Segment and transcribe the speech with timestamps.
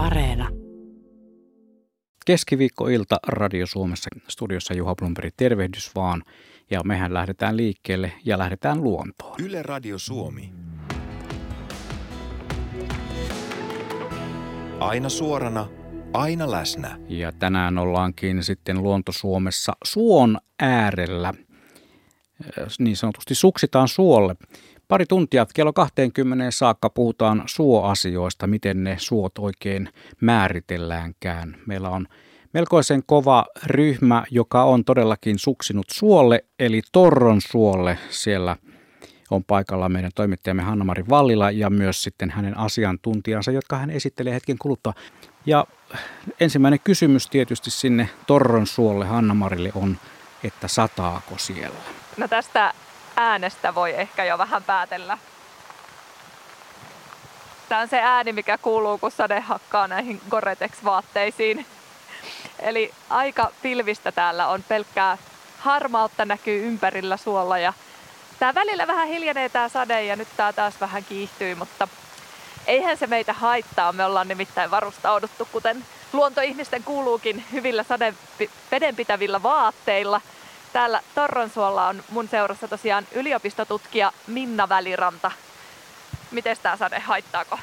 [0.00, 0.48] Areena.
[2.26, 6.22] Keskiviikkoilta Radio Suomessa studiossa Juha Blomberg, tervehdys vaan.
[6.70, 9.36] Ja mehän lähdetään liikkeelle ja lähdetään luontoon.
[9.44, 10.52] Yle Radio Suomi.
[14.80, 15.68] Aina suorana,
[16.12, 16.98] aina läsnä.
[17.08, 21.34] Ja tänään ollaankin sitten Luonto Suomessa suon äärellä.
[22.78, 24.34] Niin sanotusti suksitaan suolle.
[24.90, 29.88] Pari tuntia kello 20 saakka puhutaan suoasioista, miten ne suot oikein
[30.20, 31.56] määritelläänkään.
[31.66, 32.06] Meillä on
[32.54, 37.98] melkoisen kova ryhmä, joka on todellakin suksinut suolle, eli Torron suolle.
[38.08, 38.56] Siellä
[39.30, 44.58] on paikalla meidän toimittajamme Hanna-Mari Vallila ja myös sitten hänen asiantuntijansa, jotka hän esittelee hetken
[44.58, 44.94] kuluttua.
[45.46, 45.66] Ja
[46.40, 49.96] ensimmäinen kysymys tietysti sinne Torron suolle Hanna-Marille on,
[50.44, 51.78] että sataako siellä?
[52.16, 52.74] No tästä
[53.20, 55.18] äänestä voi ehkä jo vähän päätellä.
[57.68, 61.66] Tämä on se ääni, mikä kuuluu, kun sade hakkaa näihin Gore-Tex-vaatteisiin.
[62.58, 65.18] Eli aika pilvistä täällä on pelkkää
[65.58, 67.72] harmautta näkyy ympärillä suolla ja
[68.38, 71.88] tää välillä vähän hiljenee tää sade ja nyt tää taas vähän kiihtyy, mutta
[72.66, 73.92] eihän se meitä haittaa.
[73.92, 78.14] Me ollaan nimittäin varustauduttu, kuten luontoihmisten kuuluukin, hyvillä sade
[78.70, 80.20] vedenpitävillä vaatteilla.
[80.72, 85.30] Täällä Torronsuolla on mun seurassa tosiaan yliopistotutkija Minna Väliranta.
[86.30, 87.58] Miten tämä sade haittaako?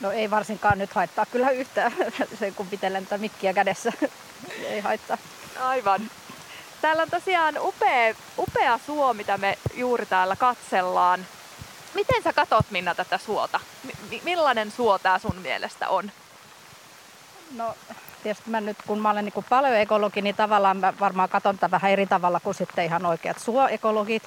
[0.00, 1.92] No ei varsinkaan nyt haittaa kyllä yhtään,
[2.38, 3.92] sen kun pitelen tätä mikkiä kädessä.
[4.70, 5.18] ei haittaa.
[5.60, 6.10] Aivan.
[6.80, 11.26] Täällä on tosiaan upea, upea suo, mitä me juuri täällä katsellaan.
[11.94, 13.60] Miten sä katot Minna tätä suota?
[13.84, 16.12] M- millainen suo tää sun mielestä on?
[17.56, 17.74] No
[18.22, 21.90] tietysti mä nyt kun mä olen niin paleoekologi, niin tavallaan mä varmaan katson tätä vähän
[21.90, 24.22] eri tavalla kuin sitten ihan oikeat suoekologit.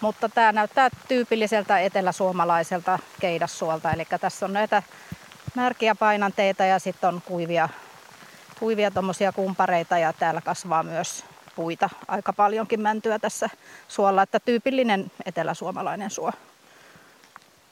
[0.00, 3.92] Mutta tämä näyttää tyypilliseltä eteläsuomalaiselta keidassuolta.
[3.92, 4.82] Eli tässä on näitä
[5.54, 7.68] märkiä painanteita ja sitten on kuivia,
[8.60, 8.90] kuivia
[9.34, 11.24] kumpareita ja täällä kasvaa myös
[11.56, 11.90] puita.
[12.08, 13.50] Aika paljonkin mäntyä tässä
[13.88, 16.32] suolla, että tyypillinen eteläsuomalainen suo.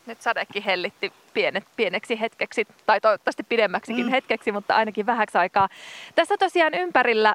[0.06, 4.10] Nyt sadekin hellitti pienet, pieneksi hetkeksi, tai toivottavasti pidemmäksikin mm.
[4.10, 5.68] hetkeksi, mutta ainakin vähäksi aikaa.
[6.14, 7.34] Tässä tosiaan ympärillä,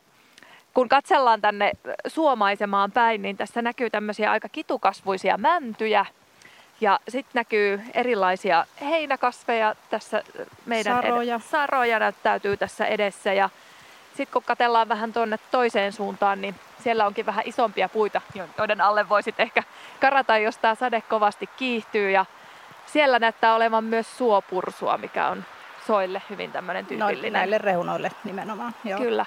[0.73, 1.71] kun katsellaan tänne
[2.07, 6.05] suomaisemaan päin, niin tässä näkyy tämmöisiä aika kitukasvuisia mäntyjä.
[6.81, 10.23] Ja sitten näkyy erilaisia heinäkasveja tässä
[10.65, 11.35] meidän saroja.
[11.35, 13.33] Ed- saroja näyttäytyy tässä edessä.
[13.33, 13.49] Ja
[14.09, 18.21] sitten kun katellaan vähän tuonne toiseen suuntaan, niin siellä onkin vähän isompia puita,
[18.57, 19.63] joiden alle voisit ehkä
[20.01, 22.11] karata, jos tämä sade kovasti kiihtyy.
[22.11, 22.25] Ja
[22.93, 25.43] siellä näyttää olevan myös suopursua, mikä on
[25.87, 27.33] soille hyvin tämmöinen tyypillinen.
[27.33, 28.75] Näille reunoille nimenomaan.
[28.83, 28.99] Joo.
[28.99, 29.25] Kyllä.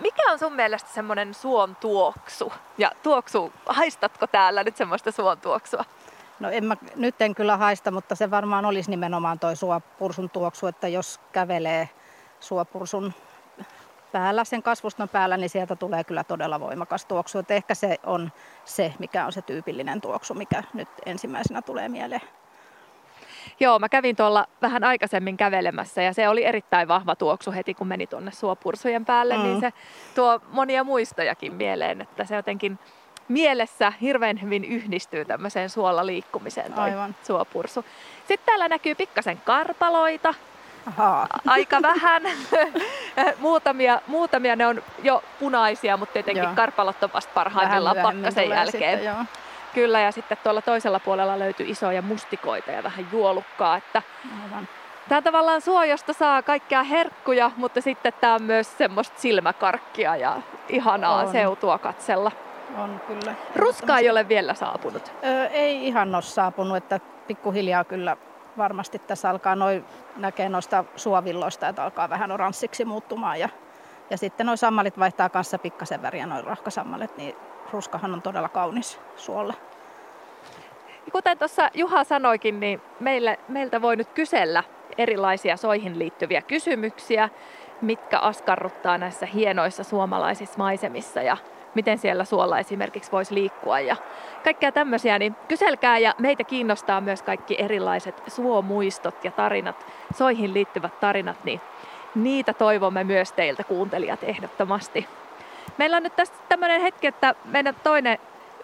[0.00, 2.52] Mikä on sun mielestä semmoinen suon tuoksu?
[2.78, 5.84] Ja tuoksu, haistatko täällä nyt semmoista suon tuoksua?
[6.40, 10.66] No en mä, nyt en kyllä haista, mutta se varmaan olisi nimenomaan toi suopursun tuoksu,
[10.66, 11.88] että jos kävelee
[12.40, 13.12] suopursun
[14.12, 17.38] päällä, sen kasvuston päällä, niin sieltä tulee kyllä todella voimakas tuoksu.
[17.38, 18.32] Että ehkä se on
[18.64, 22.22] se, mikä on se tyypillinen tuoksu, mikä nyt ensimmäisenä tulee mieleen.
[23.60, 27.86] Joo, mä kävin tuolla vähän aikaisemmin kävelemässä ja se oli erittäin vahva tuoksu heti, kun
[27.86, 29.50] meni tuonne suopursujen päälle, niin mm.
[29.50, 29.72] niin se
[30.14, 32.78] tuo monia muistojakin mieleen, että se jotenkin
[33.28, 37.14] mielessä hirveän hyvin yhdistyy tämmöiseen suolla liikkumiseen toi Aivan.
[37.22, 37.84] suopursu.
[38.18, 40.34] Sitten täällä näkyy pikkasen karpaloita,
[40.86, 41.26] Aha.
[41.46, 42.22] aika vähän.
[43.38, 46.52] muutamia, muutamia ne on jo punaisia, mutta tietenkin joo.
[46.54, 48.98] karpalot on vasta parhaimmillaan pakkasen jälkeen.
[48.98, 49.24] Sitten, joo.
[49.74, 53.76] Kyllä, ja sitten tuolla toisella puolella löytyy isoja mustikoita ja vähän juolukkaa.
[53.76, 54.02] Että
[54.44, 54.68] Aivan.
[55.08, 60.36] Tämä tavallaan suo, josta saa kaikkea herkkuja, mutta sitten tämä on myös semmoista silmäkarkkia ja
[60.68, 61.32] ihanaa on.
[61.32, 62.32] seutua katsella.
[62.78, 63.34] On kyllä.
[63.56, 65.12] Ruska ei ole vielä saapunut.
[65.24, 68.16] Öö, ei ihan ole saapunut, että pikkuhiljaa kyllä
[68.56, 69.84] varmasti tässä alkaa noin
[70.16, 73.40] näkee noista suovilloista, että alkaa vähän oranssiksi muuttumaan.
[73.40, 73.48] Ja,
[74.10, 77.36] ja sitten noin sammalit vaihtaa kanssa pikkasen väriä, noin rahkasammalet, niin
[77.74, 79.54] ruskahan on todella kaunis suolle.
[81.12, 84.64] Kuten tuossa Juha sanoikin, niin meille, meiltä voi nyt kysellä
[84.98, 87.28] erilaisia soihin liittyviä kysymyksiä,
[87.80, 91.36] mitkä askarruttaa näissä hienoissa suomalaisissa maisemissa ja
[91.74, 93.96] miten siellä suolla esimerkiksi voisi liikkua ja
[94.44, 101.00] kaikkea tämmöisiä, niin kyselkää ja meitä kiinnostaa myös kaikki erilaiset suomuistot ja tarinat, soihin liittyvät
[101.00, 101.60] tarinat, niin
[102.14, 105.06] niitä toivomme myös teiltä kuuntelijat ehdottomasti.
[105.78, 108.18] Meillä on nyt tässä tämmöinen hetki, että meidän toinen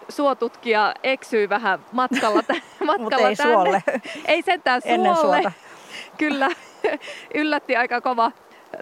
[0.09, 2.43] suotutkija eksyy vähän matkalla,
[2.85, 3.53] matkalla ei tänne.
[3.53, 3.83] suolle.
[4.25, 4.95] Ei sentään suolle.
[4.95, 5.51] Ennen suota.
[6.17, 6.49] Kyllä,
[7.33, 8.31] yllätti aika kova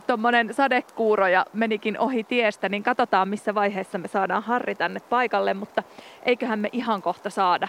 [0.07, 5.53] tuommoinen sadekuuro ja menikin ohi tiestä, niin katsotaan missä vaiheessa me saadaan Harri tänne paikalle,
[5.53, 5.83] mutta
[6.23, 7.67] eiköhän me ihan kohta saada.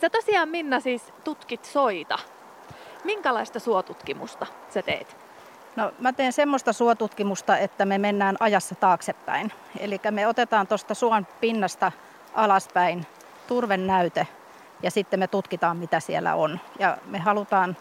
[0.00, 2.18] Sä tosiaan Minna siis tutkit soita.
[3.04, 5.25] Minkälaista suotutkimusta sä teet?
[5.76, 9.52] No, mä teen semmoista suotutkimusta, että me mennään ajassa taaksepäin.
[9.78, 11.92] Eli me otetaan tuosta suon pinnasta
[12.34, 13.06] alaspäin
[13.46, 14.26] turvenäyte
[14.82, 16.60] ja sitten me tutkitaan, mitä siellä on.
[16.78, 17.76] Ja me halutaan,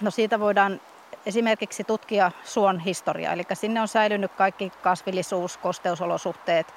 [0.00, 0.80] no siitä voidaan
[1.26, 6.74] esimerkiksi tutkia suon historiaa, eli sinne on säilynyt kaikki kasvillisuus, kosteusolosuhteet,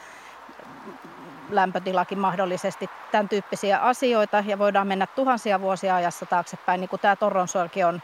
[1.49, 7.15] lämpötilakin mahdollisesti, tämän tyyppisiä asioita ja voidaan mennä tuhansia vuosia ajassa taaksepäin, niin kuin tämä
[7.15, 8.01] Torronsuoki on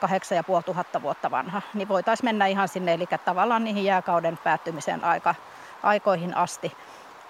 [0.00, 5.34] 8500 vuotta vanha, niin voitaisiin mennä ihan sinne, eli tavallaan niihin jääkauden päättymisen aika,
[5.82, 6.72] aikoihin asti.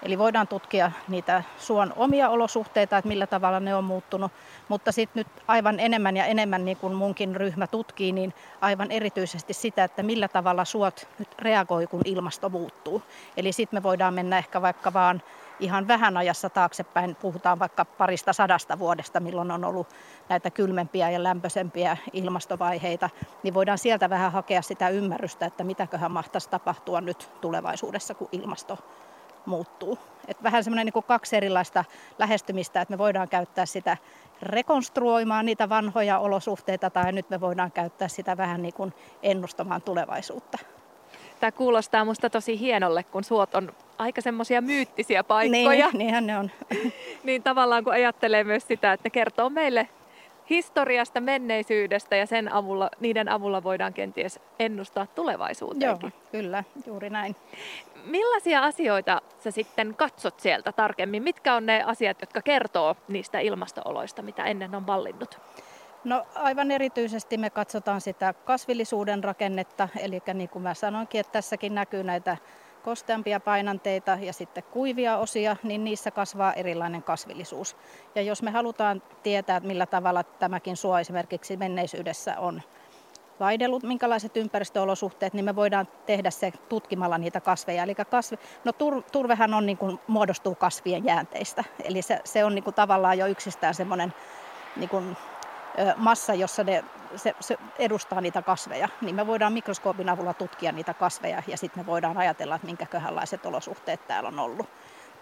[0.03, 4.31] Eli voidaan tutkia niitä suon omia olosuhteita, että millä tavalla ne on muuttunut,
[4.67, 9.53] mutta sitten nyt aivan enemmän ja enemmän, niin kuin munkin ryhmä tutkii, niin aivan erityisesti
[9.53, 13.01] sitä, että millä tavalla suot nyt reagoi, kun ilmasto muuttuu.
[13.37, 15.21] Eli sitten me voidaan mennä ehkä vaikka vaan
[15.59, 19.87] ihan vähän ajassa taaksepäin, puhutaan vaikka parista sadasta vuodesta, milloin on ollut
[20.29, 23.09] näitä kylmempiä ja lämpöisempiä ilmastovaiheita,
[23.43, 28.77] niin voidaan sieltä vähän hakea sitä ymmärrystä, että mitäköhän mahtaisi tapahtua nyt tulevaisuudessa, kun ilmasto
[29.45, 29.99] muuttuu.
[30.27, 31.85] Et vähän semmoinen niin kaksi erilaista
[32.19, 33.97] lähestymistä, että me voidaan käyttää sitä
[34.41, 38.93] rekonstruoimaan niitä vanhoja olosuhteita tai nyt me voidaan käyttää sitä vähän niin kuin
[39.23, 40.57] ennustamaan tulevaisuutta.
[41.39, 45.87] Tämä kuulostaa musta tosi hienolle, kun suot on aika semmoisia myyttisiä paikkoja.
[45.87, 46.51] Niin, niinhän ne on.
[47.23, 49.89] niin tavallaan kun ajattelee myös sitä, että ne kertoo meille
[50.49, 56.13] historiasta, menneisyydestä ja sen avulla, niiden avulla voidaan kenties ennustaa tulevaisuuteenkin.
[56.13, 57.35] Joo, kyllä, juuri näin.
[58.05, 61.23] Millaisia asioita sä sitten katsot sieltä tarkemmin?
[61.23, 65.39] Mitkä on ne asiat, jotka kertoo niistä ilmastooloista, mitä ennen on vallinnut?
[66.07, 71.75] No aivan erityisesti me katsotaan sitä kasvillisuuden rakennetta, eli niin kuin mä sanoinkin, että tässäkin
[71.75, 72.37] näkyy näitä
[72.83, 77.77] kosteampia painanteita ja sitten kuivia osia, niin niissä kasvaa erilainen kasvillisuus.
[78.15, 82.61] Ja jos me halutaan tietää, millä tavalla tämäkin suo esimerkiksi menneisyydessä on
[83.39, 87.83] vaihdellut, minkälaiset ympäristöolosuhteet, niin me voidaan tehdä se tutkimalla niitä kasveja.
[87.83, 92.55] Eli kasvi, no tur, turvehan on, niin kuin, muodostuu kasvien jäänteistä, eli se, se on
[92.55, 94.13] niin kuin, tavallaan jo yksistään semmoinen
[94.75, 95.17] niin kuin,
[95.95, 96.83] massa, jossa ne,
[97.15, 101.83] se, se edustaa niitä kasveja, niin me voidaan mikroskoopin avulla tutkia niitä kasveja ja sitten
[101.83, 104.69] me voidaan ajatella, että minkäköhänlaiset olosuhteet täällä on ollut.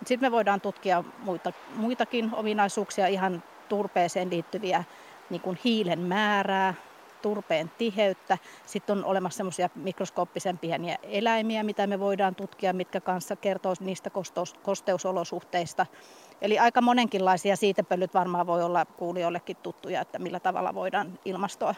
[0.05, 4.83] Sitten me voidaan tutkia muita, muitakin ominaisuuksia, ihan turpeeseen liittyviä
[5.29, 6.73] niin kuin hiilen määrää,
[7.21, 8.37] turpeen tiheyttä.
[8.65, 14.09] Sitten on olemassa semmoisia mikroskooppisen pieniä eläimiä, mitä me voidaan tutkia, mitkä kanssa kertoo niistä
[14.09, 15.85] kosteus, kosteusolosuhteista.
[16.41, 21.75] Eli aika monenkinlaisia siitepölyt varmaan voi olla kuulijoillekin tuttuja, että millä tavalla voidaan ilmastoa,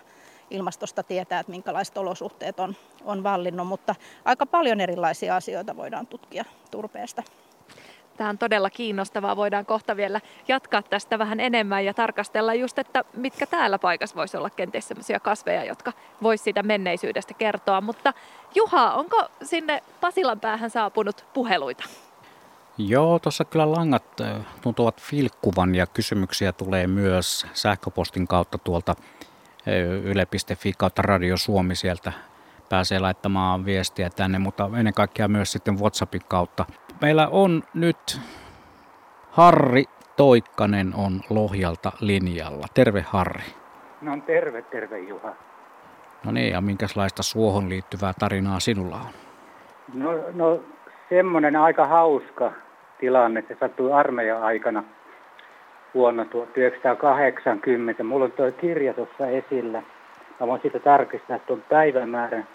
[0.50, 2.75] ilmastosta tietää, että minkälaiset olosuhteet on,
[3.06, 3.95] on vallinnut, mutta
[4.25, 7.24] aika paljon erilaisia asioita voidaan tutkia turpeesta.
[8.18, 9.36] Tämä on todella kiinnostavaa.
[9.36, 14.38] Voidaan kohta vielä jatkaa tästä vähän enemmän ja tarkastella just, että mitkä täällä paikassa voisi
[14.38, 15.94] olla kenties sellaisia kasveja, jotka
[16.24, 17.81] voisi siitä menneisyydestä kertoa.
[17.81, 18.13] Mutta
[18.56, 21.83] Juha, onko sinne Pasilan päähän saapunut puheluita?
[22.77, 24.03] Joo, tuossa kyllä langat
[24.62, 28.95] tuntuvat filkkuvan ja kysymyksiä tulee myös sähköpostin kautta tuolta
[30.03, 32.12] yle.fi kautta Radio Suomi sieltä
[32.69, 36.65] pääsee laittamaan viestiä tänne, mutta ennen kaikkea myös sitten WhatsAppin kautta.
[37.01, 38.19] Meillä on nyt
[39.31, 39.85] Harri
[40.15, 42.68] Toikkanen on Lohjalta linjalla.
[42.73, 43.44] Terve Harri.
[44.01, 45.33] No terve, terve Juha.
[46.23, 49.11] No niin, ja minkälaista suohon liittyvää tarinaa sinulla on?
[49.94, 50.59] No, no
[51.09, 52.51] semmoinen aika hauska
[52.99, 53.44] tilanne.
[53.47, 54.83] Se sattui armeijan aikana
[55.94, 58.04] vuonna 1980.
[58.04, 59.83] Mulla on tuo kirja tuossa esillä.
[60.39, 62.47] Mä voin siitä tarkistaa tuon päivämäärän.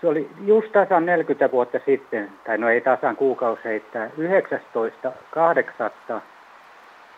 [0.00, 4.10] Se oli just tasan 40 vuotta sitten, tai no ei tasan kuukausi heittää,
[6.14, 6.20] 19.8.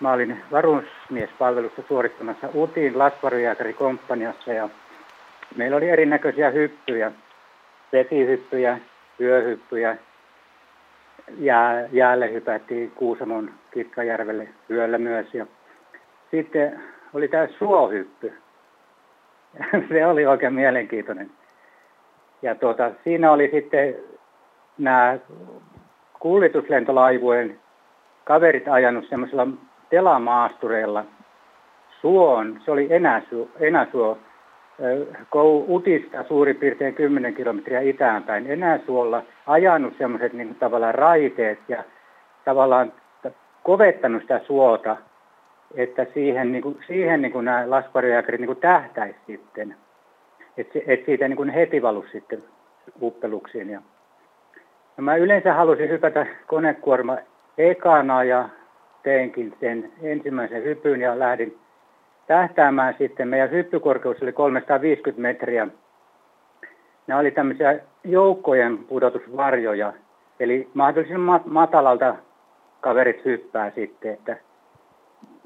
[0.01, 4.69] Mä olin varusmiespalvelusta suorittamassa Utin lasvarujääkärikomppaniassa ja
[5.57, 7.13] meillä oli erinäköisiä hyppyjä,
[7.93, 8.79] vesihyppyjä,
[9.21, 9.97] yöhyppyjä,
[11.39, 15.35] jää, jäälle hypättiin Kuusamon Kitkajärvelle yöllä myös.
[15.35, 15.47] Ja
[16.31, 16.81] sitten
[17.15, 18.33] oli tämä suohyppy.
[19.89, 21.31] se oli oikein mielenkiintoinen.
[22.43, 23.95] Ja tuota, siinä oli sitten
[24.79, 25.19] nämä
[26.19, 27.59] kuljetuslentolaivujen
[28.25, 29.47] kaverit ajanut semmoisella
[29.91, 31.05] telamaastureilla
[32.01, 34.19] suon, se oli Enäsuo, Enäsuo
[35.69, 41.85] Utista suurin piirtein 10 kilometriä itäänpäin Enäsuolla ajanut semmoiset niin tavallaan raiteet ja
[42.45, 42.93] tavallaan
[43.63, 44.97] kovettanut sitä suota,
[45.75, 49.77] että siihen, niin kuin, siihen niin kuin nämä laskuvarjojääkärit niin tähtäisi sitten.
[50.57, 52.45] Että et siitä niin kuin heti valu sitten
[53.03, 53.71] uppeluksiin.
[53.71, 53.81] Ja,
[54.97, 57.17] ja mä yleensä halusin hypätä konekuorma
[57.59, 58.49] ekana ja
[59.03, 61.59] teinkin sen ensimmäisen hypyn ja lähdin
[62.31, 63.29] tähtäämään sitten.
[63.29, 65.69] Meidän hyppykorkeus oli 350 metriä.
[67.07, 69.93] Nämä oli tämmöisiä joukkojen pudotusvarjoja,
[70.41, 72.15] eli mahdollisimman matalalta
[72.81, 74.37] kaverit hyppää sitten, että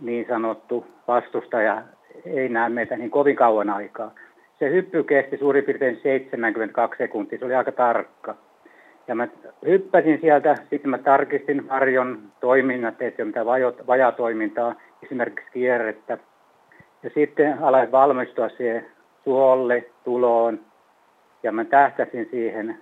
[0.01, 1.83] niin sanottu vastustaja
[2.25, 4.11] ei näe meitä niin kovin kauan aikaa.
[4.59, 8.35] Se hyppy kesti suurin piirtein 72 sekuntia, se oli aika tarkka.
[9.09, 9.29] Ja mä
[9.67, 13.47] hyppäsin sieltä, sitten mä tarkistin varjon toiminnat, että ei ole mitään
[13.87, 16.19] vajatoimintaa, esimerkiksi kierrettä.
[17.05, 18.87] Ja sitten aloin valmistua siihen
[19.25, 20.61] suolle, tuloon,
[21.43, 22.79] ja mä tähtäsin siihen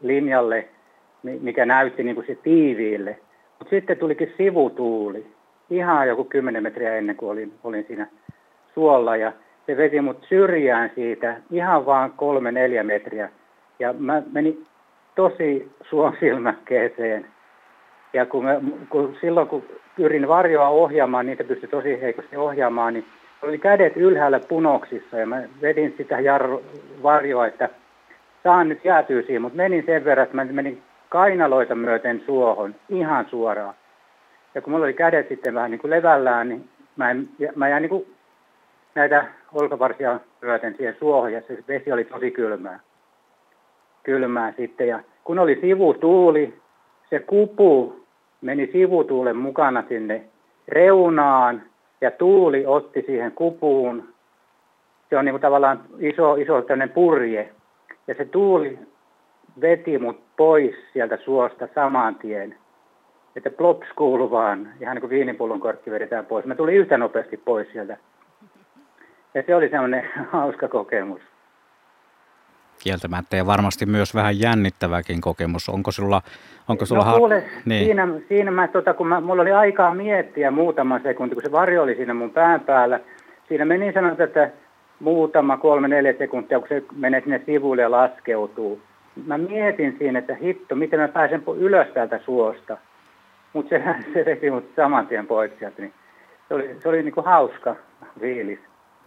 [0.00, 0.68] linjalle,
[1.22, 3.18] mikä näytti niin kuin se tiiviille.
[3.58, 5.26] Mutta sitten tulikin sivutuuli,
[5.70, 8.06] ihan joku 10 metriä ennen kuin olin, olin siinä
[8.74, 9.32] suolla, ja
[9.66, 13.30] se veti mut syrjään siitä ihan vaan kolme neljä metriä.
[13.78, 14.66] Ja mä menin
[15.14, 17.26] tosi suon silmäkkeeseen.
[18.12, 19.64] Ja kun, mä, kun silloin kun
[19.96, 23.06] pyrin varjoa ohjaamaan, niitä pystyi tosi heikosti ohjaamaan, niin
[23.42, 26.62] oli kädet ylhäällä punoksissa ja mä vedin sitä jarru,
[27.02, 27.68] varjoa, että
[28.42, 33.26] saan nyt jäätyä siihen, mutta menin sen verran, että mä menin kainaloita myöten suohon ihan
[33.30, 33.74] suoraan.
[34.54, 37.82] Ja kun mulla oli kädet sitten vähän niin kuin levällään, niin mä, en, mä jäin
[37.82, 38.06] niin kuin
[38.94, 42.80] näitä olkavarsia myöten siihen suohon ja se vesi oli tosi kylmää.
[44.02, 46.54] Kylmää sitten ja kun oli sivutuuli,
[47.10, 48.03] se kupu
[48.44, 50.24] meni sivutuulen mukana sinne
[50.68, 51.62] reunaan
[52.00, 54.08] ja tuuli otti siihen kupuun.
[55.10, 57.52] Se on niin kuin tavallaan iso, iso tämmöinen purje.
[58.06, 58.78] Ja se tuuli
[59.60, 62.56] veti mut pois sieltä suosta saman tien.
[63.36, 66.44] Että plops kuuluu vaan, ihan niin kuin viinipullon korkki vedetään pois.
[66.44, 67.96] Mä tulin yhtä nopeasti pois sieltä.
[69.34, 71.22] Ja se oli semmoinen hauska kokemus.
[72.84, 75.68] Kieltämättä ja varmasti myös vähän jännittäväkin kokemus.
[75.68, 76.22] Onko sulla,
[76.68, 77.84] onko sulla no, kuule, niin.
[77.84, 81.82] siinä, siinä mä, tota, kun mä, mulla oli aikaa miettiä muutama sekunti, kun se varjo
[81.82, 83.00] oli siinä mun pään päällä.
[83.48, 84.50] Siinä meni sanotaan, että
[85.00, 88.80] muutama kolme, neljä sekuntia, kun se menee sinne sivuille ja laskeutuu.
[89.26, 92.76] Mä mietin siinä, että hitto, miten mä pääsen ylös täältä suosta.
[93.52, 93.82] Mutta se,
[94.14, 95.82] se veti mut saman tien pois sieltä.
[95.82, 95.92] Niin
[96.48, 97.76] se oli, se oli niinku hauska
[98.20, 98.58] fiilis.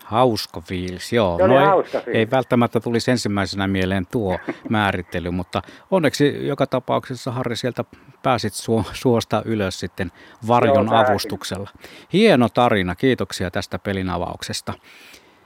[0.05, 1.47] Hauska fiilis, joo.
[1.47, 2.19] No ei, hauska fiilis.
[2.19, 4.39] ei välttämättä tulisi ensimmäisenä mieleen tuo
[4.69, 5.61] määrittely, mutta
[5.91, 7.83] onneksi joka tapauksessa Harri sieltä
[8.23, 10.11] pääsit su- suosta ylös sitten
[10.47, 11.69] varjon joo, avustuksella.
[12.13, 14.73] Hieno tarina, kiitoksia tästä pelin avauksesta.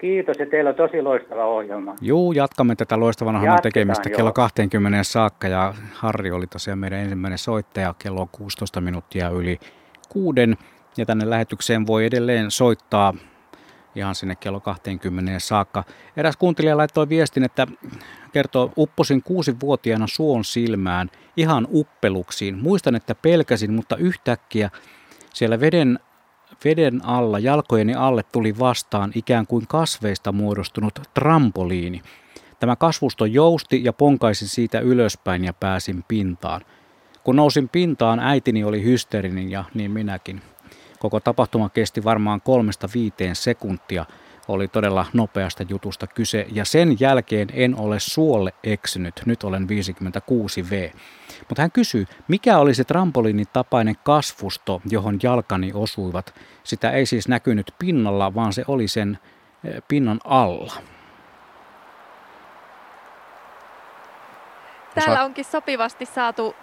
[0.01, 1.96] Kiitos ja teillä on tosi loistava ohjelma.
[2.01, 4.17] Juu, jatkamme tätä loistavan ohjelman tekemistä joo.
[4.17, 9.60] kello 20 saakka ja Harri oli tosiaan meidän ensimmäinen soittaja kello 16 minuuttia yli
[10.10, 10.58] kuuden.
[10.98, 13.13] Ja tänne lähetykseen voi edelleen soittaa
[13.95, 15.83] ihan sinne kello 20 saakka.
[16.17, 17.67] Eräs kuuntelija laittoi viestin, että
[18.33, 22.57] kertoo, upposin kuusivuotiaana suon silmään ihan uppeluksiin.
[22.62, 24.69] Muistan, että pelkäsin, mutta yhtäkkiä
[25.33, 26.00] siellä veden,
[26.65, 32.01] veden alla, jalkojeni alle tuli vastaan ikään kuin kasveista muodostunut trampoliini.
[32.60, 36.62] Tämä kasvusto jousti ja ponkaisin siitä ylöspäin ja pääsin pintaan.
[37.24, 40.41] Kun nousin pintaan, äitini oli hysteerinen ja niin minäkin.
[41.01, 44.05] Koko tapahtuma kesti varmaan kolmesta viiteen sekuntia.
[44.48, 49.22] Oli todella nopeasta jutusta kyse ja sen jälkeen en ole suolle eksynyt.
[49.25, 50.98] Nyt olen 56V.
[51.50, 56.34] Mutta hän kysyy, mikä oli se trampoliinin tapainen kasvusto, johon jalkani osuivat.
[56.63, 59.20] Sitä ei siis näkynyt pinnalla, vaan se oli sen
[59.63, 60.74] eh, pinnan alla.
[64.96, 66.55] Täällä onkin sopivasti saatu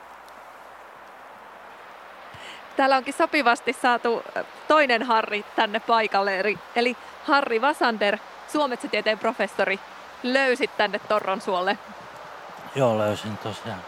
[2.78, 4.22] Täällä onkin sopivasti saatu
[4.68, 6.40] toinen Harri tänne paikalle,
[6.76, 8.18] eli Harri Vasander,
[8.48, 9.80] suometsätieteen professori,
[10.22, 11.78] löysit tänne Torron suolle.
[12.74, 13.80] Joo, löysin tosiaan.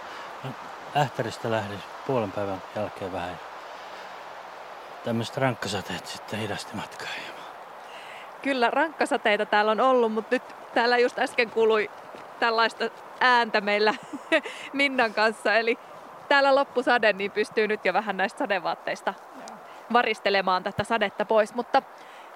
[0.97, 3.41] Ähtäristä lähdin puolen päivän jälkeen vähän.
[5.05, 7.09] Tämmöiset rankkasateet sitten hidasti matkaa.
[8.43, 10.43] Kyllä, rankkasateita täällä on ollut, mutta nyt
[10.75, 11.91] täällä just äsken kuului
[12.41, 13.95] tällaista ääntä meillä
[14.73, 15.55] Minnan kanssa.
[15.55, 15.79] Eli
[16.31, 19.15] täällä loppusade, niin pystyy nyt jo vähän näistä sadevaatteista
[19.93, 21.55] varistelemaan tätä sadetta pois.
[21.55, 21.83] Mutta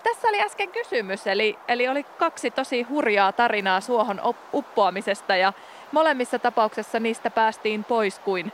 [0.02, 4.20] tässä oli äsken kysymys, eli, eli oli kaksi tosi hurjaa tarinaa suohon
[4.52, 5.52] uppoamisesta ja
[5.92, 8.52] molemmissa tapauksessa niistä päästiin pois kuin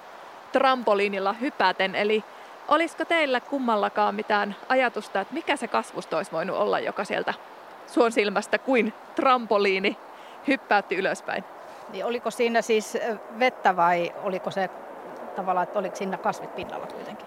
[0.52, 1.94] trampoliinilla hypäten.
[1.94, 2.24] Eli
[2.68, 7.34] olisiko teillä kummallakaan mitään ajatusta, että mikä se kasvusto olisi voinut olla, joka sieltä
[7.86, 9.96] suon silmästä kuin trampoliini
[10.48, 11.44] hyppäytti ylöspäin?
[11.92, 12.98] Niin oliko siinä siis
[13.38, 14.70] vettä vai oliko se
[15.40, 17.26] tavallaan, että oliko siinä kasvit pinnalla kuitenkin?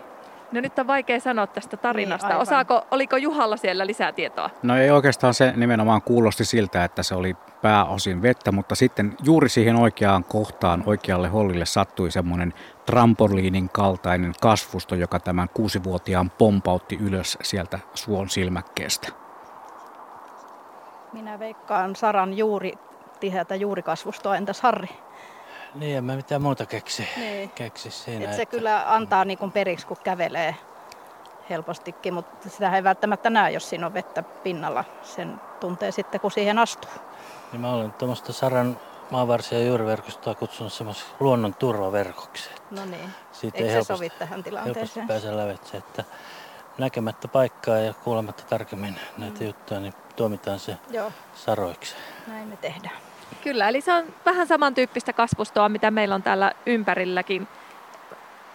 [0.51, 2.27] No nyt on vaikea sanoa tästä tarinasta.
[2.27, 4.49] Niin, Osaako, oliko Juhalla siellä lisää tietoa?
[4.63, 9.49] No ei oikeastaan se nimenomaan kuulosti siltä, että se oli pääosin vettä, mutta sitten juuri
[9.49, 12.53] siihen oikeaan kohtaan, oikealle hollille sattui semmoinen
[12.85, 19.07] trampoliinin kaltainen kasvusto, joka tämän kuusivuotiaan pompautti ylös sieltä suon silmäkkeestä.
[21.13, 22.73] Minä veikkaan Saran juuri
[23.19, 24.35] tiheätä juurikasvustoa.
[24.35, 24.89] Entäs Harri?
[25.75, 27.49] Niin, en mä mitään muuta keksi, Niin.
[27.49, 28.29] keksi siinä.
[28.29, 30.55] Et se kyllä antaa niin kuin periksi, kun kävelee
[31.49, 34.83] helpostikin, mutta sitä ei välttämättä näe, jos siinä on vettä pinnalla.
[35.03, 36.91] Sen tuntee sitten, kun siihen astuu.
[37.51, 38.79] Niin mä olen tuommoista Saran
[39.11, 42.49] maanvarsia ja juuriverkostoa kutsunut semmoisen luonnon turvaverkoksi.
[42.71, 45.07] No niin, Siitä eikö ei se helposti, sovi tähän helposti tilanteeseen?
[45.07, 46.03] pääse lävitse, että
[46.77, 49.45] näkemättä paikkaa ja kuulematta tarkemmin näitä Mm.
[49.45, 51.95] juttuja, niin tuomitaan se Joo, saroiksi.
[52.27, 52.95] näin me tehdään.
[53.43, 57.47] Kyllä, eli se on vähän samantyyppistä kasvustoa, mitä meillä on täällä ympärilläkin.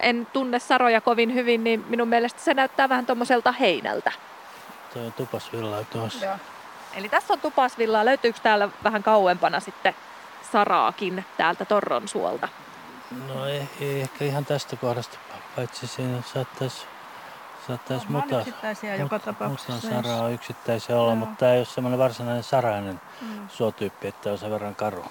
[0.00, 4.12] En tunne saroja kovin hyvin, niin minun mielestä se näyttää vähän tuommoiselta heinältä.
[4.92, 6.24] Tuo on tupasvilla tuossa.
[6.24, 6.36] Joo.
[6.94, 8.04] Eli tässä on tupasvillaa.
[8.04, 9.94] Löytyykö täällä vähän kauempana sitten
[10.52, 12.48] saraakin täältä Torron suolta?
[13.28, 15.18] No ei, ei, ehkä ihan tästä kohdasta,
[15.56, 16.86] paitsi siinä saattaisi
[17.68, 19.90] saattaisi Varmaan muta, yksittäisiä joka mutan tapauksessa.
[20.02, 21.16] saraa yksittäisiä olla, Joo.
[21.16, 23.48] mutta tämä ei ole semmoinen varsinainen sarainen Mm.
[23.48, 25.04] suotyyppi, että on sen verran karu,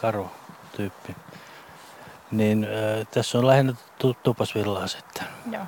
[0.00, 0.30] karu
[0.76, 1.16] tyyppi.
[2.30, 5.24] Niin äh, tässä on lähinnä tu- tupasvillaa sitten.
[5.52, 5.62] Joo.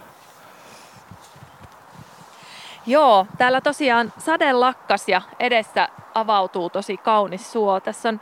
[2.87, 7.81] Joo, täällä tosiaan sade lakkas ja edessä avautuu tosi kaunis suo.
[7.81, 8.21] Tässä on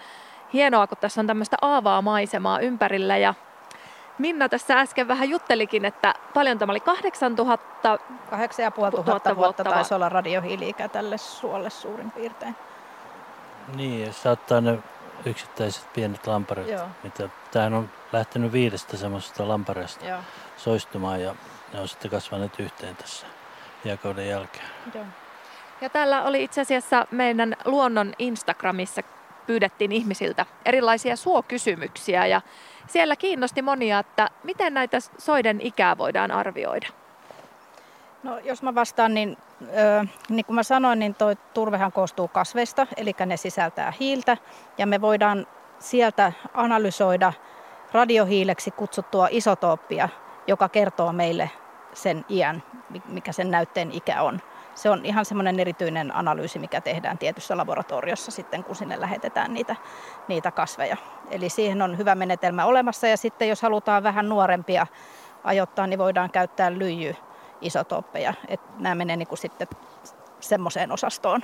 [0.52, 3.34] hienoa, kun tässä on tämmöistä aavaa maisemaa ympärillä ja
[4.20, 7.98] Minna tässä äsken vähän juttelikin, että paljon tämä oli 8000
[8.30, 12.56] Kahdeksan ja puoli Tuhatta tuhatta vuotta vuotta taisi olla radiohiili-ikä tälle suolle suurin piirtein.
[13.76, 14.78] Niin, ja saattaa ne
[15.26, 16.86] yksittäiset pienet lamparet, Joo.
[17.02, 20.20] mitä tämähän on lähtenyt viidestä semmoisesta lampareesta Joo.
[20.56, 21.34] soistumaan ja
[21.72, 23.26] ne on sitten kasvaneet yhteen tässä
[23.84, 24.66] jääkauden jälkeen.
[24.94, 25.04] Joo.
[25.80, 29.02] Ja täällä oli itse asiassa meidän luonnon Instagramissa
[29.46, 32.40] pyydettiin ihmisiltä erilaisia suokysymyksiä ja
[32.90, 36.86] siellä kiinnosti monia, että miten näitä soiden ikää voidaan arvioida.
[38.22, 42.86] No, jos mä vastaan, niin ö, niin kuin mä sanoin, niin toi turvehan koostuu kasveista,
[42.96, 44.36] eli ne sisältää hiiltä,
[44.78, 45.46] ja me voidaan
[45.78, 47.32] sieltä analysoida
[47.92, 50.08] radiohiileksi kutsuttua isotooppia,
[50.46, 51.50] joka kertoo meille
[51.92, 54.40] sen iän, mi- mikä sen näytteen ikä on.
[54.80, 59.76] Se on ihan semmoinen erityinen analyysi, mikä tehdään tietyssä laboratoriossa sitten, kun sinne lähetetään niitä,
[60.28, 60.96] niitä kasveja.
[61.30, 64.86] Eli siihen on hyvä menetelmä olemassa, ja sitten jos halutaan vähän nuorempia
[65.44, 67.16] ajoittaa, niin voidaan käyttää lyijy
[67.60, 68.34] isotooppeja.
[68.48, 69.68] Et nämä menee niin kuin sitten
[70.40, 71.40] semmoiseen osastoon,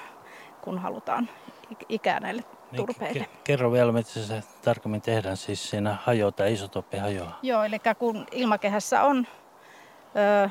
[0.60, 1.28] kun halutaan
[1.74, 2.42] ik- ikää näille
[2.76, 3.12] turpeille.
[3.12, 5.36] Niin, ke- kerro vielä, miten se tarkemmin tehdään.
[5.36, 7.38] Siis siinä hajoaa, tämä isotoppi hajoaa.
[7.42, 9.26] Joo, eli kun ilmakehässä on
[10.44, 10.50] ö,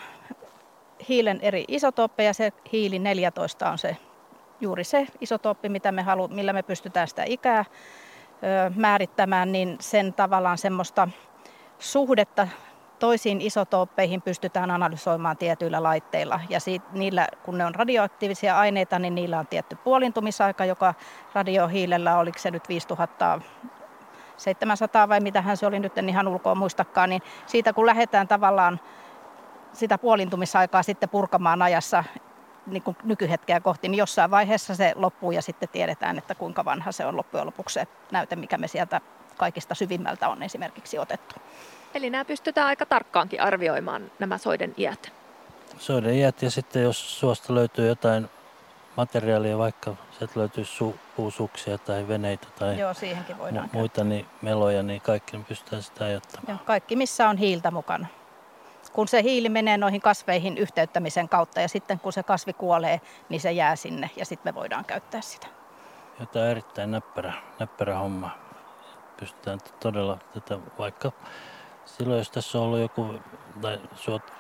[1.10, 3.98] hiilen eri isotooppeja, se hiili 14 on se
[4.62, 10.14] juuri se isotooppi, mitä me halu, millä me pystytään sitä ikää ö, määrittämään, niin sen
[10.14, 11.08] tavallaan semmoista
[11.80, 12.48] suhdetta
[13.00, 16.40] toisiin isotooppeihin pystytään analysoimaan tietyillä laitteilla.
[16.50, 20.94] Ja siitä, niillä, kun ne on radioaktiivisia aineita, niin niillä on tietty puolintumisaika, joka
[21.34, 23.42] radiohiilellä, oliko se nyt 5000
[24.38, 28.80] 700 vai mitähän se oli nyt, en ihan ulkoa muistakaan, niin siitä kun lähdetään tavallaan
[29.76, 32.04] sitä puolintumisaikaa sitten purkamaan ajassa
[32.68, 36.92] niin kuin nykyhetkeä kohti, niin jossain vaiheessa se loppuu ja sitten tiedetään, että kuinka vanha
[36.92, 39.02] se on loppujen lopuksi se näyte, mikä me sieltä
[39.38, 41.36] kaikista syvimmältä on esimerkiksi otettu.
[41.94, 45.12] Eli nämä pystytään aika tarkkaankin arvioimaan nämä soiden iät.
[45.78, 48.30] Soiden iät ja sitten jos suosta löytyy jotain
[48.98, 54.26] materiaalia, vaikka sieltä löytyy su- puusuksia tai veneitä tai Joo, siihenkin voidaan mu- muita niin
[54.42, 56.48] meloja, niin kaikki pystytään sitä ajattamaan.
[56.50, 58.08] Joo, kaikki, missä on hiiltä mukana.
[58.96, 63.42] Kun se hiili menee noihin kasveihin yhteyttämisen kautta ja sitten kun se kasvi kuolee, niin
[63.42, 65.48] se jää sinne ja sitten me voidaan käyttää sitä.
[66.20, 68.30] Ja tämä on erittäin näppärä, näppärä homma.
[69.18, 71.12] Pystytään todella tätä, vaikka
[71.86, 73.16] silloin jos tässä on ollut joku,
[73.62, 74.34] tai suot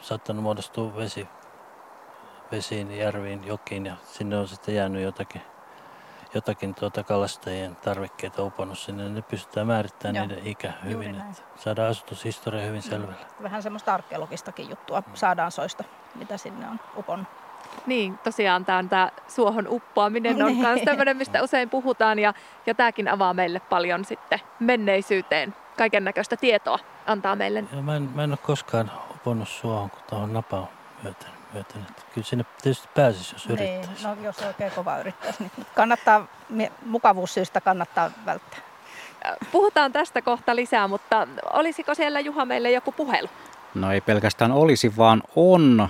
[0.00, 1.28] saattanut muodostua vesi,
[2.52, 5.42] vesiin, järviin, jokiin ja sinne on sitten jäänyt jotakin,
[6.38, 11.14] jotakin tuota kalastajien tarvikkeita uponnut sinne, niin ne pystytään määrittämään Joo, niiden ikä hyvin.
[11.14, 13.14] Että saadaan asutushistoria hyvin selvällä.
[13.42, 17.28] Vähän semmoista arkeologistakin juttua saadaan soista, mitä sinne on uponnut.
[17.86, 20.60] Niin, tosiaan tämä tämä suohon uppoaminen on Niin.
[20.60, 22.34] myös tämmöinen, mistä usein puhutaan ja,
[22.66, 25.54] ja tämäkin avaa meille paljon sitten menneisyyteen.
[25.78, 27.64] Kaiken näköistä tietoa antaa meille.
[27.72, 30.68] Ja mä, en, mä en ole koskaan uponnut suohon, kun tuohon napaan
[31.02, 31.37] myöten.
[31.52, 31.82] Myöten.
[31.90, 34.06] Että kyllä sinne tietysti pääsisi, jos Niin, yrittäisi.
[34.06, 36.26] no jos oikein kova yrittäisi, niin kannattaa,
[36.86, 38.58] mukavuussyistä kannattaa välttää.
[39.52, 43.28] Puhutaan tästä kohta lisää, mutta olisiko siellä Juha meille joku puhelu?
[43.74, 45.88] No ei pelkästään olisi, vaan on.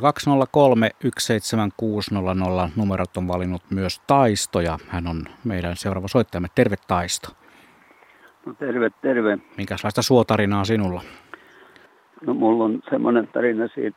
[0.00, 6.48] 0203 17600 numerot on valinnut myös Taisto ja hän on meidän seuraava soittajamme.
[6.54, 7.28] Terve Taisto.
[8.46, 9.38] No terve, terve.
[9.56, 11.02] Minkälaista suotarinaa sinulla?
[12.26, 13.96] No mulla on semmoinen tarina siitä,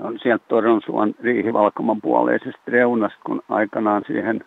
[0.00, 4.44] on sieltä Toronsuon riihivalkoman puoleisesta reunasta, kun aikanaan siihen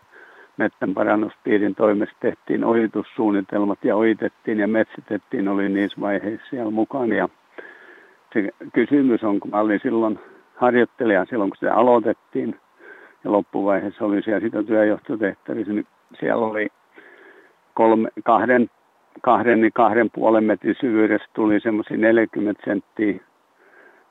[0.58, 7.10] mettän parannuspiirin toimesta tehtiin ojitussuunnitelmat ja ojitettiin ja metsitettiin, oli niissä vaiheissa siellä mukaan.
[7.10, 7.30] Ja
[8.34, 10.20] se kysymys on, kun mä olin silloin
[10.56, 12.60] harjoittelija silloin, kun se aloitettiin,
[13.24, 15.88] ja loppuvaiheessa oli siellä sitä työjohtotehtävissä, niin
[16.20, 16.68] siellä oli
[17.74, 18.70] kolme, kahden,
[19.22, 23.20] kahden, niin kahden puolen metrin syvyydessä tuli semmoisia 40 senttiä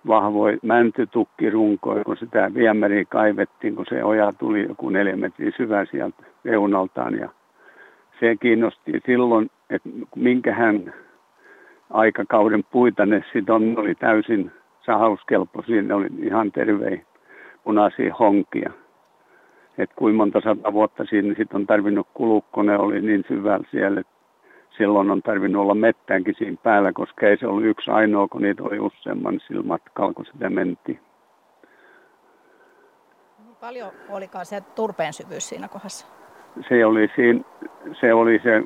[0.06, 6.22] vahvoja mäntytukkirunkoja, kun sitä viemäriä kaivettiin, kun se oja tuli joku neljä metriä syvä sieltä
[6.44, 7.14] reunaltaan.
[7.14, 7.28] Ja
[8.20, 10.94] se kiinnosti silloin, että minkähän
[11.90, 14.52] aikakauden puita ne sitten oli täysin
[14.86, 17.00] sahauskelpoisia, ne oli ihan tervejä
[17.64, 18.72] punaisia honkia.
[19.78, 24.00] Et kuinka monta sata vuotta siinä sitten on tarvinnut kulua, ne oli niin syvällä siellä,
[24.00, 24.15] että
[24.78, 28.62] silloin on tarvinnut olla mettäänkin siinä päällä, koska ei se ollut yksi ainoa, kun niitä
[28.62, 31.00] oli useamman sillä matkalla, kun sitä mentiin.
[33.60, 36.06] Paljon olikaan se turpeen syvyys siinä kohdassa?
[36.68, 37.40] Se oli, siinä,
[38.00, 38.62] se, oli se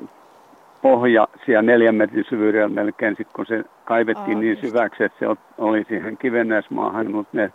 [0.81, 4.61] pohja siellä neljän metrin syvyydellä melkein, sit kun se kaivettiin Aa, niin just.
[4.61, 5.25] syväksi, että se
[5.57, 7.53] oli siihen kivennäismaahan, mutta ne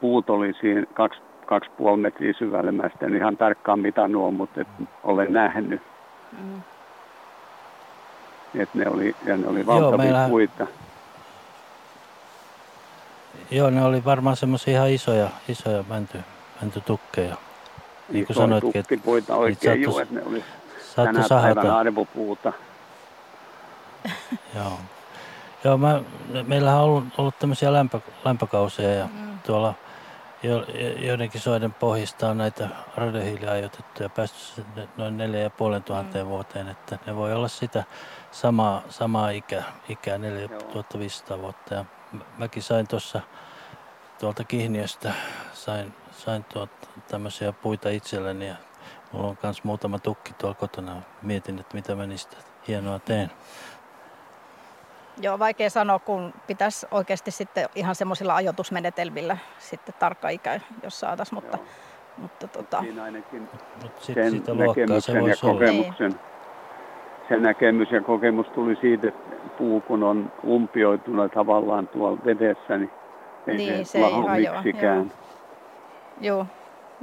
[0.00, 2.72] puut oli siinä kaksi, kaksi puoli metriä syvälle.
[2.72, 4.68] Mä sitten ihan tarkkaan mitannut, mutta et
[5.04, 5.82] olen nähnyt.
[6.32, 6.60] Mm.
[8.54, 10.28] Että ne oli, ja ne oli valtavia Joo, meillä...
[10.28, 10.66] puita.
[13.50, 16.18] Joo, ne oli varmaan semmoisia ihan isoja, isoja mänty,
[16.60, 17.36] mäntytukkeja.
[18.08, 20.44] Niin kuin sanoitkin, että puita oikein juu, että ne oli
[20.96, 22.52] tänä päivänä arvopuuta.
[24.56, 24.78] Joo.
[25.64, 26.02] Joo, mä,
[26.46, 29.38] meillähän on ollut, ollut tämmöisiä lämpö, lämpökausia ja mm.
[29.46, 29.74] tuolla
[30.42, 30.64] jo,
[30.98, 34.64] joidenkin soiden pohjista on näitä radiohiilia ajoitettu ja päästy
[34.96, 36.28] noin 4500 mm.
[36.28, 37.84] vuoteen, että ne voi olla sitä
[38.30, 41.74] samaa, samaa ikä, ikää 4500 vuotta.
[41.74, 41.84] Ja
[42.38, 43.20] mäkin sain tuossa
[44.20, 45.12] tuolta Kihniöstä,
[45.52, 48.54] sain, sain tuota, tämmöisiä puita itselleni ja
[49.12, 51.02] mulla on myös muutama tukki tuolla kotona.
[51.22, 52.36] Mietin, että mitä mä niistä
[52.68, 53.30] hienoa teen.
[55.20, 61.34] Joo, vaikea sanoa, kun pitäisi oikeasti sitten ihan semmoisilla ajoitusmenetelmillä sitten tarkka ikä, jos saataisiin,
[61.34, 61.58] mutta,
[62.16, 62.80] mutta tota...
[62.80, 63.48] Siinä ainakin
[63.82, 66.20] Mut sit, sen sitä näkemyksen se ja kokemuksen, niin.
[67.28, 72.90] Sen näkemys ja kokemus tuli siitä, että puu kun on umpioituna tavallaan tuolla vedessä, niin
[73.46, 74.62] ei niin, se, se ei hajoa.
[74.82, 75.06] Joo.
[76.20, 76.46] joo,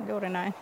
[0.08, 0.54] juuri näin.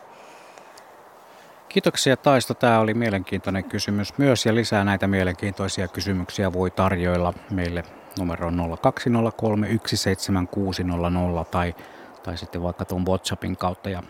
[1.69, 2.53] Kiitoksia Taisto.
[2.53, 7.83] Tämä oli mielenkiintoinen kysymys myös ja lisää näitä mielenkiintoisia kysymyksiä voi tarjoilla meille
[8.19, 11.75] numero 0203 17600 tai,
[12.23, 14.03] tai sitten vaikka tuon WhatsAppin kautta ja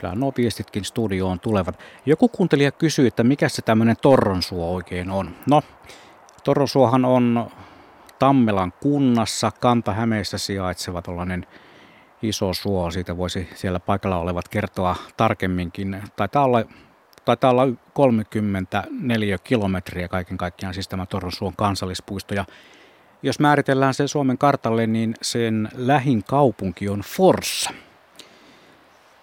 [0.00, 1.78] kyllä nuo viestitkin studioon tulevat.
[2.06, 5.30] Joku kuuntelija kysyy, että mikä se tämmöinen Torronsuo oikein on.
[5.46, 5.62] No,
[6.44, 7.50] Torronsuohan on
[8.18, 11.46] Tammelan kunnassa, Kanta-Hämeessä sijaitseva tällainen
[12.22, 12.90] iso suo.
[12.90, 16.02] Siitä voisi siellä paikalla olevat kertoa tarkemminkin.
[16.16, 16.64] Taitaa olla
[17.24, 22.34] taitaa olla 34 kilometriä kaiken kaikkiaan, siis tämä Torronsuon kansallispuisto.
[22.34, 22.44] Ja
[23.22, 27.70] jos määritellään se Suomen kartalle, niin sen lähin kaupunki on Forssa.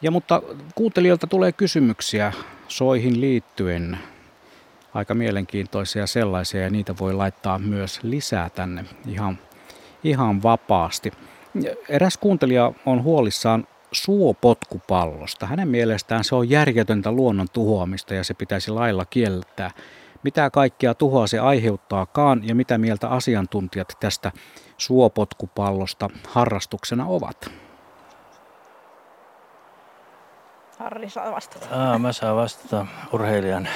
[0.01, 0.41] Ja mutta
[0.75, 2.33] kuuntelijoilta tulee kysymyksiä
[2.67, 3.97] soihin liittyen,
[4.93, 9.38] aika mielenkiintoisia sellaisia, ja niitä voi laittaa myös lisää tänne ihan,
[10.03, 11.12] ihan vapaasti.
[11.89, 15.45] Eräs kuuntelija on huolissaan suopotkupallosta.
[15.45, 19.71] Hänen mielestään se on järjetöntä luonnon tuhoamista ja se pitäisi lailla kieltää.
[20.23, 24.31] Mitä kaikkea tuhoa se aiheuttaakaan ja mitä mieltä asiantuntijat tästä
[24.77, 27.66] suopotkupallosta harrastuksena ovat?
[30.79, 31.65] Harri saa vastata.
[31.71, 33.67] Aa, mä saan vastata urheilijan.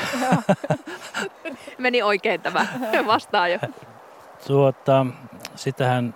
[1.77, 2.67] Meni oikein tämä
[3.05, 3.59] vastaan jo.
[4.47, 5.05] Tuota,
[5.55, 6.15] sitähän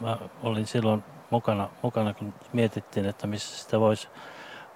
[0.00, 4.08] mä olin silloin mukana, mukana kun mietittiin, että missä sitä voisi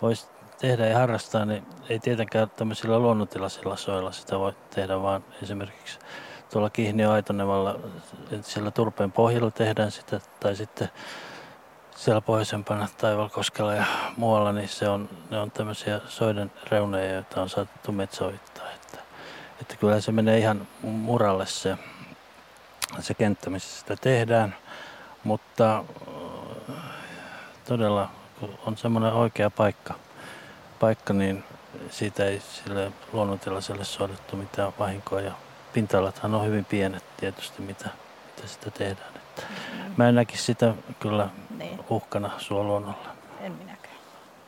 [0.02, 5.98] vois tehdä ja harrastaa, niin ei tietenkään tämmöisillä luonnontilaisilla soilla sitä voi tehdä, vaan esimerkiksi
[6.52, 7.78] tuolla Kihniön Aitonevalla,
[8.40, 10.88] siellä turpeen pohjalla tehdään sitä, tai sitten
[11.98, 13.84] siellä pohjoisempana Taivalkoskella ja
[14.16, 18.70] muualla, niin se on, ne on tämmöisiä soiden reuneja, joita on saatettu metsoittaa.
[18.70, 18.98] Että,
[19.60, 21.78] että kyllä se menee ihan muralle se,
[23.00, 24.56] se kenttä, missä sitä tehdään.
[25.24, 25.84] Mutta
[27.68, 29.94] todella, kun on semmoinen oikea paikka,
[30.80, 31.44] paikka, niin
[31.90, 35.20] siitä ei sille luonnontilaiselle suodattu mitään vahinkoa.
[35.20, 35.32] Ja
[35.72, 37.88] pinta-alathan on hyvin pienet tietysti, mitä,
[38.26, 39.16] mitä sitä tehdään.
[39.16, 39.42] Että.
[39.96, 41.80] Mä en näkisi sitä kyllä niin.
[41.90, 43.06] uhkana suoluonnolla.
[43.40, 43.94] En minäkään.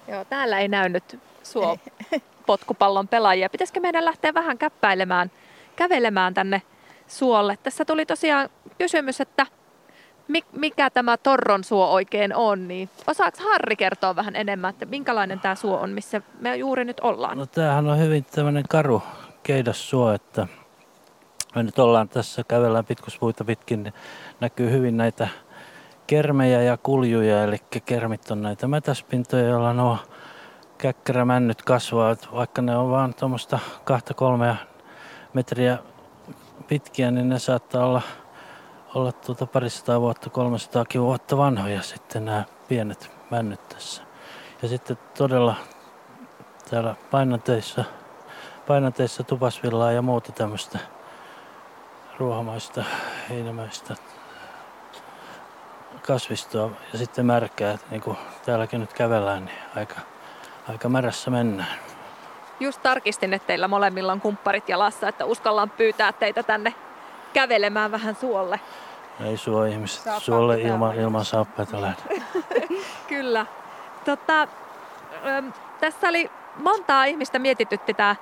[0.08, 1.78] Joo, täällä ei näy nyt suo
[2.46, 3.50] potkupallon pelaajia.
[3.50, 5.30] Pitäisikö meidän lähteä vähän käppäilemään,
[5.76, 6.62] kävelemään tänne
[7.06, 7.58] suolle?
[7.62, 9.46] Tässä tuli tosiaan kysymys, että
[10.52, 15.78] mikä tämä Torronsuo oikein on, niin osaako Harri kertoa vähän enemmän, että minkälainen tämä suo
[15.78, 17.38] on, missä me juuri nyt ollaan?
[17.38, 19.02] No tämähän on hyvin tämmöinen karu
[19.42, 20.46] keidassuo, että
[21.54, 23.94] me nyt ollaan tässä, kävellään pitkuspuita pitkin, niin
[24.40, 25.28] näkyy hyvin näitä
[26.10, 29.98] kermejä ja kuljuja, eli kermit on näitä mätäspintoja, joilla nuo
[30.78, 34.56] käkkärämännyt kasvaa, vaikka ne on vaan tuommoista kahta kolmea
[35.34, 35.78] metriä
[36.68, 38.02] pitkiä, niin ne saattaa olla,
[38.94, 44.02] olla tuota parisataa vuotta, 300 vuotta vanhoja sitten nämä pienet männyt tässä.
[44.62, 45.54] Ja sitten todella
[46.70, 47.84] täällä painanteissa,
[48.66, 50.78] painanteissa tupasvillaa ja muuta tämmöistä
[52.18, 52.84] ruohamaista,
[53.28, 53.94] heinämäistä
[56.00, 59.96] kasvistoa ja sitten märkää, niin kuin täälläkin nyt kävellään, niin aika,
[60.68, 61.78] aika märässä mennään.
[62.60, 66.74] Just tarkistin, että teillä molemmilla on kumpparit jalassa, että uskallaan pyytää teitä tänne
[67.32, 68.60] kävelemään vähän suolle.
[69.24, 72.02] Ei suo ihmiset Saappa suolle ilman, ilman saappaita lähde.
[73.08, 73.46] Kyllä.
[74.04, 74.48] Tota,
[75.80, 78.16] tässä oli montaa ihmistä mietitytti tämä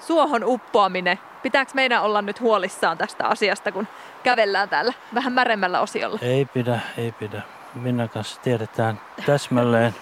[0.00, 1.18] suohon uppoaminen.
[1.44, 3.88] Pitääkö meidän olla nyt huolissaan tästä asiasta, kun
[4.22, 6.18] kävellään täällä vähän märemmällä osiolla?
[6.22, 7.42] Ei pidä, ei pidä.
[7.74, 9.94] Minä kanssa tiedetään täsmälleen,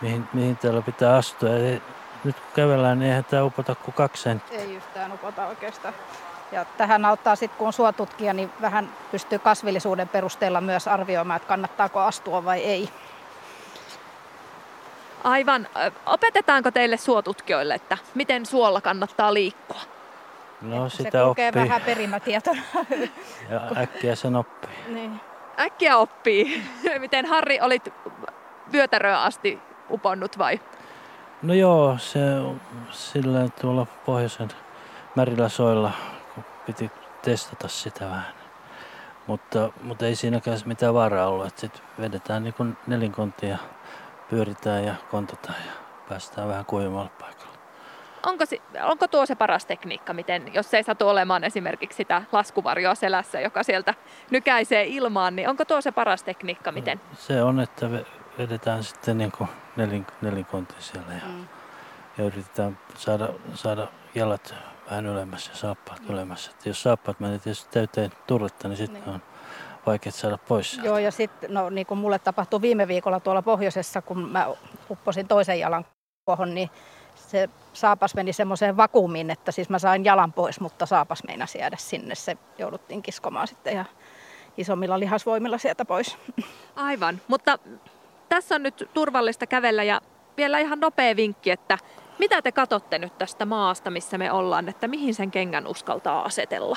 [0.00, 1.48] mihin, mihin täällä pitää astua.
[1.48, 1.82] Ei,
[2.24, 4.58] nyt kun kävellään, niin eihän tämä upota kuin kaksi senttiä.
[4.58, 5.94] Ei yhtään upota oikeastaan.
[6.52, 11.48] Ja tähän auttaa sitten, kun on suotutkija, niin vähän pystyy kasvillisuuden perusteella myös arvioimaan, että
[11.48, 12.88] kannattaako astua vai ei.
[15.24, 15.68] Aivan.
[16.06, 19.95] Opetetaanko teille suotutkijoille, että miten suolla kannattaa liikkua?
[20.60, 21.52] No sitä se oppii.
[21.54, 22.62] vähän perimätietona.
[23.50, 24.70] Ja äkkiä sen oppii.
[24.88, 25.20] Niin.
[25.60, 26.62] Äkkiä oppii.
[26.98, 27.88] miten Harri olit
[28.72, 29.58] vyötäröön asti
[29.90, 30.60] uponnut vai?
[31.42, 32.20] No joo, se
[32.90, 34.48] sillä tuolla pohjoisen
[35.14, 35.92] märillä soilla
[36.66, 36.90] piti
[37.22, 38.34] testata sitä vähän.
[39.26, 43.58] Mutta, mutta ei siinäkään mitään vaaraa ollut, että sitten vedetään niin nelinkontia
[44.30, 45.72] pyöritään ja kontataan ja
[46.08, 47.35] päästään vähän kuivemmalle paikalle.
[48.26, 48.44] Onko,
[48.82, 53.62] onko tuo se paras tekniikka, miten, jos ei satu olemaan esimerkiksi sitä laskuvarjoa selässä, joka
[53.62, 53.94] sieltä
[54.30, 57.00] nykäisee ilmaan, niin onko tuo se paras tekniikka, miten?
[57.14, 57.86] Se on, että
[58.38, 61.46] vedetään sitten niin kuin nelin, nelinkonti siellä ja, mm.
[62.18, 64.54] ja yritetään saada, saada jalat
[64.90, 66.14] vähän ylemmässä ja saappaat mm.
[66.14, 66.50] ylemmässä.
[66.50, 69.14] Et jos saappaat menee tietysti täyteen turretta, niin sitten niin.
[69.14, 69.22] on
[69.86, 70.88] vaikea saada pois sieltä.
[70.88, 74.46] Joo, ja sitten no, niin kuin mulle tapahtui viime viikolla tuolla pohjoisessa, kun mä
[74.90, 75.84] upposin toisen jalan
[76.24, 76.70] kuohon, niin
[77.26, 81.76] se saapas meni semmoiseen vakuumiin, että siis mä sain jalan pois, mutta saapas meinasi jäädä
[81.78, 82.14] sinne.
[82.14, 83.84] Se jouduttiin kiskomaan sitten ja
[84.56, 86.18] isommilla lihasvoimilla sieltä pois.
[86.76, 87.58] Aivan, mutta
[88.28, 90.00] tässä on nyt turvallista kävellä ja
[90.36, 91.78] vielä ihan nopea vinkki, että
[92.18, 96.76] mitä te katsotte nyt tästä maasta, missä me ollaan, että mihin sen kengän uskaltaa asetella?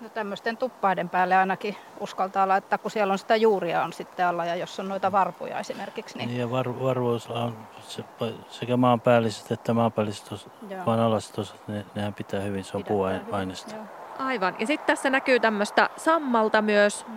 [0.00, 4.44] No tämmöisten tuppaiden päälle ainakin uskaltaa laittaa, kun siellä on sitä juuria on sitten alla
[4.44, 6.18] ja jos on noita varpuja esimerkiksi.
[6.18, 8.04] Niin, niin ja var, varvuus on se,
[8.48, 10.48] sekä maanpäälliset että maanpäälliset
[10.86, 13.74] vaan alaset osat, ne, nehän pitää hyvin, se on puuaineista.
[14.18, 14.56] Aivan.
[14.58, 17.14] Ja sitten tässä näkyy tämmöistä sammalta myös, mm.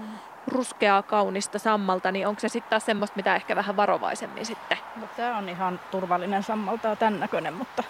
[0.47, 4.77] ruskeaa kaunista sammalta, niin onko se sitten taas semmoista, mitä ehkä vähän varovaisemmin sitten?
[4.95, 7.83] No, tämä on ihan turvallinen sammalta ja tämän näköinen, mutta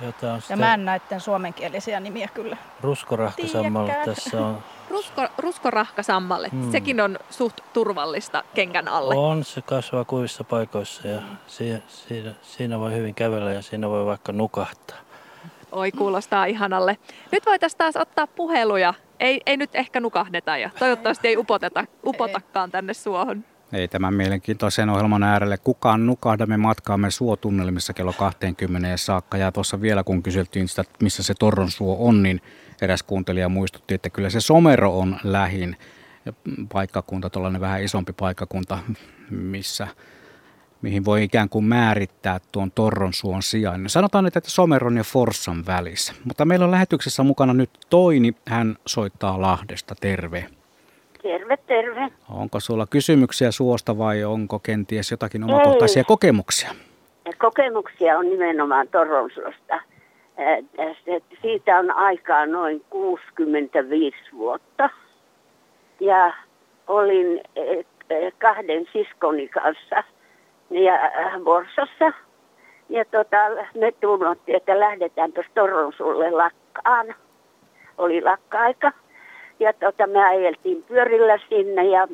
[0.00, 2.56] Jota on ja mä en näiden suomenkielisiä nimiä kyllä.
[2.80, 4.58] Ruskorahkasammalle tässä on.
[4.90, 6.72] Rusko, ruskorahkasammalle, hmm.
[6.72, 9.14] sekin on suht turvallista kenkän alle.
[9.14, 14.06] On, se kasvaa kuvissa paikoissa ja siinä, siinä, siinä voi hyvin kävellä ja siinä voi
[14.06, 14.96] vaikka nukahtaa.
[15.72, 16.98] Oi, kuulostaa ihanalle.
[17.32, 18.94] Nyt voitaisiin taas ottaa puheluja.
[19.20, 23.44] Ei, ei nyt ehkä nukahdeta ja toivottavasti ei upoteta, upotakaan tänne suohon.
[23.72, 26.46] Ei tämän mielenkiintoisen ohjelman äärelle kukaan nukahda.
[26.46, 29.36] Me matkaamme suotunnelmissa kello 20 saakka.
[29.36, 32.40] Ja tuossa vielä kun kyseltiin sitä, missä se Torronsuo on, niin
[32.82, 35.76] eräs kuuntelija muistutti, että kyllä se Somero on lähin
[36.72, 38.78] paikkakunta, tuollainen vähän isompi paikkakunta,
[39.30, 39.88] missä,
[40.82, 43.88] mihin voi ikään kuin määrittää tuon Torronsuon sijaan.
[43.88, 46.12] Sanotaan nyt, että Someron ja Forssan välissä.
[46.24, 48.34] Mutta meillä on lähetyksessä mukana nyt Toini.
[48.46, 49.94] Hän soittaa Lahdesta.
[49.94, 50.57] Terve.
[51.22, 52.08] Terve, terve.
[52.30, 56.04] Onko sulla kysymyksiä suosta vai onko kenties jotakin omakohtaisia Ei.
[56.04, 56.70] kokemuksia?
[57.38, 59.80] Kokemuksia on nimenomaan Toronsosta.
[61.42, 64.90] Siitä on aikaa noin 65 vuotta.
[66.00, 66.32] Ja
[66.86, 67.40] olin
[68.38, 70.04] kahden siskoni kanssa
[70.70, 70.92] ja
[71.44, 72.12] Borsassa.
[72.88, 73.36] Ja tota,
[73.74, 77.14] me tunnottiin, että lähdetään tuossa Toronsulle lakkaan.
[77.98, 78.92] Oli lakka-aika.
[79.60, 82.08] Ja tota, me ajeltiin pyörillä sinne ja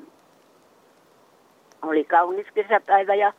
[1.82, 3.32] oli kaunis kesäpäivä ja,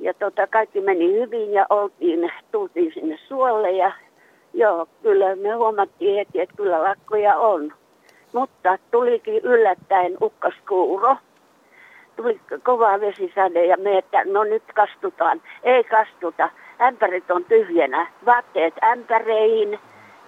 [0.00, 3.92] ja tota, kaikki meni hyvin ja oltiin, tultiin sinne suolle ja
[4.54, 7.72] joo, kyllä me huomattiin heti, että kyllä lakkoja on.
[8.32, 11.16] Mutta tulikin yllättäen ukkaskuuro
[12.16, 15.42] tuli kova vesisade ja me, että no nyt kastutaan.
[15.62, 19.78] Ei kastuta, ämpärit on tyhjänä, vaatteet ämpäreihin.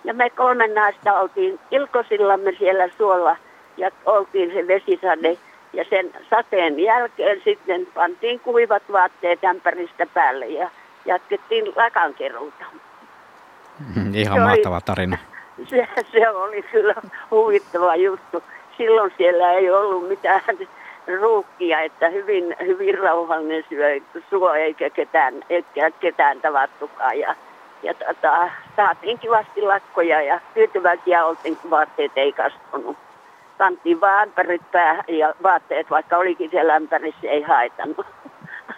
[0.04, 3.37] Ja me kolme naista oltiin ilkosillamme siellä suolla
[3.76, 5.38] ja oltiin se vesisade.
[5.72, 10.70] Ja sen sateen jälkeen sitten pantiin kuivat vaatteet ämpäristä päälle ja
[11.04, 12.64] jatkettiin lakankeruuta.
[14.14, 15.18] Ihan mahtava tarina.
[15.70, 16.94] Se, se oli kyllä
[17.30, 18.42] huvittava juttu.
[18.76, 20.40] Silloin siellä ei ollut mitään
[21.20, 27.18] ruukkia, että hyvin, hyvin rauhallinen syö, suo eikä ketään, eikä ketään tavattukaan.
[27.18, 27.34] Ja,
[27.83, 32.97] ja tota, saatiin kivasti lakkoja ja tyytyväisiä oltiin, kun vaatteet ei kastunut.
[33.59, 38.07] Pantiin vaan ämpärit päähän ja vaatteet, vaikka olikin siellä ämpärissä, ei haitannut.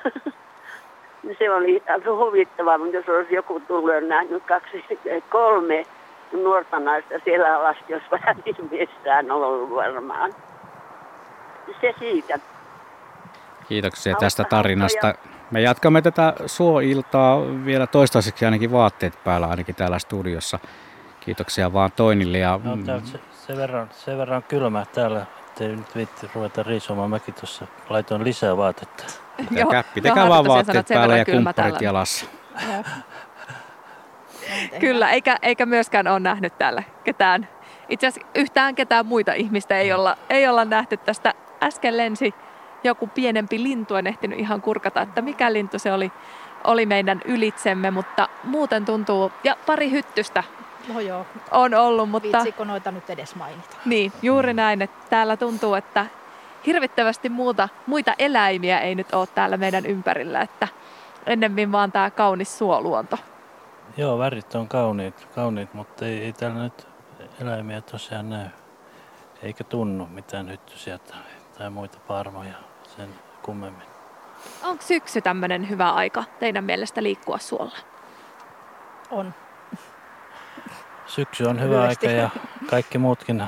[1.39, 4.85] se oli huvittavaa, mutta jos olisi joku tullut ja nähnyt kaksi,
[5.29, 5.87] kolme
[6.33, 8.37] nuorta naista siellä alasti, jos vähän
[8.71, 10.35] missään ollut varmaan.
[11.81, 12.39] Se siitä.
[13.69, 15.15] Kiitoksia tästä tarinasta.
[15.51, 20.59] Me jatkamme tätä suoiltaa vielä toistaiseksi ainakin vaatteet päällä ainakin täällä studiossa.
[21.21, 22.39] Kiitoksia vaan Toinille.
[22.39, 22.61] Ja...
[22.65, 27.11] No, se, sen, verran, sen verran kylmä täällä, ettei nyt viitti ruveta riisumaan.
[27.11, 29.05] Mäkin tuossa laitoin lisää vaatetta.
[29.49, 32.27] Pitäkää, pitäkää vaan vaatteet päällä ja kumpparit jalassa.
[34.81, 37.49] Kyllä, eikä, eikä myöskään ole nähnyt täällä ketään.
[37.89, 41.35] Itse asiassa yhtään ketään muita ihmistä ei olla, ei olla nähty tästä.
[41.63, 42.35] Äsken lensi
[42.85, 46.13] joku pienempi lintu, en ehtinyt ihan kurkata, että mikä lintu se oli,
[46.65, 50.45] oli meidän ylitsemme, mutta muuten tuntuu, ja pari hyttystä
[50.95, 51.27] no joo.
[51.51, 52.11] on ollut.
[52.11, 52.29] Mutta...
[52.33, 53.77] Viitsikö noita nyt edes mainita?
[53.85, 56.07] Niin, juuri näin, että täällä tuntuu, että
[56.67, 60.69] hirvittävästi muuta, muita eläimiä ei nyt ole täällä meidän ympärillä, että
[61.27, 63.19] ennemmin vaan tämä kaunis suoluonto.
[63.97, 66.89] Joo, värit on kauniit, kauniit mutta ei, ei täällä nyt
[67.41, 68.47] eläimiä tosiaan näy.
[69.43, 71.19] Eikä tunnu mitään hyttysiä tai,
[71.59, 73.09] tai muita parmoja sen
[73.43, 73.87] kummemmin.
[74.63, 77.77] Onko syksy tämmöinen hyvä aika teidän mielestä liikkua suolla?
[79.11, 79.35] On.
[81.07, 82.31] Syksy on hyvä aika ja
[82.71, 83.45] kaikki muutkin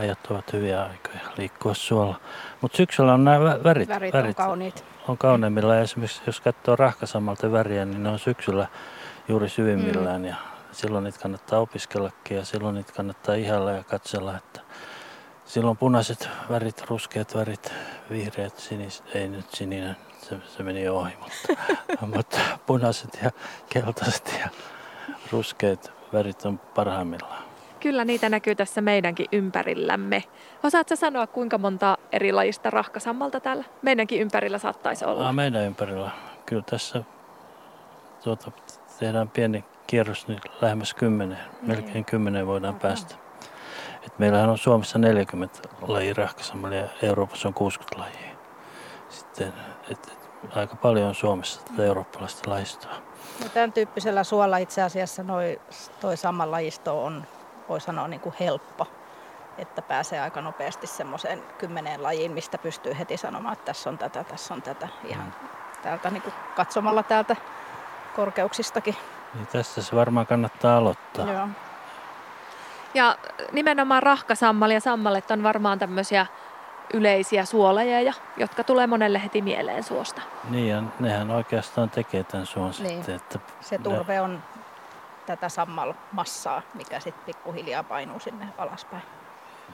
[0.00, 2.20] ajat ovat hyviä aikoja liikkua suolla.
[2.60, 3.88] Mutta syksyllä on nämä värit.
[3.88, 4.84] Värit, värit on kauniit.
[5.08, 5.78] On kauneimmilla.
[5.78, 8.66] Esimerkiksi jos katsoo rahkasammalta väriä, niin ne on syksyllä
[9.28, 10.20] juuri syvimmillään.
[10.20, 10.28] Mm.
[10.28, 10.34] Ja
[10.72, 14.60] silloin niitä kannattaa opiskellakin ja silloin niitä kannattaa ihalla ja katsella, että
[15.46, 17.72] silloin punaiset värit, ruskeat värit,
[18.10, 23.30] vihreät, sinis, ei nyt sininen, se, se meni ohi, mutta, mutta punaiset ja
[23.68, 24.48] keltaiset ja
[25.32, 27.44] ruskeat värit on parhaimmillaan.
[27.80, 30.24] Kyllä niitä näkyy tässä meidänkin ympärillämme.
[30.62, 35.26] Osaatko sanoa, kuinka monta eri lajista rahkasammalta täällä meidänkin ympärillä saattaisi olla?
[35.26, 36.10] Aa, meidän ympärillä.
[36.46, 37.02] Kyllä tässä
[38.24, 38.50] tuota,
[38.98, 41.68] tehdään pieni kierros, niin lähemmäs kymmenen, mm.
[41.68, 42.80] melkein kymmenen voidaan mm.
[42.80, 43.25] päästä.
[44.06, 48.36] Et meillähän on Suomessa 40 lajia rahkasammalia ja Euroopassa on 60 lajia.
[49.08, 49.52] Sitten,
[49.90, 52.92] et, et, aika paljon on Suomessa tätä eurooppalaista lajistoa.
[53.42, 55.60] No, tämän tyyppisellä suolla itse asiassa noi,
[56.00, 57.24] toi sama lajisto on
[57.68, 58.86] voi sanoa niin kuin helppo,
[59.58, 64.24] että pääsee aika nopeasti semmoiseen kymmeneen lajiin, mistä pystyy heti sanomaan, että tässä on tätä,
[64.24, 65.34] tässä on tätä, ihan
[65.82, 67.36] täältä niin kuin katsomalla täältä
[68.16, 68.96] korkeuksistakin.
[69.34, 71.32] Niin tästä se varmaan kannattaa aloittaa.
[71.32, 71.48] Joo.
[72.96, 73.16] Ja
[73.52, 76.26] nimenomaan rahkasammali ja sammalet on varmaan tämmöisiä
[76.94, 80.22] yleisiä suolajeja, jotka tulee monelle heti mieleen suosta.
[80.50, 82.96] Niin ja nehän oikeastaan tekee tämän suon niin.
[82.96, 83.14] sitten.
[83.14, 84.42] Että se turve on
[85.26, 89.02] tätä sammalmassaa, mikä sitten pikkuhiljaa painuu sinne alaspäin.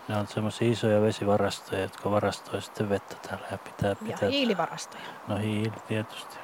[0.09, 3.95] Ne on semmoisia isoja vesivarastoja, jotka varastoi sitten vettä täällä ja pitää...
[3.95, 5.05] pitää ja hiilivarastoja.
[5.29, 6.39] No hiili tietysti.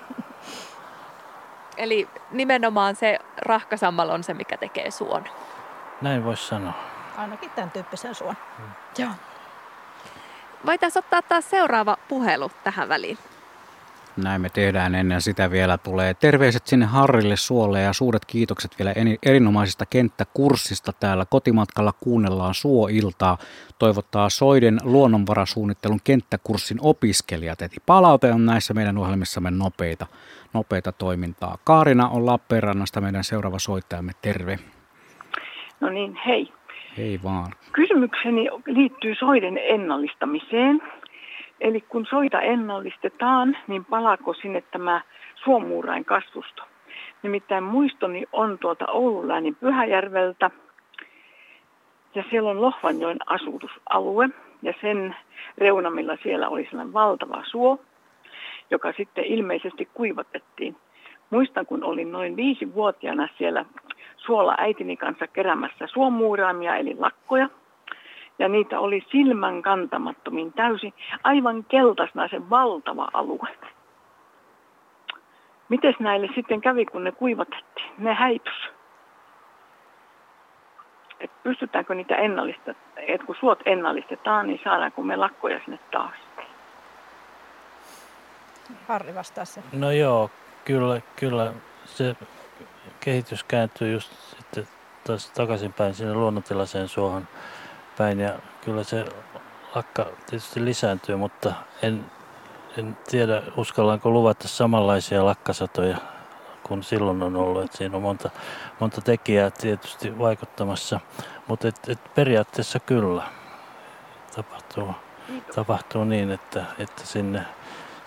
[1.77, 5.25] Eli nimenomaan se rahkasammal on se, mikä tekee suon.
[6.03, 6.73] Näin voisi sanoa.
[7.17, 8.37] Ainakin tämän tyyppisen suon.
[8.59, 8.67] Hmm.
[8.99, 9.11] Joo.
[10.67, 13.19] Voitaisiin ottaa taas seuraava puhelu tähän väliin.
[14.17, 18.95] Näin me tehdään ennen sitä vielä tulee terveiset sinne Harrille Suolle ja suuret kiitokset vielä
[19.23, 23.39] erinomaisesta kenttäkurssista täällä kotimatkalla kuunnellaan Suoiltaa.
[23.79, 27.63] Toivottaa Soiden luonnonvarasuunnittelun kenttäkurssin opiskelijat.
[27.63, 30.07] Eli palaute on näissä meidän ohjelmissamme nopeita,
[30.53, 31.59] nopeita toimintaa.
[31.65, 34.13] Kaarina on Lappeenrannasta meidän seuraava soittajamme.
[34.23, 34.59] Terve.
[35.81, 36.53] No niin, hei.
[36.97, 37.53] Hei vaan.
[37.73, 40.83] Kysymykseni liittyy soiden ennallistamiseen.
[41.61, 45.01] Eli kun soita ennallistetaan, niin palaako sinne tämä
[45.45, 46.63] suomuurain kasvusto?
[47.23, 50.51] Nimittäin muistoni on tuolta Oulun Pyhäjärveltä.
[52.15, 54.29] Ja siellä on Lohvanjoen asutusalue.
[54.63, 55.17] Ja sen
[55.59, 57.79] reunamilla siellä oli sellainen valtava suo,
[58.71, 60.77] joka sitten ilmeisesti kuivatettiin.
[61.31, 63.65] Muistan, kun olin noin viisi vuotiaana siellä
[64.19, 67.49] suola äitini kanssa keräämässä suomuuraimia eli lakkoja.
[68.39, 70.95] Ja niitä oli silmän kantamattomin täysin,
[71.25, 73.49] aivan keltaisena se valtava alue.
[75.69, 77.93] Mites näille sitten kävi, kun ne kuivatettiin?
[77.99, 78.71] Ne häipys.
[81.21, 86.15] Et pystytäänkö niitä ennallista, että kun suot ennallistetaan, niin saadaanko me lakkoja sinne taas?
[88.89, 89.63] Harri vastaa se.
[89.73, 90.31] No joo,
[90.65, 91.53] kyllä, kyllä
[91.85, 92.17] se
[93.09, 94.69] kehitys kääntyy just sitten
[95.07, 97.29] taas takaisinpäin sinne luonnontilaiseen suohon
[97.99, 99.05] päin ja kyllä se
[99.75, 101.53] lakka tietysti lisääntyy, mutta
[101.83, 102.05] en,
[102.79, 105.97] en tiedä uskallaanko luvata samanlaisia lakkasatoja
[106.63, 107.65] kuin silloin on ollut.
[107.65, 108.31] että siinä on monta,
[108.81, 111.01] monta tekijää tietysti vaikuttamassa,
[111.47, 113.23] mutta et, et periaatteessa kyllä
[114.37, 114.95] tapahtuu,
[115.55, 117.43] tapahtuu niin, että, että sinne,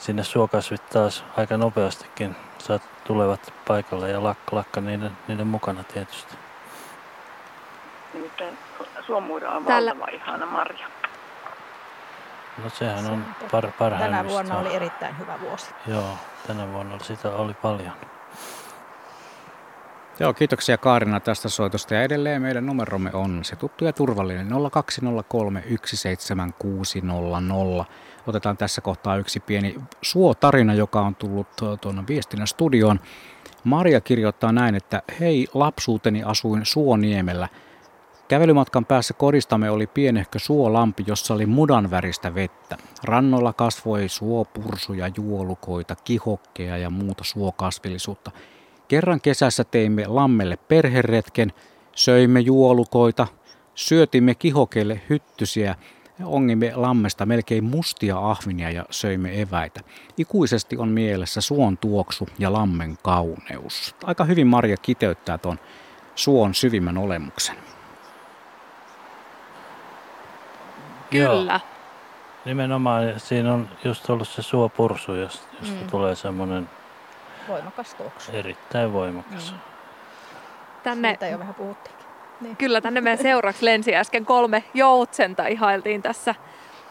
[0.02, 6.36] sinne suokasvit taas aika nopeastikin saat, tulevat paikalle ja lakka, lakka niiden, niiden mukana tietysti.
[8.14, 8.58] Nimittäin
[9.08, 10.88] suomuira on Tällä- valtava ihana marja.
[12.64, 14.28] No sehän Se on par, Tänä parhaimmista.
[14.28, 15.74] vuonna oli erittäin hyvä vuosi.
[15.88, 17.93] Joo, tänä vuonna sitä oli paljon.
[20.22, 21.94] Joo, kiitoksia Kaarina tästä soitosta.
[21.94, 27.86] Ja edelleen meidän numeromme on se tuttu ja turvallinen 0203 17600.
[28.28, 31.48] Otetaan tässä kohtaa yksi pieni suotarina, joka on tullut
[31.82, 33.00] tuonne viestinnän studioon.
[33.64, 37.50] Maria kirjoittaa näin, että hei, lapsuuteni asuin Suoniemellä.
[38.28, 42.78] Kävelymatkan päässä kodistamme oli pienehkö suolampi, jossa oli mudan väristä vettä.
[43.04, 48.32] Rannoilla kasvoi suopursuja, juolukoita, kihokkeja ja muuta suokasvillisuutta.
[48.92, 51.54] Kerran kesässä teimme lammelle perheretken,
[51.96, 53.28] söimme juolukoita,
[53.76, 55.76] syötimme kihokeille hyttysiä,
[56.24, 59.80] ongimme lammesta melkein mustia ahvinia ja söimme eväitä.
[60.18, 63.96] Ikuisesti on mielessä suon tuoksu ja lammen kauneus.
[64.04, 65.60] Aika hyvin Marja kiteyttää tuon
[66.16, 67.56] suon syvimmän olemuksen.
[71.10, 71.60] Kyllä.
[72.46, 75.89] Nimenomaan ja siinä on just ollut se suopursu, josta, josta Mm.
[75.92, 76.70] tulee semmoinen
[77.48, 78.32] Voimakas tuoksu.
[78.34, 79.52] erittäin voimakas.
[79.52, 79.60] Mm.
[80.84, 82.06] Tänne, Siitä jo vähän puhuttiinkin.
[82.42, 82.58] Niin.
[82.58, 86.36] kyllä tänne meidän seuraksi lensi äsken kolme joutsenta ihailtiin tässä.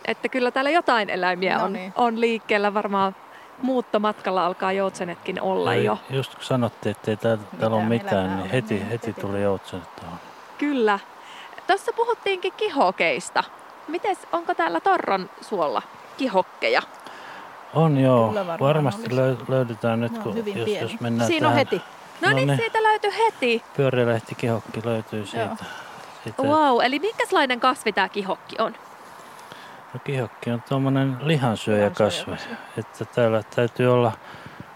[0.05, 1.92] Että kyllä täällä jotain eläimiä No on, niin.
[1.96, 2.74] on liikkeellä.
[2.74, 3.16] Varmaan
[3.62, 5.98] muuttomatkalla alkaa joutsenetkin olla Ja jo.
[6.11, 9.20] Just kun sanottiin, että ei täällä, täällä ole Mitään niin ole, heti, niin heti heti
[9.20, 10.18] tuli joutsenet tuohon.
[10.59, 10.98] Kyllä.
[11.66, 13.44] Tuossa puhuttiinkin kihokeista.
[13.88, 15.82] Mites, onko täällä Torron suolla
[16.16, 16.82] kihokkeja?
[17.74, 20.78] On joo, Kyllä varmaan varmasti löy- löydetään nyt, Ne on kun jos, pieni.
[20.78, 21.82] jos mennään Siinä on tähän heti.
[22.20, 22.58] No, No niin, niin.
[22.58, 23.62] siitä löytyi heti.
[23.76, 25.56] pyöreälehtikihokki löytyy siitä.
[26.24, 28.72] siitä Wow, eli minkälainen kasvi tämä kihokki on?
[29.94, 32.32] No kihokki on tuommoinen lihansyöjäkasvi.
[32.32, 32.80] Lihansyöjäkasvi.
[32.80, 34.12] Että täällä täytyy olla,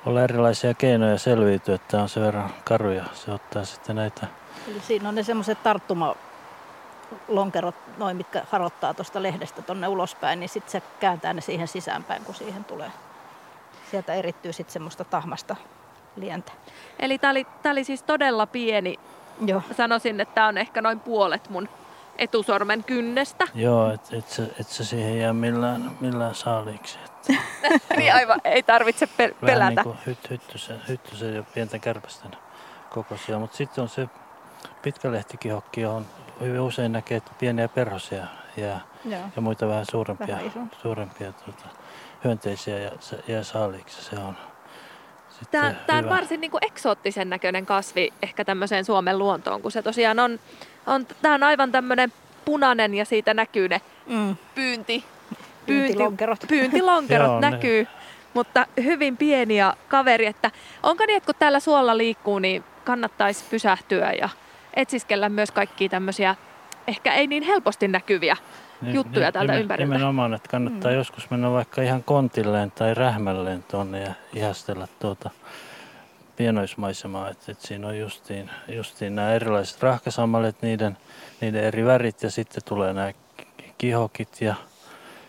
[0.07, 3.05] olla erilaisia keinoja selviytyä, että on sen verran karuja.
[3.13, 4.27] Se ottaa sitten näitä
[4.71, 6.15] Eli siinä on ne semmoiset tarttuma
[7.29, 12.25] lonkerot, noin, mitkä harottaa tuosta lehdestä tonne ulospäin, niin sitten se kääntää ne siihen sisäänpäin,
[12.25, 12.91] kun siihen tulee.
[13.91, 15.57] Sieltä erittyy sitten semmoista tahmasta
[16.17, 16.53] lientä.
[16.99, 18.99] Eli tämä oli, tää oli siis todella pieni.
[19.47, 19.63] Joo.
[19.77, 21.69] Sanoisin, että tämä on ehkä noin puolet mun
[22.19, 23.49] etusormen kynnestä.
[23.55, 26.99] Joo, että et, se, et se siihen jää millään, millään saaliiksi.
[27.05, 27.33] Et
[27.97, 29.71] niin aivan, ei tarvitse pe- vähän pelätä.
[29.71, 32.31] niin kuin hyt, hyttysen, hyttysen ja pienten kärpästen
[32.91, 33.39] kokoisia.
[33.39, 34.09] Mutta sitten on se
[34.83, 36.07] pitkälehtikihokki, johon
[36.41, 38.27] hyvin usein näkee että pieniä perhosia
[38.57, 39.21] ja, Joo.
[39.37, 41.65] ja muita vähän suurempia, Vähän suurempia tuota,
[42.25, 42.91] hyönteisiä ja
[43.29, 44.05] jää saaliiksi.
[44.05, 44.37] Se on
[45.51, 49.83] Tämä, tämä on varsin niin kuin eksoottisen näköinen kasvi ehkä tämmöiseen Suomen luontoon, kun se
[49.83, 50.41] tosiaan on,
[50.87, 52.13] on tämä on aivan tämmöinen
[52.45, 54.37] punainen ja siitä näkyy ne Mm.
[54.55, 55.05] pyynti,
[55.67, 56.39] Pyyntilonkerot.
[56.49, 57.87] pyyntilonkerot Joo, ne- näkyy,
[58.35, 60.51] mutta hyvin pieni ja kaveri, että
[60.83, 64.29] onko niin, että kun täällä suolla liikkuu, niin kannattaisi pysähtyä ja
[64.77, 66.35] etsiskellä myös kaikkia tämmöisiä
[66.87, 68.37] ehkä ei niin helposti näkyviä
[68.83, 69.95] Niin, juttuja niin, täältä nimen- ympäriltä.
[69.95, 70.97] Nimenomaan, että kannattaa mm.
[70.97, 75.31] joskus mennä vaikka ihan kontilleen tai rähmälleen tuonne ja ihastella tuota
[76.37, 77.31] pienoismaisemaa.
[77.31, 80.97] Että, että siinä on justiin, justiin nämä erilaiset rahkasammalet, niiden,
[81.41, 83.13] niiden eri värit ja sitten tulee nämä
[83.79, 84.55] kihokit ja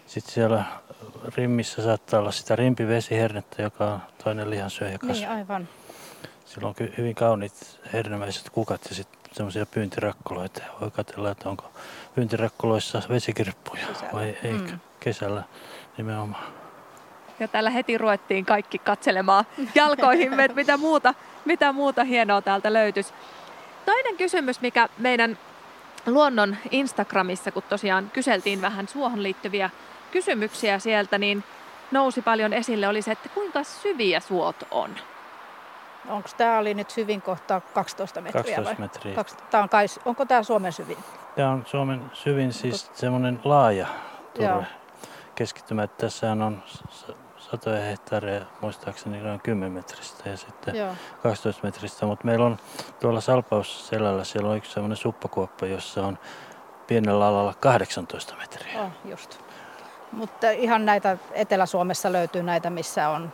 [0.06, 0.64] sitten siellä
[1.36, 5.14] rimmissä saattaa olla sitä rimpivesihernettä, joka on toinen lihansyöjäkasvi.
[5.14, 5.68] Niin, aivan.
[6.46, 10.62] Sillä on hyvin kauniit hernemäiset kukat ja sitten semmoisia pyyntirakkoloita.
[10.64, 11.72] Ja Voi katsella, että onko
[12.16, 14.14] pyyntirakkoloissa vesikirppuja Sisällä.
[14.14, 14.80] vai eikö Mm.
[15.00, 15.44] kesällä
[15.98, 16.54] nimenomaan.
[17.40, 21.14] Ja täällä heti ruvettiin kaikki katselemaan jalkoihimme, että mitä muuta,
[21.46, 23.14] mitä muuta hienoa täältä löytyisi.
[23.86, 25.38] Toinen kysymys, mikä meidän
[26.06, 29.70] luonnon Instagramissa, kun tosiaan kyseltiin vähän suohon liittyviä
[30.12, 31.44] kysymyksiä sieltä, niin
[31.92, 34.90] nousi paljon esille, oli se, että kuinka syviä suot on.
[36.10, 38.76] Onko tämä oli nyt syvin kohta 12 metriä 12 vai?
[38.80, 39.24] metriä.
[39.52, 40.98] Tää on kai, onko tämä Suomen syvin?
[41.36, 43.88] Tämä on Suomen syvin siis semmoinen laaja
[44.40, 44.54] Joo.
[44.54, 44.68] turve
[45.36, 45.84] keskittymä.
[45.84, 46.64] että Tässähän on
[47.38, 50.94] satoja hehtaareja, muistaakseni noin 10 metristä ja sitten Joo.
[51.24, 52.06] 12 metristä.
[52.06, 52.58] Mutta meillä on
[53.00, 56.18] tuolla Salpausselällä, siellä on yksi semmoinen suppakuoppa, jossa on
[56.88, 58.82] pienellä alalla 18 metriä.
[58.82, 59.40] Oh, just.
[60.12, 63.34] Mutta ihan näitä Etelä-Suomessa löytyy näitä, missä on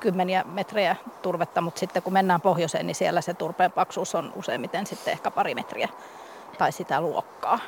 [0.00, 4.86] kymmeniä metrejä turvetta, mutta sitten kun mennään pohjoiseen, niin siellä se turpeen paksuus on useimmiten
[4.86, 5.88] sitten ehkä pari metriä
[6.58, 7.58] tai sitä luokkaa.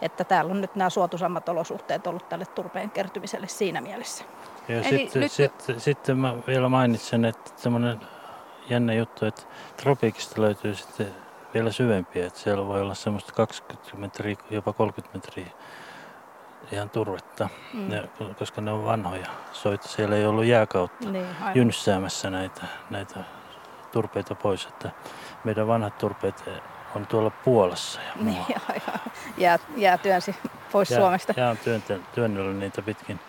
[0.00, 4.24] Että täällä on nyt nämä suotuisammat olosuhteet ollut tälle turpeen kertymiselle siinä mielessä.
[4.68, 8.00] Ja Eli sitten, nyt- sitten, sitten mä vielä mainitsen, että semmoinen
[8.68, 9.42] jännä juttu, että
[9.76, 11.14] tropiikista löytyy sitten
[11.54, 15.50] vielä syvempiä, että siellä voi olla semmoista 20 metriä, jopa 30 metriä
[16.72, 17.90] ihan turvetta, Mm.
[17.92, 18.02] ja,
[18.38, 19.88] koska ne on vanhoja soita.
[19.88, 21.56] Siellä ei ollut jääkautta Niin, aivan.
[21.56, 23.20] jynssäämässä näitä, näitä
[23.92, 24.90] turpeita pois, että
[25.44, 26.44] meidän vanhat turpeet
[26.96, 28.60] on tuolla Puolassa ja Niin, muualla.
[28.72, 29.00] aivan.
[29.38, 30.36] Jää, jää työnsi
[30.72, 31.34] pois Jää- Suomesta.
[31.36, 31.58] Jää on
[32.14, 33.20] työnnellyt niitä pitkin,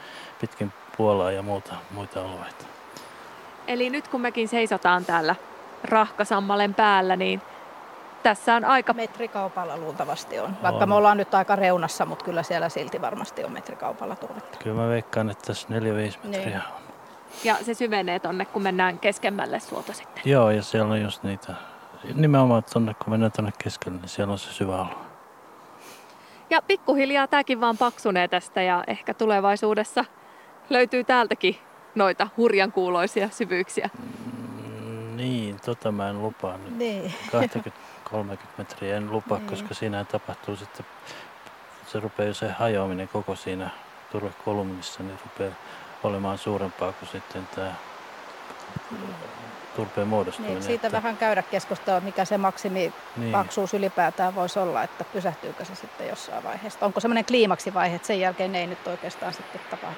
[0.42, 2.66] pitkin Puolaa ja muuta, muita alueita.
[3.68, 5.36] Eli nyt kun mekin seisotaan täällä
[5.84, 7.42] rahkasammalen päällä, niin
[8.24, 8.94] tässä on aika...
[8.94, 10.90] Metrikaupalla luultavasti on, vaikka on.
[10.90, 14.58] me ollaan nyt aika reunassa, mutta kyllä siellä silti varmasti on metrikaupalla turvetta.
[14.58, 16.14] Kyllä mä veikkaan, että tässä 4-5 niin.
[16.24, 16.56] metriä niin.
[16.56, 16.82] on.
[17.44, 20.24] Ja se syvenee tonne, kun mennään keskemmälle suota sitten.
[20.26, 21.54] Joo, ja siellä on just niitä,
[22.14, 25.12] nimenomaan tonne, kun mennään tonne keskelle, niin siellä on se syvä alue.
[26.50, 30.06] Ja pikkuhiljaa tämäkin vaan paksunee tästä ja ehkä tulevaisuudessa
[30.70, 31.58] löytyy täältäkin
[31.96, 33.90] noita hurjan kuuloisia syvyyksiä.
[34.00, 36.78] Mm, niin, tota mä en lupaa nyt.
[36.78, 37.14] Niin.
[37.32, 37.72] 20
[38.12, 39.48] 30 metrien lupa, niin.
[39.48, 40.86] koska siinä tapahtuu sitten,
[41.88, 43.70] se rupeaa jo se hajoaminen koko siinä
[44.12, 45.56] turvekolumnissa, niin rupeaa
[46.04, 47.74] olemaan suurempaa kuin sitten tämä
[48.92, 49.16] niin.
[49.76, 50.56] turpeen muodostuminen.
[50.56, 50.98] Niin, siitä että...
[50.98, 53.80] vähän käydä keskustelua, mikä se maksimipaksuus niin.
[53.80, 56.86] ylipäätään voisi olla, että pysähtyykö se sitten jossain vaiheessa.
[56.86, 59.98] Onko semmoinen kliimaksivaihe, että sen jälkeen ei nyt oikeastaan sitten tapahdu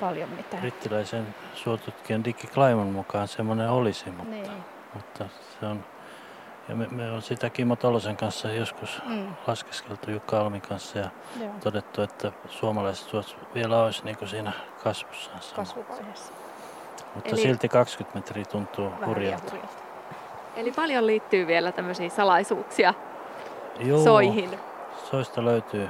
[0.00, 0.60] paljon mitään.
[0.60, 4.50] Brittiläisen suotutkijan Dicky Klaiman mukaan semmoinen olisi, mutta, niin.
[4.94, 5.24] mutta
[5.60, 5.84] se on
[6.70, 9.26] ja me, me on sitä Kimmo Tolosen kanssa joskus Mm.
[9.46, 11.08] laskeskeltu Jukka Almin kanssa ja
[11.40, 11.50] Joo.
[11.64, 13.08] todettu, että suomalaiset
[13.54, 14.52] vielä olisi niin kuin siinä
[14.84, 15.56] kasvussaan sama.
[15.56, 16.32] kasvuvaiheessa.
[17.14, 19.44] Mutta Eli- silti 20 metriä tuntuu hurjalta.
[19.50, 19.72] hurjalta.
[20.56, 22.94] Eli paljon liittyy vielä tämmöisiä salaisuuksia
[23.80, 24.58] Joo, soihin.
[25.10, 25.88] Soista löytyy.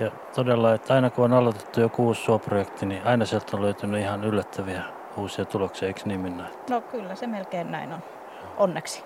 [0.00, 4.00] Ja todella, että aina kun on aloitettu joku uusi suoprojekti, niin aina sieltä on löytynyt
[4.00, 4.82] ihan yllättäviä
[5.16, 6.44] uusia tuloksia, eikö niin Minna?
[6.70, 7.98] No kyllä se melkein näin on.
[8.56, 9.04] Onneksi.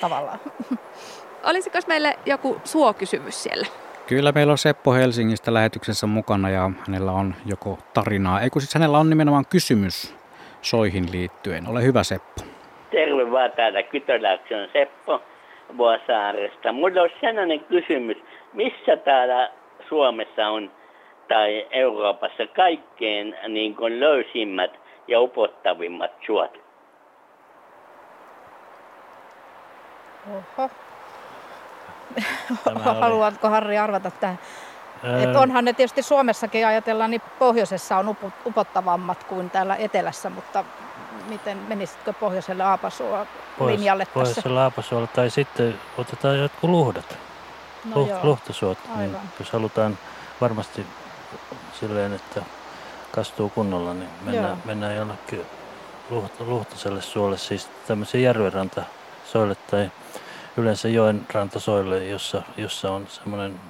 [0.00, 0.38] Tavallaan.
[1.50, 3.66] Olisiko meille joku suokysymys siellä?
[4.06, 8.74] Kyllä meillä on Seppo Helsingistä lähetyksessä mukana ja hänellä on joko tarinaa, ei kun siis
[8.74, 10.14] hänellä on nimenomaan kysymys
[10.62, 11.68] soihin liittyen.
[11.68, 12.42] Ole hyvä Seppo.
[12.90, 15.22] Terve vaan täällä Kytöläksi on Seppo
[15.76, 16.72] Vuosaaresta.
[16.72, 18.16] Mulla olisi sellainen kysymys,
[18.52, 19.50] missä täällä
[19.88, 20.70] Suomessa on
[21.28, 24.70] tai Euroopassa kaikkein niin kuin löysimmät
[25.08, 26.65] ja upottavimmat suot?
[30.30, 30.70] Oho.
[33.00, 34.38] Haluatko Harri arvata tähän?
[35.22, 40.30] Et Ää, onhan ne tietysti Suomessakin ajatellaan, niin pohjoisessa on upo- upottavammat kuin täällä etelässä,
[40.30, 40.64] mutta
[41.28, 43.26] miten menisitkö pohjoiselle Aapasua
[43.66, 44.14] linjalle tässä?
[44.20, 47.18] Pohjoisella Aapasuolla tai sitten otetaan jotkut luhdat,
[47.84, 48.20] No luht, joo.
[48.22, 49.20] luhtasuot, niin Aivan.
[49.38, 49.98] jos halutaan
[50.40, 50.86] varmasti
[51.80, 52.42] silleen, että
[53.12, 54.58] kastuu kunnolla, niin mennään, Joo.
[54.64, 55.46] mennään jonnekin
[56.10, 58.32] luht, luhtaselle suolle, siis tämmöisiä
[59.36, 59.90] järvenrantasoille tai
[60.56, 63.60] yleensä joen rantasoille, jossa, jossa on semmoinen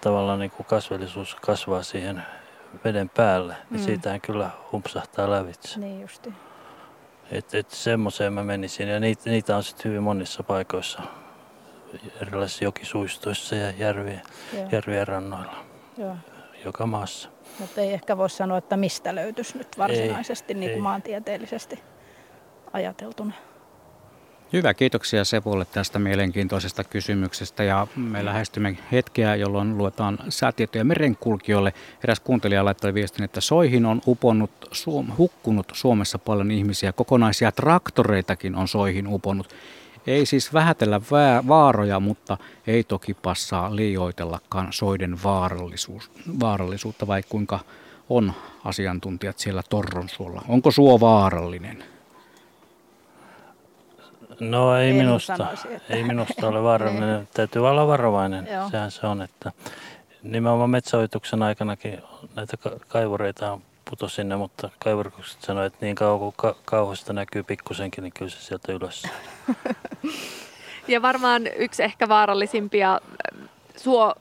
[0.00, 2.22] tavallaan niin kuin kasvillisuus kasvaa siihen
[2.84, 3.84] veden päälle, niin Mm.
[3.84, 5.80] siitähän kyllä humpsahtaa lävitse.
[5.80, 6.32] Niin justi.
[7.30, 11.02] Et, et semmoiseen mä menisin ja niitä, niitä on sitten hyvin monissa paikoissa,
[12.22, 14.68] erilaisissa jokisuistoissa ja järvien, Joo.
[14.72, 15.56] järvien rannoilla,
[15.98, 16.16] Joo.
[16.64, 17.28] joka maassa.
[17.58, 20.74] Mutta ei ehkä voi sanoa, että mistä löytyisi nyt varsinaisesti niin ei.
[20.74, 21.82] kuin maantieteellisesti
[22.72, 23.34] ajateltuna.
[24.52, 31.74] Hyvä, kiitoksia Sepolle tästä mielenkiintoisesta kysymyksestä ja me lähestymme hetkeä, jolloin luetaan säätietoja merenkulkijoille.
[32.04, 36.92] Eräs kuuntelija laittoi viestin, että soihin on uponnut, Suom- hukkunut Suomessa paljon ihmisiä.
[36.92, 39.54] Kokonaisia traktoreitakin on soihin uponnut.
[40.06, 41.00] Ei siis vähätellä
[41.48, 47.60] vaaroja, mutta ei toki passaa liioitellakaan soiden vaarallisuus, vaarallisuutta, vai kuinka
[48.08, 48.32] on
[48.64, 50.42] asiantuntijat siellä Torronsuolla.
[50.48, 51.84] Onko suo vaarallinen?
[54.40, 57.28] No ei En minusta, sanoisi, että- ei minusta ole vaarallinen.
[57.34, 58.70] Täytyy olla varovainen, Joo.
[58.70, 59.52] sehän se on, että
[60.22, 61.98] nimenomaan metsäojituksen aikanakin
[62.36, 67.12] näitä ka- kaivureita on putosi sinne, mutta kaiverkukset sanoi, että niin kauan kuin ka- kauhasta
[67.12, 69.02] näkyy pikkusenkin, niin kyllä se sieltä ylös.
[70.88, 74.14] Ja varmaan yksi ehkä vaarallisimpia äh, suo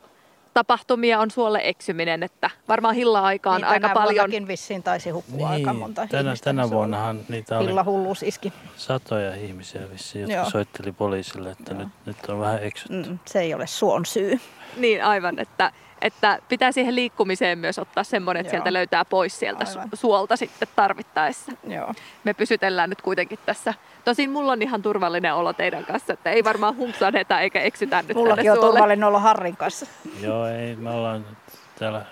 [0.60, 4.32] tapahtumia on suolle eksyminen, että varmaan hilla-aikaan niin, aika paljon.
[4.32, 6.44] Tänä vissiin taisi hukkua niin, aika monta tänä, ihmistä.
[6.46, 8.54] tänä vuonnahan niitä oli Hilla hulluus iski.
[8.78, 10.50] satoja ihmisiä vissiin, jotka Joo.
[10.50, 13.10] soitteli poliisille, että nyt, nyt on vähän eksytty.
[13.10, 14.40] Mm, se ei ole suon syy.
[14.78, 15.72] Niin aivan, että,
[16.02, 18.58] että pitää siihen liikkumiseen myös ottaa semmoinen, että Joo.
[18.64, 19.90] sieltä löytää pois sieltä su- Aivan.
[19.94, 21.52] suolta sitten tarvittaessa.
[21.68, 21.94] Joo.
[22.24, 23.74] Me pysytellään nyt kuitenkin tässä.
[24.06, 28.18] Tosin mulla on ihan turvallinen olo teidän kanssa, että ei varmaan humpsahdeta eikä eksytä nyt
[28.18, 28.72] Mullakin on suolle.
[28.72, 29.86] turvallinen olla Harrin kanssa.
[30.22, 31.38] Joo, ei, me ollaan nyt
[31.80, 32.06] täällä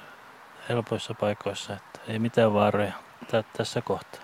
[0.69, 2.91] helpoissa paikoissa, että ei mitään vaaroja
[3.31, 4.21] tä, tässä kohtaa.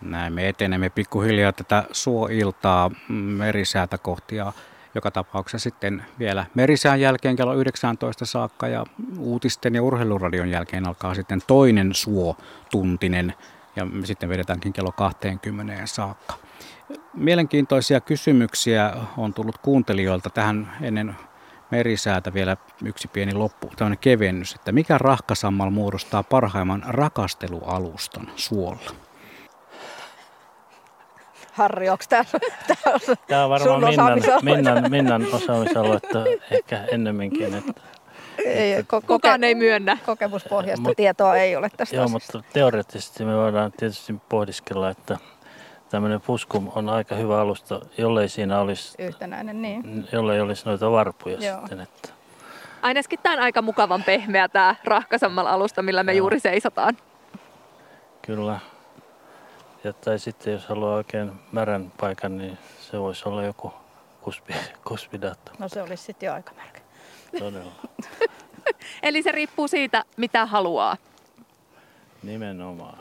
[0.00, 4.52] Näin me etenemme pikkuhiljaa tätä suoiltaa merisäätä kohti ja
[4.94, 8.86] joka tapauksessa sitten vielä merisään jälkeen kello 19 saakka ja
[9.18, 13.34] uutisten ja urheiluradion jälkeen alkaa sitten toinen suotuntinen
[13.76, 16.34] ja me sitten vedetäänkin kello 20 saakka.
[17.14, 21.16] Mielenkiintoisia kysymyksiä on tullut kuuntelijoilta tähän ennen
[21.70, 29.03] merisäätä vielä yksi pieni loppu, tämmöinen kevennys, että mikä rahkasammal muodostaa parhaimman rakastelualustan suolla?
[31.54, 32.24] Harri, onko tämä,
[32.66, 32.98] tämä
[33.28, 34.20] Tämä on varmaan Minnan?
[34.42, 37.54] Minnan, Minnan osaamisaluetta ehkä ennemminkin.
[37.54, 37.80] Että,
[38.44, 39.98] ei, ko- Kukaan ei myönnä.
[40.06, 42.38] Kokemuspohjaista Mut- tietoa ei ole tästä joo, asiasta.
[42.38, 45.18] mutta teoreettisesti me voidaan tietysti pohdiskella, että
[45.90, 50.08] tämmöinen puskum on aika hyvä alusta, jollei siinä olisi, Yhtenäinen, niin.
[50.12, 51.58] jollei olisi noita varpuja Joo.
[51.58, 51.80] sitten.
[51.80, 52.08] Että,
[52.82, 56.18] Ainakin tämä on aika mukavan pehmeä tämä rahkasammalla alusta, millä me Joo.
[56.18, 56.96] juuri seisotaan.
[58.22, 58.58] kyllä.
[59.84, 63.72] Ja, tai sitten jos haluaa oikein märän paikan, niin se voisi olla joku
[64.20, 64.54] kuspi,
[64.88, 65.52] kuspidaatto.
[65.58, 66.80] No se olisi sitten jo aika märkä.
[67.38, 67.72] Todella.
[69.02, 70.96] Eli se riippuu siitä, mitä haluaa.
[72.22, 72.98] Nimenomaan.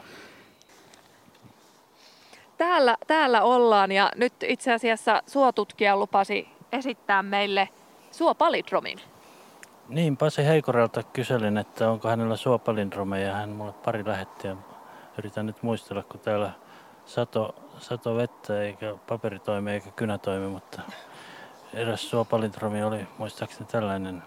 [2.58, 7.70] Täällä, täällä ollaan ja nyt itse asiassa suotutkija lupasi esittää meille
[8.12, 9.00] suopalidromin.
[9.90, 13.34] Niin, Pasi Heikorelta kyselin, että onko hänellä suopalindromeja.
[13.34, 14.56] Hän mulle pari lähetti ja
[15.18, 16.52] yritän nyt muistella, kun täällä
[17.06, 20.82] sato, sato vettä eikä paperi toimi eikä kynä toimi, mutta
[21.74, 24.24] eräs suopalindromi oli muistaakseni tällainen.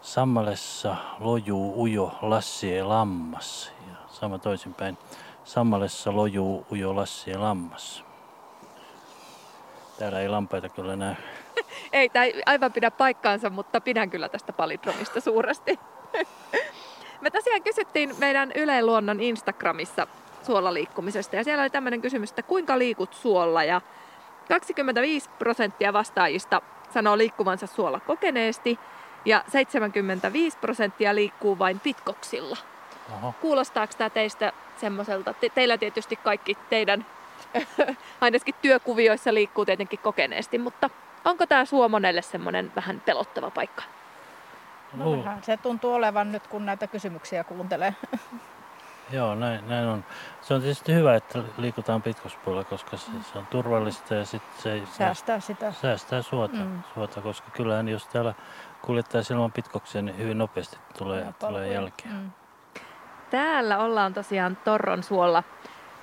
[0.00, 4.98] Sammalessa lojuu ujo lassie lammas ja sama toisinpäin.
[5.44, 8.04] Sammalessa lojuu ujo lassie lammas.
[9.98, 11.14] Täällä ei lampaita kyllä näy.
[11.92, 15.78] Ei, tämä ei aivan pidä paikkaansa, mutta pidän kyllä tästä palidromista suuresti.
[17.20, 20.06] Me tosiaan kysyttiin meidän Yle Luonnon Instagramissa
[20.46, 23.80] suolaliikkumisesta ja siellä oli tämmöinen kysymys, että kuinka liikut suolla ja
[24.48, 26.62] 25 prosenttia vastaajista
[26.94, 28.78] sanoo liikkuvansa suolla kokeneesti
[29.24, 32.56] ja 75 prosenttia liikkuu vain pitkoksilla.
[33.14, 33.34] Oho.
[33.40, 35.34] Kuulostaako tämä teistä semmoiselta?
[35.34, 37.06] Te, teillä tietysti kaikki teidän
[38.20, 40.90] ainakin työkuvioissa liikkuu tietenkin kokeneesti, mutta
[41.24, 43.82] onko tämä suo monelle semmoinen vähän pelottava paikka?
[44.94, 47.94] No se tuntuu olevan nyt, kun näitä kysymyksiä kuuntelee.
[49.10, 50.04] Joo, näin, näin on.
[50.42, 54.82] Se on tietysti hyvä, että liikutaan pitkospuolella, koska se, se on turvallista ja sitten se,
[54.98, 55.72] Säästää sitä.
[55.72, 56.62] säästää suota, Mm.
[56.62, 56.82] mm.
[56.94, 58.34] suota, koska kyllähän jos täällä
[58.82, 62.14] kuljettaisiin ilman pitkoksia, niin hyvin nopeasti tulee, Ja tulee jälkeen.
[62.14, 62.30] Mm.
[63.30, 65.42] Täällä ollaan tosiaan Torron suolla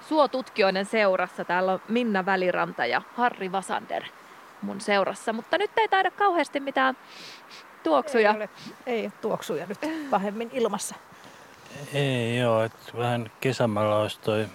[0.09, 1.45] suotutkijoiden seurassa.
[1.45, 4.03] Täällä on Minna Väliranta ja Harri Vasander
[4.61, 6.97] mun seurassa, mutta nyt ei taida kauheasti mitään
[7.83, 8.29] tuoksuja.
[8.29, 8.49] Ei, ole,
[8.85, 9.79] ei ole tuoksuja nyt
[10.09, 10.95] pahemmin ilmassa.
[11.93, 14.47] Ei joo, että vähän kesämällä olisi toi,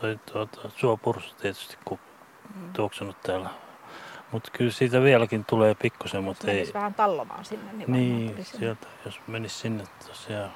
[0.00, 1.98] toi tuota, suopursu tietysti kun
[2.54, 2.72] Mm.
[2.72, 3.50] tuoksunut täällä.
[4.32, 6.70] Mutta kyllä siitä vieläkin tulee pikkusen, mutta ei.
[6.74, 10.50] Vähän tallomaan sinne, niin, Niin, sieltä, jos menisi sinne tosiaan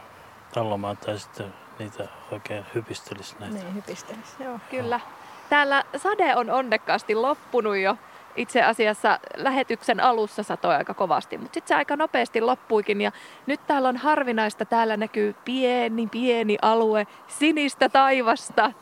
[0.54, 3.54] tallomaan tai sitten niitä oikein hypistelisi näitä.
[3.54, 4.42] Niin, hypistelisi.
[4.44, 4.58] Joo.
[4.70, 5.00] Kyllä.
[5.48, 7.96] Täällä sade on onnekkaasti loppunut jo.
[8.36, 13.00] Itse asiassa lähetyksen alussa satoi aika kovasti, mutta sitten se aika nopeasti loppuikin.
[13.00, 13.12] Ja
[13.46, 18.72] nyt täällä on harvinaista, täällä näkyy pieni, pieni alue sinistä taivasta.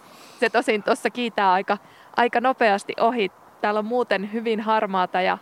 [0.40, 1.78] Se tosin tuossa kiitää aika,
[2.16, 3.30] aika nopeasti ohi.
[3.60, 5.38] Täällä on muuten hyvin harmaata ja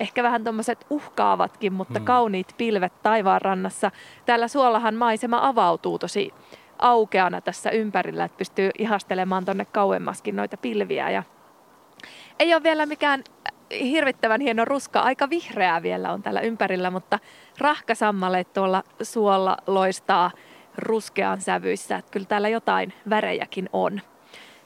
[0.00, 2.04] ehkä vähän tuommoiset uhkaavatkin, mutta Mm.
[2.04, 3.90] kauniit pilvet taivaan rannassa.
[4.26, 6.34] Täällä suollahan maisema avautuu tosi
[6.78, 11.10] aukeana tässä ympärillä, että pystyy ihastelemaan tonne kauemmaskin noita pilviä.
[11.10, 11.22] Ja
[12.38, 13.24] ei ole vielä mikään
[13.70, 17.18] hirvittävän hieno ruska, aika vihreää vielä on täällä ympärillä, mutta
[17.58, 20.30] rahkasammaleet tuolla suolla loistaa
[20.78, 24.00] ruskean sävyissä, että kyllä täällä jotain värejäkin on.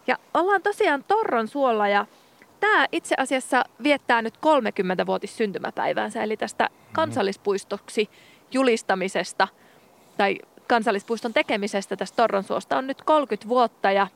[0.07, 2.07] Ja ollaan tosiaan Torron suolla ja
[2.61, 8.09] tämä itse asiassa viettää nyt 30-vuotis syntymäpäiväänsä, eli tästä kansallispuistoksi
[8.53, 9.49] julistamisesta
[10.17, 14.07] tai kansallispuiston tekemisestä tästä Torronsuosta on nyt 30 vuotta ja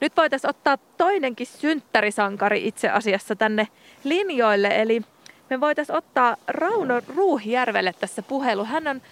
[0.00, 3.68] nyt voitaisiin ottaa toinenkin synttärisankari itse asiassa tänne
[4.04, 5.02] linjoille, eli
[5.50, 8.64] me voitaisiin ottaa Rauno Ruuhijärvelle tässä puhelu.
[8.64, 9.02] Hän on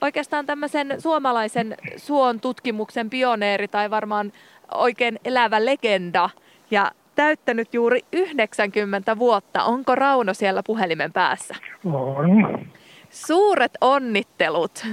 [0.00, 4.32] oikeastaan tämmöisen suomalaisen suon tutkimuksen pioneeri tai varmaan
[4.74, 6.30] oikein elävä legenda
[6.70, 9.64] ja täyttänyt juuri 90 vuotta.
[9.64, 11.54] Onko Rauno siellä puhelimen päässä?
[11.84, 12.66] On.
[13.10, 14.86] Suuret onnittelut.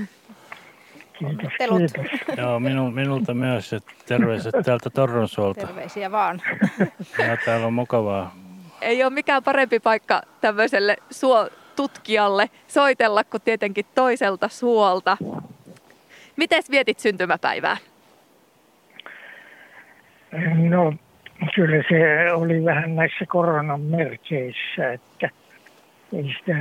[1.21, 2.37] Kiitos, kiitos.
[2.37, 3.73] Joo, minu, minulta myös.
[3.73, 5.67] Että terveiset täältä Torronsuolta.
[5.67, 6.41] Terveisiä vaan.
[7.17, 8.35] Ja täällä on mukavaa.
[8.81, 15.17] Ei ole mikään parempi paikka tämmöiselle suotutkijalle soitella kuin tietenkin toiselta suolta.
[16.35, 17.77] Miten vietit syntymäpäivää?
[20.69, 20.93] No,
[21.55, 25.29] kyllä se oli vähän näissä koronan merkeissä, että
[26.13, 26.53] ei sitä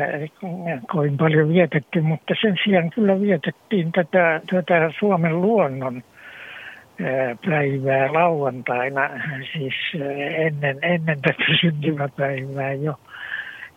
[0.92, 6.02] kovin paljon vietetty, mutta sen sijaan kyllä vietettiin tätä, tätä Suomen luonnon
[7.46, 9.10] päivää lauantaina,
[9.52, 9.74] siis
[10.36, 12.94] ennen, ennen tätä syntymäpäivää jo.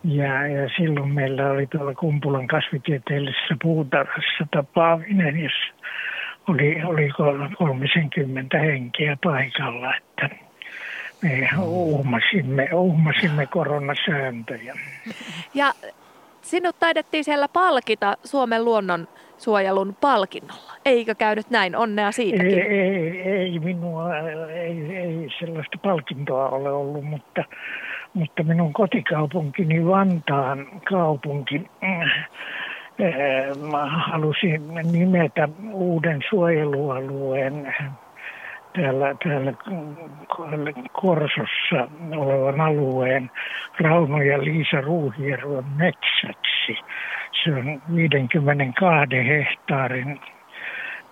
[0.04, 5.74] Ja, ja silloin meillä oli tuolla Kumpulan kasvitieteellisessä puutarhassa tapaaminen, jossa
[6.48, 7.10] oli, oli
[7.58, 10.30] 30 henkeä paikalla, että
[11.24, 14.74] me uhmasimme, uhmasimme koronasääntöjä.
[15.54, 15.74] Ja
[16.42, 19.08] sinut taidettiin siellä palkita Suomen luonnon
[19.38, 20.74] suojelun palkinnolla.
[20.86, 21.76] Eikö käynyt näin?
[21.76, 22.60] Onnea siitäkin.
[22.60, 24.18] Ei, ei, ei minua,
[24.50, 27.44] ei, ei sellaista palkintoa ole ollut, mutta,
[28.14, 32.30] mutta minun kotikaupunkini Vantaan kaupunki äh,
[34.12, 34.48] halusi
[34.92, 37.76] nimetä uuden suojelualueen
[38.74, 39.54] täällä, täällä
[40.94, 43.32] Korsossa olevan alueen
[43.80, 46.78] Rauno ja Liisa Ruuhiervon metsäksi.
[47.44, 50.20] Se on 52 hehtaarin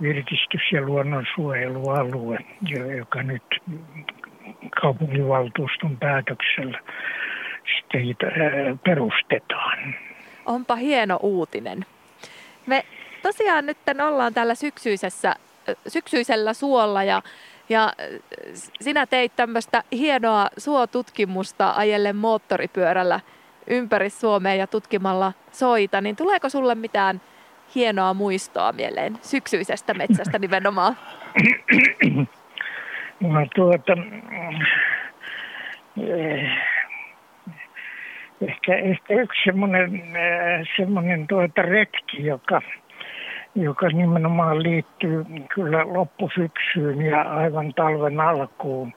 [0.01, 2.37] virkistys- ja luonnonsuojelualue,
[2.97, 3.43] joka nyt
[4.81, 6.79] kaupunginvaltuuston päätöksellä
[8.85, 9.95] perustetaan.
[10.45, 11.85] Onpa hieno uutinen.
[12.65, 12.83] Me
[13.21, 15.35] tosiaan nyt ollaan täällä syksyisessä
[15.87, 17.21] syksyisellä suolla ja,
[17.69, 17.93] ja
[18.81, 23.19] sinä teit tämmöistä hienoa suotutkimusta ajellen moottoripyörällä
[23.67, 27.21] ympäri Suomea ja tutkimalla soita, niin tuleeko sulle mitään
[27.75, 30.97] hienoa muistoa mieleen syksyisestä metsästä nimenomaan?
[33.19, 33.93] No tuota,
[35.97, 36.51] eh,
[38.41, 42.61] ehkä, ehkä yksi semmoinen, eh, semmoinen tuota retki, joka
[43.55, 45.25] joka nimenomaan liittyy
[45.55, 48.93] kyllä loppusyksyyn ja aivan talven alkuun.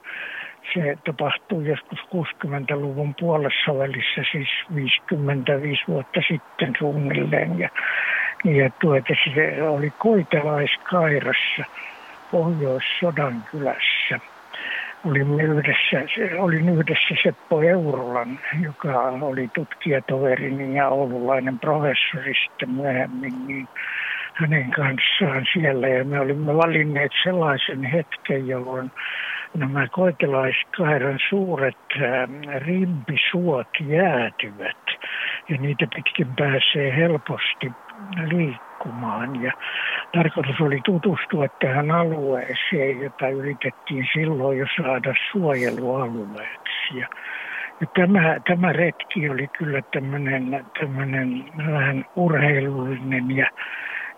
[0.75, 7.59] Se tapahtui joskus 60-luvun puolessa välissä, siis 55 vuotta sitten suunnilleen.
[7.59, 7.69] Ja,
[8.45, 11.65] ja tuota, se oli Koitelaiskairassa
[12.31, 14.21] Pohjois-Sodan kylässä.
[15.07, 16.03] Olimme yhdessä,
[16.39, 23.69] olin yhdessä Seppo Eurolan, joka oli tutkijatoverini ja oululainen professori sitten myöhemmin, niin
[24.35, 28.91] hänen kanssaan siellä ja me olimme valinneet sellaisen hetken, jolloin
[29.55, 31.77] nämä koitelaiskairan suuret
[32.59, 34.85] rimpisuot jäätyvät
[35.49, 37.73] ja niitä pitkin pääsee helposti
[38.31, 39.43] liikkumaan.
[39.43, 39.53] Ja
[40.13, 46.99] tarkoitus oli tutustua tähän alueeseen, jota yritettiin silloin jo saada suojelualueeksi.
[46.99, 47.09] Ja
[47.81, 53.51] ja tämä, tämä retki oli kyllä tämmöinen, tämmöinen vähän urheilullinen ja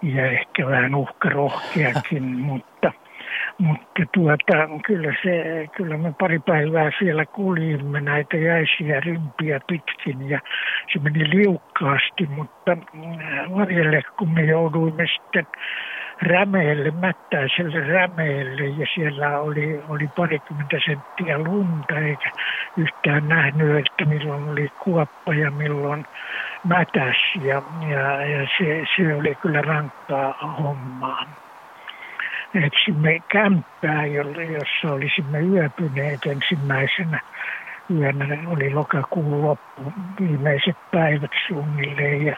[0.02, 2.92] ja ehkä vähän uhkarohkeakin, mutta,
[3.58, 10.40] mutta tuota, kyllä, se, kyllä me pari päivää siellä kuljimme näitä jäisiä rimpiä pitkin ja
[10.92, 12.76] se meni liukkaasti, mutta
[13.56, 15.46] varjelle kun me jouduimme sitten
[16.22, 22.30] rämeelle, mättäiselle rämeelle ja siellä oli, oli parikymmentä senttiä lunta eikä
[22.76, 26.06] yhtään nähnyt, että milloin oli kuoppa ja milloin
[26.64, 31.26] mätäs ja, ja, ja se, se oli kyllä rankkaa hommaa.
[32.54, 37.20] Etsimme kämppää, jossa olisimme yöpyneet ensimmäisenä
[37.90, 38.38] yönä.
[38.46, 42.36] Oli lokakuun loppu, viimeiset päivät suunnilleen ja,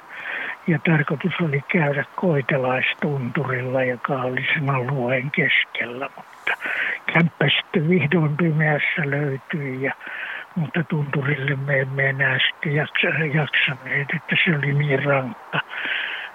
[0.68, 6.10] ja tarkoitus oli käydä koitelaistunturilla, joka oli sen alueen keskellä.
[6.16, 6.68] Mutta
[7.12, 9.92] kämppä sitten vihdoin pimeässä löytyi ja
[10.54, 12.74] mutta tunturille me emme enää sitten
[13.34, 15.60] jaksaneet, että se oli niin rankka,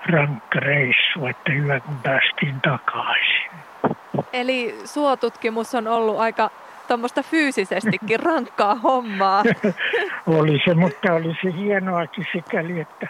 [0.05, 3.51] rankka reissu, että hyvä kun päästiin takaisin.
[4.33, 6.49] Eli suotutkimus on ollut aika
[6.87, 9.43] tuommoista fyysisestikin rankkaa hommaa.
[10.39, 13.07] oli se, mutta oli se hienoakin sikäli, että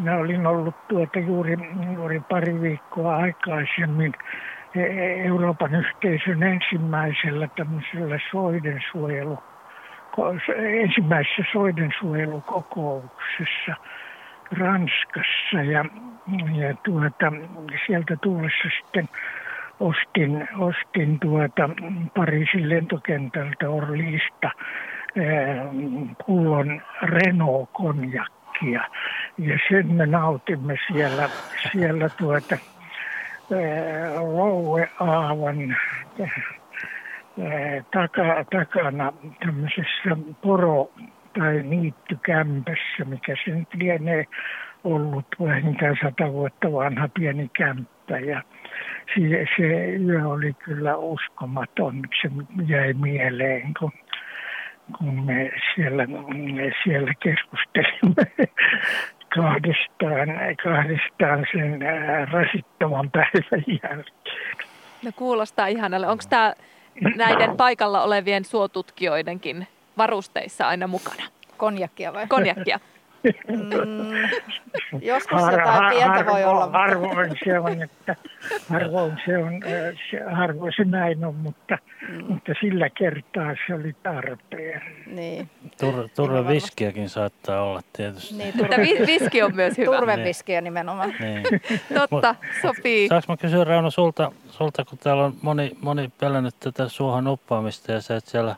[0.00, 1.56] minä olin ollut tuota juuri,
[1.94, 4.12] juuri pari viikkoa aikaisemmin
[4.74, 9.38] e, e, Euroopan yhteisön ensimmäisellä tämmöisellä soidensuojelu,
[10.56, 13.74] ensimmäisessä soidensuojelukokouksessa
[14.58, 15.62] Ranskassa.
[15.64, 15.84] Ja,
[16.52, 17.32] ja tuota,
[17.86, 19.08] sieltä tullessa sitten
[19.80, 21.70] ostin, ostin tuota
[22.16, 24.50] Pariisin lentokentältä Orliista
[26.26, 26.82] pullon
[28.60, 28.82] Renault-konjakkia.
[29.38, 31.30] Ja sen me nautimme siellä,
[31.72, 32.56] siellä tuota,
[34.16, 35.76] Louve-aavan
[37.92, 40.92] taka, takana tämmöisessä poro-
[41.38, 44.24] tai niittykämpässä, mikä se nyt lienee
[44.84, 48.18] ollut vähintään sata vuotta vanha pieni kämppä.
[48.18, 48.42] Ja
[49.14, 52.30] se, se yö oli kyllä uskomaton, se
[52.66, 53.92] jäi mieleen, kun
[54.98, 58.32] kun me siellä, me siellä keskustelimme
[59.36, 60.28] kahdestaan,
[60.64, 61.80] kahdestaan sen
[62.32, 64.56] rasittavan päivän jälkeen.
[65.04, 66.06] No kuulostaa ihanalle.
[66.06, 66.54] Onko tämä
[67.16, 69.66] näiden paikalla olevien suotutkijoidenkin
[69.98, 71.22] varusteissa aina mukana?
[71.56, 72.26] Konjakkia vai?
[72.26, 72.80] Konjakkia.
[73.48, 76.64] Mm, joskus har, jotain pientä voi olla.
[76.64, 76.78] Mutta...
[76.78, 78.16] Harvoin se on, että
[78.68, 79.62] harvoin se on,
[80.10, 82.24] se, harvoin se näin on, mutta, mm.
[82.28, 84.82] mutta sillä kertaa se oli tarpeen.
[85.06, 85.50] Niin.
[85.80, 88.34] Tur, turveviskiäkin saattaa olla tietysti.
[88.34, 89.06] Niin, turve...
[89.06, 89.96] viski on myös hyvä.
[89.96, 91.14] Turveviskiä nimenomaan.
[91.20, 91.42] Niin.
[92.10, 93.08] Totta, sopii.
[93.08, 97.92] Saanko mä kysyä Rauno sulta, sulta, kun täällä on moni, moni pelännyt tätä suohon uppaamista
[97.92, 98.56] ja sä et siellä,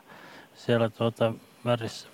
[0.53, 1.33] siellä tuota,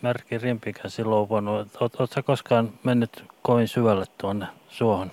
[0.01, 1.67] Märki Rimpikäsi luopunut.
[1.81, 5.11] Oletko koskaan mennyt kovin syvälle tuonne suohon?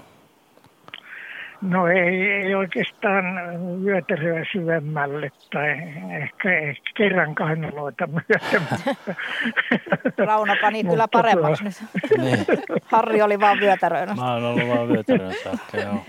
[1.62, 3.24] No ei, ei oikeastaan
[3.84, 5.70] vyötäröä syvemmälle tai
[6.22, 8.62] ehkä, ehkä kerran kainaloita myöten.
[10.28, 11.74] Rauno pani kyllä paremmaksi nyt.
[12.18, 12.39] niin.
[12.84, 14.14] Harri oli vaan vyötäröinä.
[14.14, 16.05] Mä oon ollut vaan vyötäröinä saakka, joo.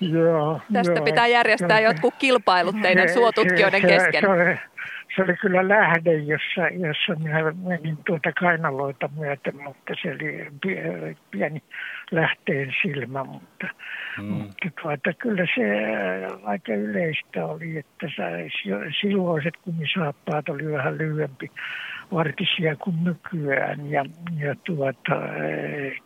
[0.00, 4.24] joo Tästä joo, pitää järjestää jotkut kilpailut teidän suotutkijoiden kesken.
[4.24, 4.71] Se, se, se
[5.18, 10.46] oli kyllä lähde, jossa, jossa minä menin tuota kainaloita myöten, mutta se oli
[11.30, 11.62] pieni
[12.10, 13.66] lähteen silmä, mutta,
[14.18, 14.24] mm.
[14.24, 15.64] mutta tuota, kyllä se
[16.44, 18.06] aika yleistä oli, että
[19.00, 21.50] silloiset kumisaappaat oli vähän lyhyempi
[22.12, 24.04] vartisia kuin nykyään ja,
[24.38, 25.14] ja tuota,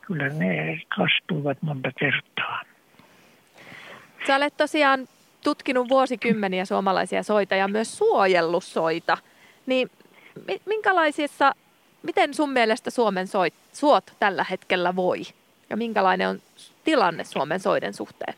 [0.06, 2.62] kyllä ne kastuivat monta kertaa.
[4.26, 5.00] Sä olet tosiaan
[5.46, 9.18] tutkinut vuosikymmeniä suomalaisia soita ja myös suojellut soita.
[9.66, 9.90] Niin
[10.64, 11.52] minkälaisissa,
[12.02, 15.20] miten sun mielestä Suomen soit, suot tällä hetkellä voi?
[15.70, 16.38] Ja minkälainen on
[16.84, 18.34] tilanne Suomen soiden suhteen?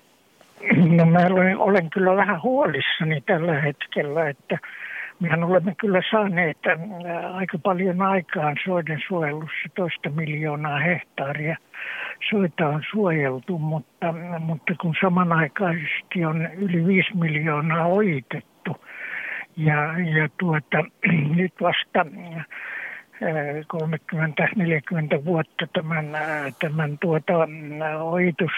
[0.97, 4.59] No mä olen, olen kyllä vähän huolissani tällä hetkellä, että
[5.21, 6.59] mehän olemme kyllä saaneet
[7.33, 11.57] aika paljon aikaan soiden suojelussa toista miljoonaa hehtaaria–
[12.31, 18.77] soita on suojeltu, mutta, mutta kun samanaikaisesti on yli 5 miljoonaa ojitettu.
[19.57, 20.85] Ja, ja tuota,
[21.37, 22.07] nyt vasta
[25.21, 26.07] 30-40 vuotta tämän,
[26.61, 27.33] tämän tuota,
[28.03, 28.53] ojitus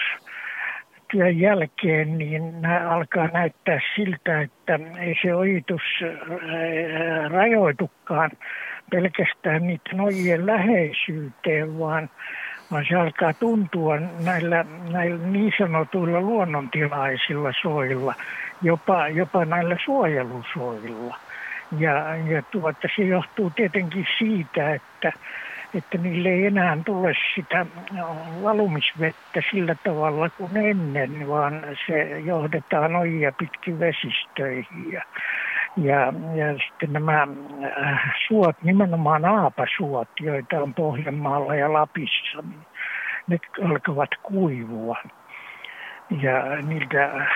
[1.11, 5.81] työn jälkeen, niin nämä alkaa näyttää siltä, että ei se ojitus
[7.31, 8.31] rajoitukaan
[8.91, 12.09] pelkästään niiden ojien läheisyyteen, vaan
[12.71, 18.13] vaan se alkaa tuntua näillä, näillä niin sanotuilla luonnontilaisilla soilla,
[18.61, 21.17] jopa, jopa näillä suojelusoilla.
[21.79, 25.11] Ja, ja tuota, se johtuu tietenkin siitä, että,
[25.75, 27.65] että niille ei enää tule sitä
[28.43, 34.91] valumisvettä sillä tavalla kuin ennen, vaan se johdetaan ojia pitkin vesistöihin.
[34.91, 35.01] Ja,
[35.77, 37.27] ja, ja sitten nämä
[37.81, 42.65] äh, suot, nimenomaan aapasuot, joita on Pohjanmaalla ja Lapissa, niin
[43.27, 44.97] ne alkavat kuivua.
[46.21, 47.27] Ja niiltä äh,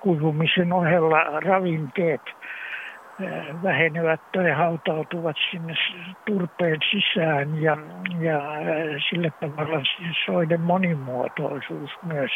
[0.00, 2.22] kuivumisen ohella ravinteet
[3.62, 5.74] vähenevät tai hautautuvat sinne
[6.26, 7.76] turpeen sisään ja,
[8.18, 8.40] ja
[9.10, 9.82] sillä tavalla
[10.26, 12.30] soiden monimuotoisuus myös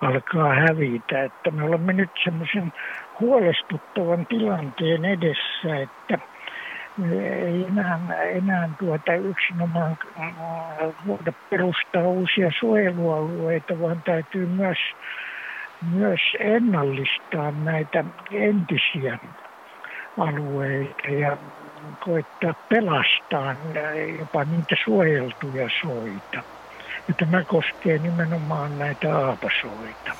[0.00, 1.22] alkaa hävitä.
[1.22, 2.72] Että me olemme nyt semmoisen
[3.20, 6.18] huolestuttavan tilanteen edessä, että
[7.46, 8.00] ei enää,
[8.34, 9.96] enää tuota yksinomaan
[11.06, 14.78] voida perustaa uusia suojelualueita, vaan täytyy myös,
[15.94, 19.18] myös ennallistaa näitä entisiä
[20.18, 21.36] alueita ja
[22.04, 23.54] koittaa pelastaa
[24.18, 26.42] jopa niitä suojeltuja soita.
[27.08, 30.12] Ja tämä koskee nimenomaan näitä aapasoita.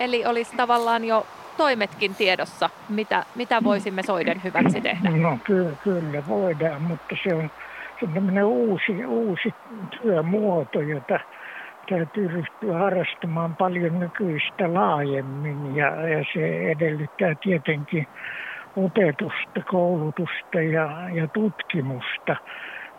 [0.00, 1.26] Eli olisi tavallaan jo
[1.56, 5.10] toimetkin tiedossa, mitä, mitä voisimme soiden hyväksi tehdä?
[5.10, 7.50] No kyllä, kyllä voidaan, mutta se on,
[8.00, 9.54] se on tämmöinen uusi, uusi
[10.02, 11.20] työmuoto, jota
[11.88, 18.06] täytyy ryhtyä harrastamaan paljon nykyistä laajemmin ja, ja se edellyttää tietenkin
[18.76, 22.36] opetusta, koulutusta ja, ja tutkimusta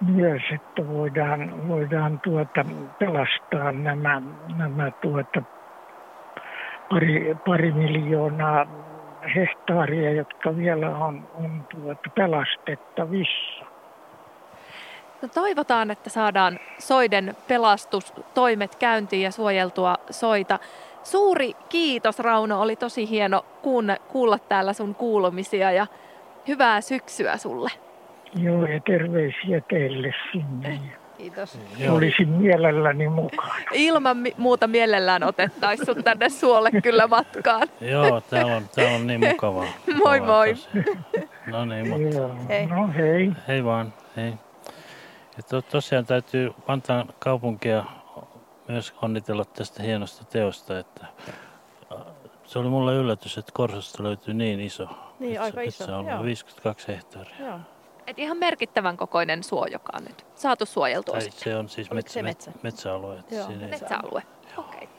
[0.01, 2.65] myös, että voidaan, voidaan tuota,
[2.99, 4.21] pelastaa nämä,
[4.57, 5.41] nämä tuota,
[6.89, 8.65] pari, pari miljoonaa
[9.35, 13.64] hehtaaria, jotka vielä on, on tuota, pelastettavissa.
[15.25, 20.59] No toivotaan, että saadaan soiden pelastustoimet käyntiin ja suojeltua soita.
[21.03, 23.45] Suuri kiitos Rauno, oli tosi hieno
[24.07, 25.87] kuulla täällä sun kuulumisia ja
[26.47, 27.69] hyvää syksyä sulle.
[28.35, 30.79] Joo, ja terveisiä teille sinne.
[31.17, 31.59] Kiitos.
[31.89, 33.61] Olisin mielelläni mukaan.
[33.73, 37.67] Ilman muuta mielellään otettaisiin sut tänne suolle kyllä matkaan.
[37.81, 39.67] Joo, täällä on, täällä on niin mukavaa.
[40.03, 40.55] moi moi.
[41.51, 42.17] No niin, mutta...
[42.17, 42.35] Joo.
[42.49, 42.65] Hei.
[42.65, 43.31] No hei.
[43.47, 44.33] Hei vaan, hei.
[45.37, 47.83] Ja to, tosiaan täytyy Vantaan kaupunkia
[48.67, 51.05] myös onnitella tästä hienosta teosta, että
[52.45, 54.87] se oli mulle yllätys, että Korsosta löytyy niin iso.
[55.19, 55.85] Niin, että, aika että iso.
[55.85, 56.23] Se on joo.
[56.23, 57.35] 52 hehtaaria.
[57.39, 57.59] Joo.
[58.07, 61.43] Et ihan merkittävän kokoinen suo, joka on nyt saatu suojeltua Tai sitten.
[61.43, 62.63] se on siis Oliko se metsä, metsä?
[62.63, 63.19] metsäalue.
[63.19, 63.49] että Joo.
[63.69, 64.23] Metsäalue.
[64.57, 64.89] Okei.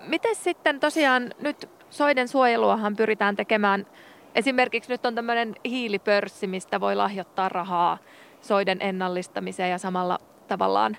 [0.00, 3.86] Miten sitten tosiaan nyt soiden suojeluahan pyritään tekemään,
[4.34, 7.98] esimerkiksi nyt on tämmöinen hiilipörssi, mistä voi lahjoittaa rahaa
[8.42, 10.18] soiden ennallistamiseen ja samalla
[10.48, 10.96] tavallaan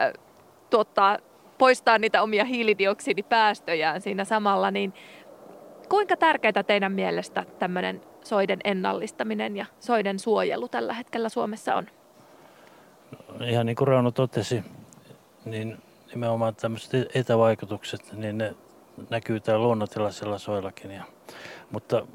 [0.00, 0.12] äh,
[0.70, 1.18] tuottaa,
[1.58, 4.94] poistaa niitä omia hiilidioksidipäästöjään siinä samalla, niin
[5.88, 11.86] kuinka tärkeää teidän mielestä tämmöinen soiden ennallistaminen ja soiden suojelu tällä hetkellä Suomessa on?
[13.46, 14.62] ihan niin kuin Rauno totesi,
[15.44, 15.78] niin
[16.10, 18.54] nimenomaan tämmöiset etävaikutukset, niin ne
[19.10, 20.90] näkyy täällä luonnontilaisilla soillakin.
[20.90, 21.04] Ja,
[21.70, 22.06] mutta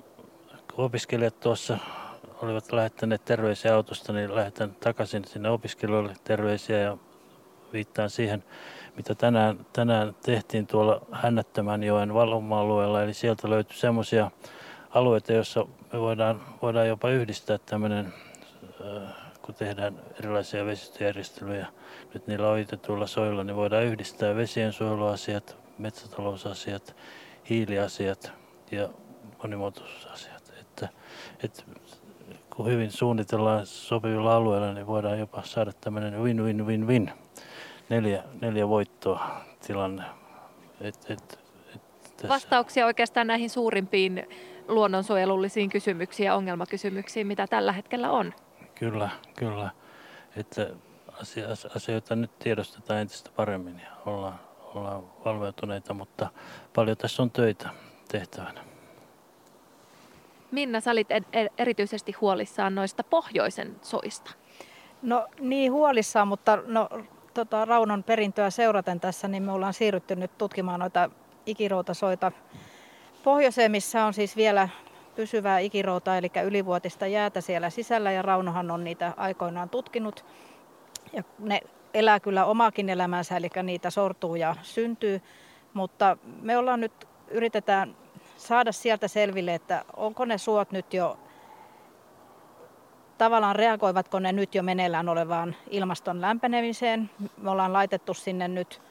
[0.76, 1.78] kun opiskelijat tuossa
[2.42, 6.98] olivat lähettäneet terveisiä autosta, niin lähetän takaisin sinne opiskelijoille terveisiä ja
[7.74, 8.44] viittaan siihen,
[8.96, 13.04] mitä tänään, tänään tehtiin tuolla Hännättömänjoen valuma-alueella.
[13.04, 14.32] Eli sieltä löytyi semmoisia
[14.90, 18.14] alueita, joissa me voidaan, voidaan jopa yhdistää tämmöinen
[19.50, 21.68] kun tehdään erilaisia vesistöjärjestelyjä
[22.14, 26.96] nyt niillä ojitetuilla soilla, niin voidaan yhdistää vesiensuojeluasiat, metsätalousasiat,
[27.50, 28.32] hiiliasiat
[28.72, 28.90] ja
[29.44, 30.54] monimuotoisuusasiat.
[30.60, 30.90] Että,
[31.44, 31.64] että
[32.60, 37.12] kun hyvin suunnitellaan sopivilla alueilla, niin voidaan jopa saada tämmöinen win-win-win-win,
[37.90, 40.04] neljä, neljä voittoa tilanne.
[40.82, 41.40] Et, et,
[41.76, 41.82] et
[42.18, 42.28] tässä.
[42.28, 44.30] Vastauksia oikeastaan näihin suurimpiin
[44.68, 48.34] luonnonsuojelullisiin kysymyksiin ja ongelmakysymyksiin, mitä tällä hetkellä on.
[48.76, 49.70] Kyllä, kyllä.
[50.36, 50.70] Että
[51.76, 54.40] asioita nyt tiedostetaan entistä paremmin ja ollaan,
[54.76, 56.30] ollaan valveutuneita, mutta
[56.76, 57.70] paljon tässä on töitä
[58.12, 58.69] tehtävänä.
[60.52, 61.08] Minna, sä olit
[61.58, 64.32] erityisesti huolissaan noista pohjoisen soista.
[65.02, 66.90] No niin huolissaan, mutta no,
[67.34, 71.10] tota, Raunon perintöä seuraten tässä, niin me ollaan siirrytty nyt tutkimaan noita
[71.46, 72.32] ikiroutasoita
[73.24, 74.70] pohjoiseen, missä on siis vielä
[75.16, 80.26] pysyvää ikiroutaa, eli ylivuotista jäätä siellä sisällä, ja Raunohan on niitä aikoinaan tutkinut.
[81.14, 81.62] Ja ne
[81.94, 85.22] elää kyllä omaakin elämänsä, eli niitä sortuu ja syntyy,
[85.74, 87.96] mutta me ollaan nyt, yritetään
[88.40, 91.18] saada sieltä selville, että onko ne suot nyt jo
[93.18, 97.10] tavallaan reagoivatko ne nyt jo meneillään olevaan ilmaston lämpenemiseen.
[97.38, 98.82] Me ollaan laitettu sinne nyt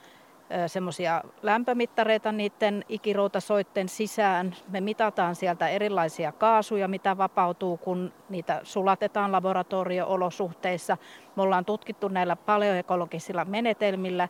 [0.66, 4.56] semmoisia lämpömittareita niiden ikiroutasoitten sisään.
[4.68, 10.96] Me mitataan sieltä erilaisia kaasuja, mitä vapautuu, kun niitä sulatetaan laboratorio-olosuhteissa.
[11.36, 14.28] Me ollaan tutkittu näillä paleoekologisilla menetelmillä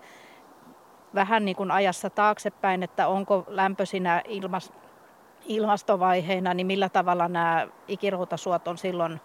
[1.15, 4.73] vähän niin kuin ajassa taaksepäin, että onko lämpö siinä ilmas,
[5.49, 9.21] ilmastovaiheena, niin millä tavalla nämä ikiroutasuot on silloin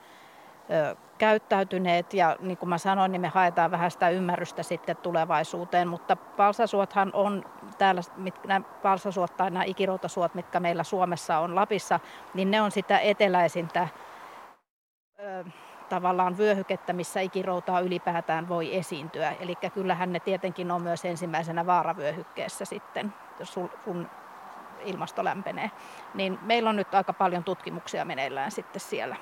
[0.71, 5.87] ö, käyttäytyneet ja niin kuin mä sanoin, niin me haetaan vähän sitä ymmärrystä sitten tulevaisuuteen,
[5.87, 7.45] mutta palsasuothan on
[7.77, 11.99] täällä, mit, nämä palsasuot tai nämä ikiroutasuot, mitkä meillä Suomessa on Lapissa,
[12.33, 13.87] niin ne on sitä eteläisintä
[15.19, 15.45] ö,
[15.89, 19.33] tavallaan vyöhykettä, missä ikiroutaa ylipäätään voi esiintyä.
[19.39, 23.13] Eli kyllähän ne tietenkin on myös ensimmäisenä vaaravyöhykkeessä sitten,
[23.85, 24.09] kun
[24.85, 25.71] ilmasto lämpenee.
[26.13, 29.15] Niin meillä on nyt aika paljon tutkimuksia meneillään sitten siellä.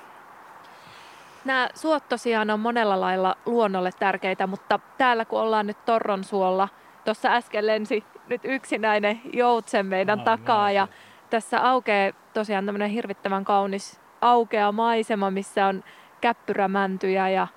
[1.44, 6.68] Nämä suot tosiaan on monella lailla luonnolle tärkeitä, mutta täällä kun ollaan nyt Torron suolla,
[7.04, 10.88] tuossa äsken lensi nyt yksinäinen joutsen meidän No, takaa no, ja
[11.30, 15.84] tässä aukeaa tosiaan tämmöinen hirvittävän kaunis aukea maisema, missä on
[16.20, 17.48] käppyrämäntyjä ja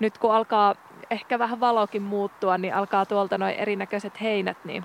[0.00, 0.74] nyt kun alkaa
[1.10, 4.84] ehkä vähän valokin muuttua, niin alkaa tuolta noin erinäköiset heinät niin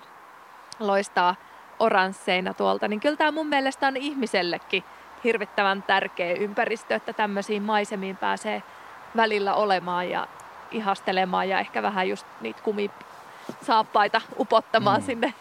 [0.80, 1.36] loistaa
[1.80, 4.84] oransseina tuolta, niin kyllä tämä mun mielestä on ihmisellekin
[5.24, 8.64] hirvittävän tärkeä ympäristö, että tämmöisiin maisemiin pääsee
[9.16, 10.28] välillä olemaan ja
[10.72, 15.06] ihastelemaan ja ehkä vähän just niitä kumisaappaita upottamaan mm.
[15.06, 15.34] sinne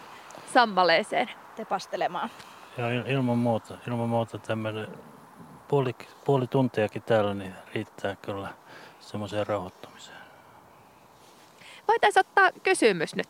[0.53, 1.29] sammaleeseen.
[1.55, 2.29] Tepastelemaan.
[2.77, 3.77] Joo, ilman muuta.
[3.87, 4.87] Ilman muuta tämmöinen
[5.67, 8.49] puoli, puoli tuntiakin täällä niin riittää kyllä
[8.99, 10.17] semmoiseen rauhoittumiseen.
[11.87, 13.29] Voitaisiin ottaa kysymys nyt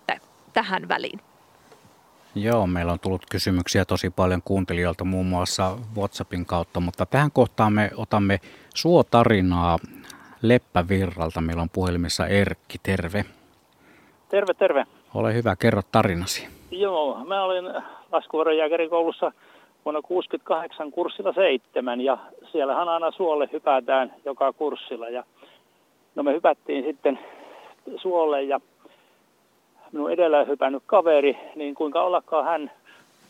[0.53, 1.22] tähän väliin.
[2.36, 7.74] Joo, meillä on tullut kysymyksiä tosi paljon kuuntelijoilta muun muassa WhatsAppin kautta, mutta tähän kohtaan
[7.74, 8.40] me otamme
[8.76, 9.78] suotarinaa
[10.42, 11.42] Leppävirralta.
[11.42, 13.26] Meillä on puhelimessa Erkki, terve.
[14.30, 14.86] Terve, terve.
[15.14, 16.48] Ole hyvä, kerro tarinasi.
[16.72, 17.66] Joo, mä olin
[18.12, 19.32] laskuvarojääkärikoulussa
[19.86, 22.18] vuonna 68 kurssilla seitsemän ja
[22.52, 25.24] siellähän aina suolle hypätään joka kurssilla ja
[26.16, 27.20] no me hypättiin sitten
[28.02, 28.60] suolle ja
[29.92, 32.72] minun edellä hypännyt kaveri, niin kuinka ollakaan hän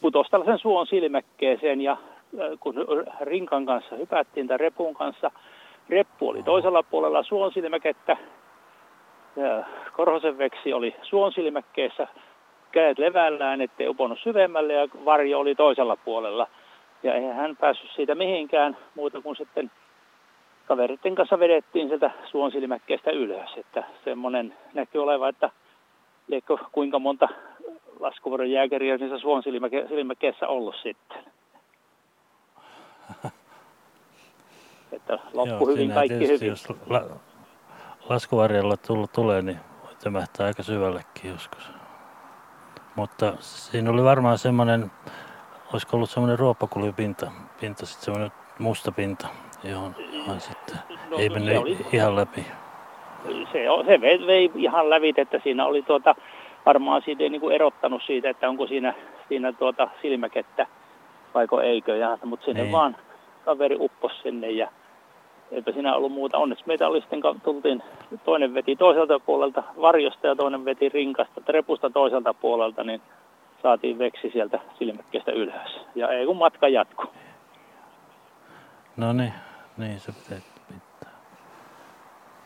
[0.01, 1.99] putosi tällaisen suon silmäkkeeseen ja äh,
[2.59, 2.75] kun
[3.21, 5.31] rinkan kanssa hypättiin tai repun kanssa,
[5.89, 8.17] reppu oli toisella puolella suon silmäkettä,
[9.93, 12.07] Korhosen veksi oli suon silmäkkeessä,
[12.71, 16.47] kädet levällään, ettei uponnut syvemmälle ja varjo oli toisella puolella.
[17.03, 19.71] Ja eihän hän päässyt siitä mihinkään muuta kuin sitten
[20.67, 23.49] kaveritten kanssa vedettiin sieltä suon silmäkkeestä ylös.
[23.57, 25.49] Että semmoinen näkyy oleva, että
[26.27, 27.27] liekö kuinka monta
[27.99, 29.43] laskuvuoron jääkäriä niissä suon
[29.89, 31.17] silmäkkeessä ollut sitten.
[34.91, 36.47] että loppu Joo, hyvin, kaikki hyvin.
[36.47, 37.03] Jos la,
[38.09, 41.69] laskuvarjalla tullut tulee, niin voi tömähtää aika syvällekin joskus.
[42.95, 44.91] Mutta siinä oli varmaan semmoinen,
[45.73, 49.27] olisiko ollut semmoinen ruopakulupinta, pinta, sitten semmoinen musta pinta,
[49.63, 50.77] johon, johon sitten
[51.09, 52.45] no, ei mennyt ihan läpi.
[53.51, 56.15] Se, se vei, vei ihan läpi, että siinä oli tuota,
[56.65, 58.93] varmaan siitä ei niin kuin erottanut siitä, että onko siinä,
[59.27, 60.67] siinä tuota silmäkettä
[61.33, 61.95] vaiko eikö.
[61.95, 62.71] Ja, mutta sinne niin.
[62.71, 62.97] vaan
[63.45, 64.67] kaveri uppos sinne ja
[65.51, 66.37] eipä siinä ollut muuta.
[66.37, 67.83] Onneksi meitä oli sitten, tultiin,
[68.23, 73.01] toinen veti toiselta puolelta varjosta ja toinen veti rinkasta, repusta toiselta puolelta, niin
[73.63, 75.79] saatiin veksi sieltä silmäkkeestä ylös.
[75.95, 77.09] Ja ei kun matka jatkuu.
[78.97, 79.33] No niin,
[79.77, 80.54] niin se pitää.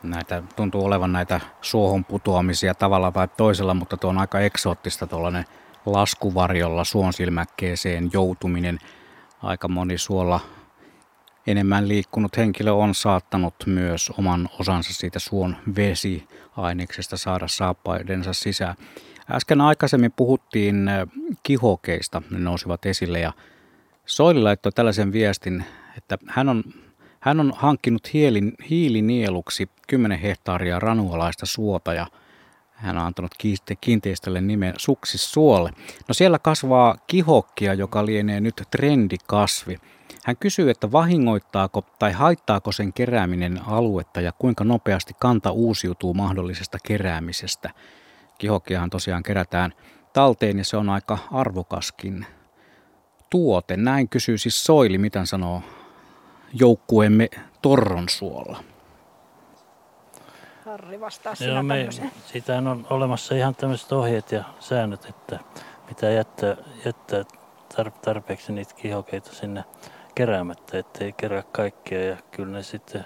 [0.04, 5.46] Näitä tuntuu olevan näitä suohon putoamisia tavalla tai toisella, mutta tuo on aika eksoottista tuollainen
[5.86, 8.80] laskuvarjolla suon silmäkkeeseen joutuminen.
[9.44, 10.40] Aika moni suolla
[11.48, 18.76] enemmän liikkunut henkilö on saattanut myös oman osansa siitä suon vesiaineksesta saada saappaidensa sisään.
[19.32, 20.90] Äsken aikaisemmin puhuttiin
[21.44, 23.34] kihokeista, ne nousivat esille ja
[24.06, 25.66] Soili laittoi tällaisen viestin,
[25.98, 26.64] että hän on,
[27.20, 32.08] hän on hankkinut hiilin, hiilinieluksi 10 hehtaaria ranualaista suota ja
[32.72, 33.32] hän on antanut
[33.82, 35.72] kiinteistölle nimen Suksissuolle.
[36.08, 39.78] No siellä kasvaa kihokkia, joka lienee nyt trendikasvi.
[40.26, 46.78] Hän kysyy, että vahingoittaako tai haittaako sen kerääminen aluetta ja kuinka nopeasti kanta uusiutuu mahdollisesta
[46.84, 47.70] keräämisestä.
[48.38, 49.74] Kihokkiahan tosiaan kerätään
[50.14, 52.26] talteen ja se on aika arvokaskin
[53.30, 53.78] tuote.
[53.78, 55.62] Näin kysyy siis Soili, mitä sanoo
[56.54, 57.30] joukkueemme
[57.62, 58.64] Torronsuolla.
[60.66, 61.90] Harri vastaa Joo, me,
[62.26, 65.40] Siitä on olemassa ihan tämmöiset ohjeet ja säännöt, että
[65.88, 67.24] pitää jättää, jättää
[68.06, 69.64] tarpeeksi niitä kihokeita sinne
[70.16, 73.06] keräämättä, ettei kerää kaikkea ja kyllä ne sitten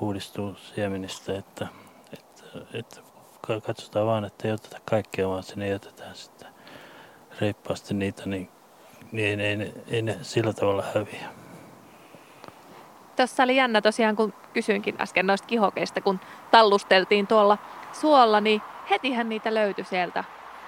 [0.00, 1.68] uudistuu siemenistä, että,
[2.12, 2.42] että,
[2.74, 3.00] että
[3.66, 6.48] katsotaan vaan, että ei oteta kaikkea, vaan sinne jätetään sitten
[7.40, 8.48] reippaasti niitä, niin,
[9.12, 11.39] niin ei, ei, ei ne sillä tavalla häviä.
[13.20, 16.20] Tässä oli jännä tosiaan, kun kysyinkin äsken noista kihokeista, kun
[16.50, 17.58] tallusteltiin tuolla
[17.92, 20.24] suolla, niin hetihän niitä löytyi sieltä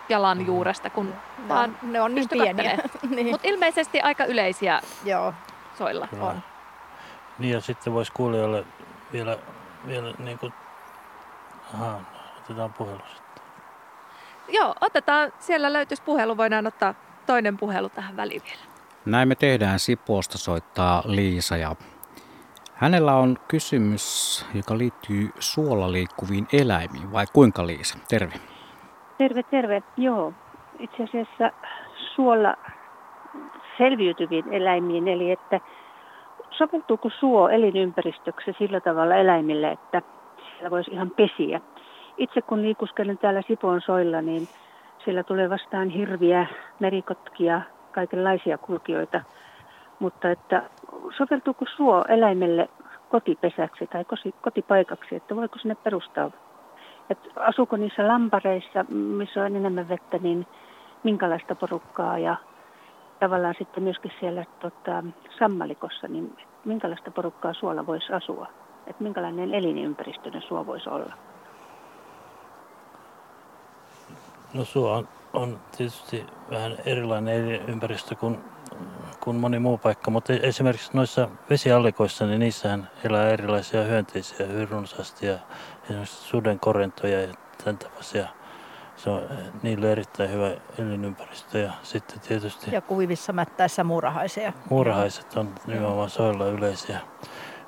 [0.09, 0.47] jalan mm.
[0.47, 2.79] juuresta, kun no, vaan ne on niin pieniä.
[3.11, 3.27] niin.
[3.27, 5.35] Mutta ilmeisesti aika yleisiä Joo.
[5.79, 6.25] soilla Kyllä.
[6.25, 6.43] on.
[7.39, 8.65] Niin ja sitten voisi kuulijoille
[9.13, 9.39] vielä,
[9.87, 10.53] vielä niin kuin,
[11.75, 12.01] aha,
[12.45, 13.45] otetaan puhelu sitten.
[14.49, 16.95] Joo, otetaan, siellä löytyisi puhelu, voidaan ottaa
[17.27, 18.63] toinen puhelu tähän väliin vielä.
[19.05, 19.79] Näin me tehdään.
[19.79, 21.77] Sipoosta soittaa Liisa ja
[22.75, 27.99] hänellä on kysymys, joka liittyy suolla liikkuviin eläimiin, vai kuinka Liisa?
[28.09, 28.35] Terve.
[29.19, 29.83] Terve, terve.
[29.97, 30.33] Joo,
[30.79, 31.51] itse asiassa
[32.15, 32.57] suolla
[33.79, 35.61] selviytyviin eläimiin, eli että
[36.51, 40.03] soveltuuko suo elinympäristöksi sillä tavalla eläimille, että
[40.53, 41.61] siellä voisi ihan pesiä.
[42.17, 44.49] Itse kun liikuskelen täällä Sipoon soilla, niin
[45.05, 46.47] siellä tulee vastaan hirviä,
[46.81, 47.61] merikotkia,
[47.93, 49.21] kaikenlaisia kulkijoita.
[49.99, 50.63] Mutta että
[51.19, 52.69] soveltuuko suo eläimelle
[53.09, 54.05] kotipesäksi tai
[54.43, 56.31] kotipaikaksi, että voiko sinne perustaa
[57.11, 60.47] että asuuko niissä lampareissa, missä on enemmän vettä, niin
[61.03, 62.37] minkälaista porukkaa ja
[63.21, 65.05] tavallaan sitten myöskin siellä tota,
[65.39, 68.47] sammalikossa, niin minkälaista porukkaa suolla voisi asua?
[68.87, 71.13] että minkälainen elinympäristö suo voisi olla?
[74.55, 78.39] No suo on, on tietysti vähän erilainen ympäristö kuin,
[79.25, 85.27] kuin moni muu paikka, mutta esimerkiksi noissa vesiallikoissa, niin niissähän elää erilaisia hyönteisiä hyvin runsaasti
[85.27, 85.39] ja
[85.85, 87.35] esimerkiksi sudenkorentoja ja
[87.65, 88.29] tämän tapaisia.
[88.97, 89.23] Se on
[89.63, 92.75] niille erittäin hyvä elinympäristö ja sitten tietysti...
[92.75, 94.53] Ja kuivissa mättäissä muurahaisia.
[94.71, 97.01] Muurahaiset on nimenomaan soilla yleisiä,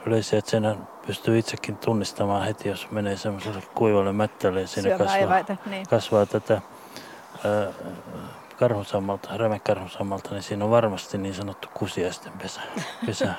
[0.06, 0.76] yleisiä että sen
[1.06, 5.86] pystyy itsekin tunnistamaan heti, jos menee semmoiselle kuivalle mättälle ja siinä kasvaa, eväitä, niin.
[5.90, 6.60] kasvaa tätä
[8.58, 12.60] karhunsammalta, rämekarhunsammalta, niin siinä on varmasti niin sanottu kusiaisten pesä.
[13.06, 13.34] pesä.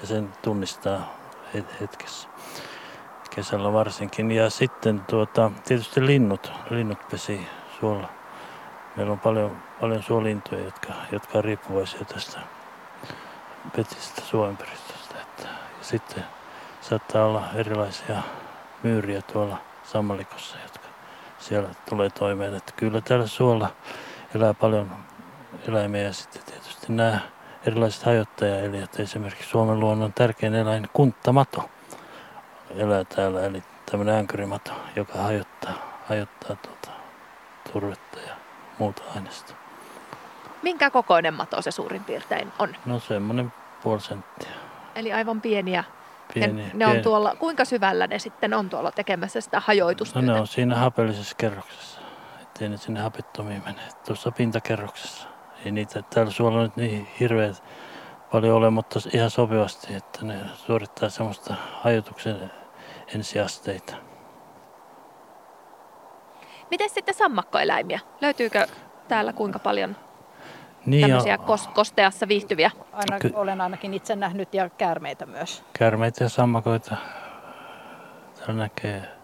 [0.00, 1.16] ja sen tunnistaa
[1.80, 2.28] hetkessä.
[3.34, 4.32] Kesällä varsinkin.
[4.32, 6.52] Ja sitten tuota, tietysti linnut.
[6.70, 7.46] Linnut pesi
[7.80, 8.08] suolla.
[8.96, 12.40] Meillä on paljon, paljon suolintuja, jotka, jotka on riippuvaisia tästä
[13.76, 15.14] petisestä suoympäristöstä.
[15.20, 16.24] Että, ja sitten
[16.80, 18.22] saattaa olla erilaisia
[18.82, 20.88] myyriä tuolla sammalikossa, jotka
[21.38, 22.54] siellä tulee toimeen.
[22.54, 23.70] Että kyllä täällä suolla
[24.34, 24.90] elää paljon
[25.68, 27.20] eläimiä ja sitten tietysti nämä
[27.66, 29.00] erilaiset hajottajaeliöt.
[29.00, 31.70] Esimerkiksi Suomen luonnon tärkein eläin kunttamato
[32.76, 35.72] elää täällä, eli tämmöinen änkyrimato, joka hajottaa,
[36.08, 36.90] hajottaa tuota,
[37.72, 38.34] turvetta ja
[38.78, 39.54] muuta aineista.
[40.62, 42.76] Minkä kokoinen mato se suurin piirtein on?
[42.86, 43.52] No semmoinen
[43.82, 44.50] puoli senttiä.
[44.94, 45.84] Eli aivan pieniä
[46.34, 46.84] Pieni, ne pieni.
[46.84, 50.26] on tuolla, kuinka syvällä ne sitten on tuolla tekemässä sitä hajoitustyötä?
[50.26, 51.99] No ne on siinä hapellisessa kerroksessa,
[52.60, 53.80] ettei ne sinne hapettomiin mene.
[54.06, 55.28] Tuossa pintakerroksessa.
[55.64, 57.54] Ei niitä täällä suolla nyt niin hirveän
[58.32, 62.52] paljon ole, mutta ihan sopivasti, että ne suorittaa semmoista hajotuksen
[63.14, 63.94] ensiasteita.
[66.70, 68.00] Miten sitten sammakkoeläimiä?
[68.20, 68.66] Löytyykö
[69.08, 69.96] täällä kuinka paljon
[70.86, 72.70] niin tämmöisiä ja, kosteassa viihtyviä.
[72.92, 75.64] Aina, ky- olen ainakin itse nähnyt ja käärmeitä myös.
[75.78, 76.96] Käärmeitä ja sammakoita.
[78.38, 79.19] Täällä näkee,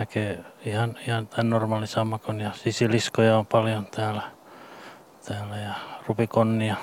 [0.00, 4.22] näkee ihan, ihan tämän normaali sammakon ja sisiliskoja on paljon täällä.
[5.28, 5.74] täällä ja
[6.06, 6.76] rupikonnia.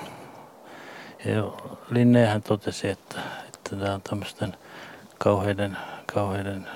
[1.24, 1.42] Ja
[1.90, 4.56] Linnehän totesi, että, että tämä on tämmöisten
[5.18, 5.76] kauheiden,
[6.14, 6.68] kauheiden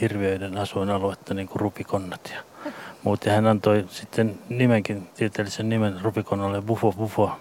[0.00, 2.32] hirviöiden asuinaluetta niin kuin rupikonnat.
[2.34, 2.70] Ja
[3.02, 3.26] muut.
[3.26, 7.32] Ja hän antoi sitten nimenkin, tieteellisen nimen Rubikonalle Bufo Bufo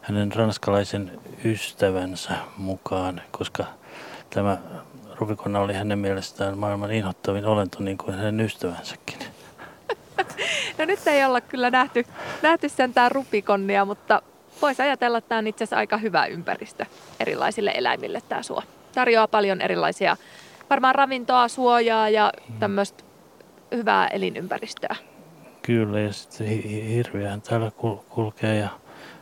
[0.00, 3.64] hänen ranskalaisen ystävänsä mukaan, koska
[4.30, 4.58] tämä
[5.18, 9.18] Rubikona oli hänen mielestään maailman inhottavin olento niin kuin hänen ystävänsäkin.
[10.78, 12.04] No nyt ei olla kyllä nähty,
[12.42, 14.22] nähty sentään rupikonnia, mutta
[14.62, 16.86] voisi ajatella, että tämä on itse asiassa aika hyvä ympäristö
[17.20, 18.62] erilaisille eläimille tämä suo.
[18.94, 20.16] Tarjoaa paljon erilaisia,
[20.70, 23.04] varmaan ravintoa, suojaa ja tämmöistä
[23.74, 24.96] hyvää elinympäristöä.
[25.62, 26.46] Kyllä, ja sitten
[26.88, 27.70] hirviähän täällä
[28.08, 28.68] kulkee ja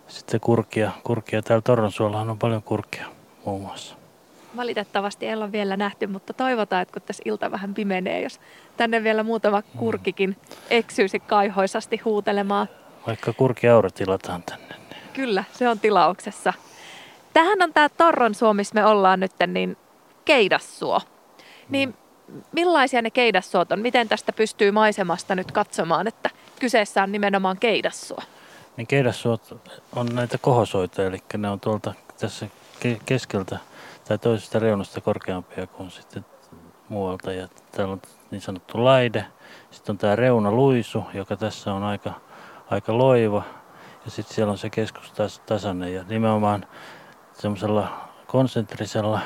[0.08, 0.90] sitten kurkia.
[1.04, 1.42] kurkia.
[1.42, 3.06] Täällä Torronsuollahan on paljon kurkia
[3.44, 4.01] muun muassa.
[4.56, 8.40] Valitettavasti ei ole vielä nähty, mutta toivotaan, että kun tässä ilta vähän pimenee, jos
[8.76, 9.78] tänne vielä muutama mm.
[9.78, 10.36] kurkikin
[10.70, 12.68] eksyisi kaihoisasti huutelemaan.
[13.06, 14.74] Vaikka kurkiaura tilataan tänne.
[14.90, 15.02] Niin.
[15.12, 16.52] Kyllä, se on tilauksessa.
[17.32, 19.76] Tähän on tämä Torron Suomessa me ollaan nyt, niin
[20.24, 21.00] Keidassuo.
[21.68, 22.02] Niin mm
[22.52, 23.80] millaisia ne keidassuot on?
[23.80, 26.30] Miten tästä pystyy maisemasta nyt katsomaan, että
[26.60, 28.18] kyseessä on nimenomaan keidassuo?
[28.76, 29.60] Niin keidassuot
[29.96, 32.46] on näitä kohosoita, eli ne on tuolta tässä
[33.04, 33.58] keskeltä
[34.08, 36.24] tai toisesta reunasta korkeampia kuin sitten
[36.88, 37.32] muualta.
[37.32, 39.26] Ja täällä on niin sanottu laide.
[39.70, 42.12] Sitten on tämä reunaluisu, joka tässä on aika,
[42.70, 43.42] aika loiva.
[44.04, 45.94] Ja sitten siellä on se keskus taas tasainen.
[45.94, 46.66] Ja nimenomaan
[47.32, 49.20] semmoisella konsentrisella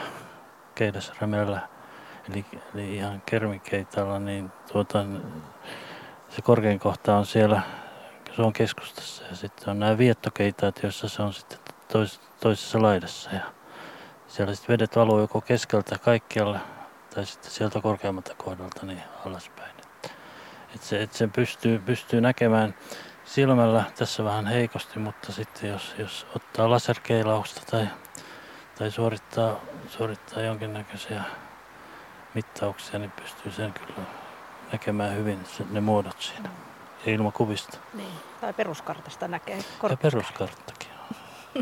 [0.74, 1.60] keidasrämellä
[2.30, 5.04] eli, eli ihan kermikeitalla, niin tuota,
[6.28, 7.62] se korkein kohta on siellä
[8.36, 11.58] se on keskustassa ja sitten on nämä viettokeitaat, joissa se on sitten
[11.88, 13.40] tois, toisessa laidassa ja
[14.28, 16.60] siellä sitten vedet valuu joko keskeltä kaikkialle
[17.14, 19.76] tai sitten sieltä korkeammalta kohdalta niin alaspäin.
[20.74, 22.74] Et se, et sen pystyy, pystyy näkemään
[23.24, 27.88] silmällä tässä vähän heikosti, mutta sitten jos, jos ottaa laserkeilausta tai,
[28.78, 29.56] tai suorittaa,
[29.88, 31.22] suorittaa jonkinnäköisiä
[32.34, 34.06] mittauksia, niin pystyy sen kyllä
[34.72, 36.48] näkemään hyvin ne muodot siinä.
[37.06, 37.78] Ja ilmakuvista.
[37.94, 38.12] Niin.
[38.40, 39.58] Tai peruskartasta näkee.
[39.90, 40.95] Ja peruskarttakin.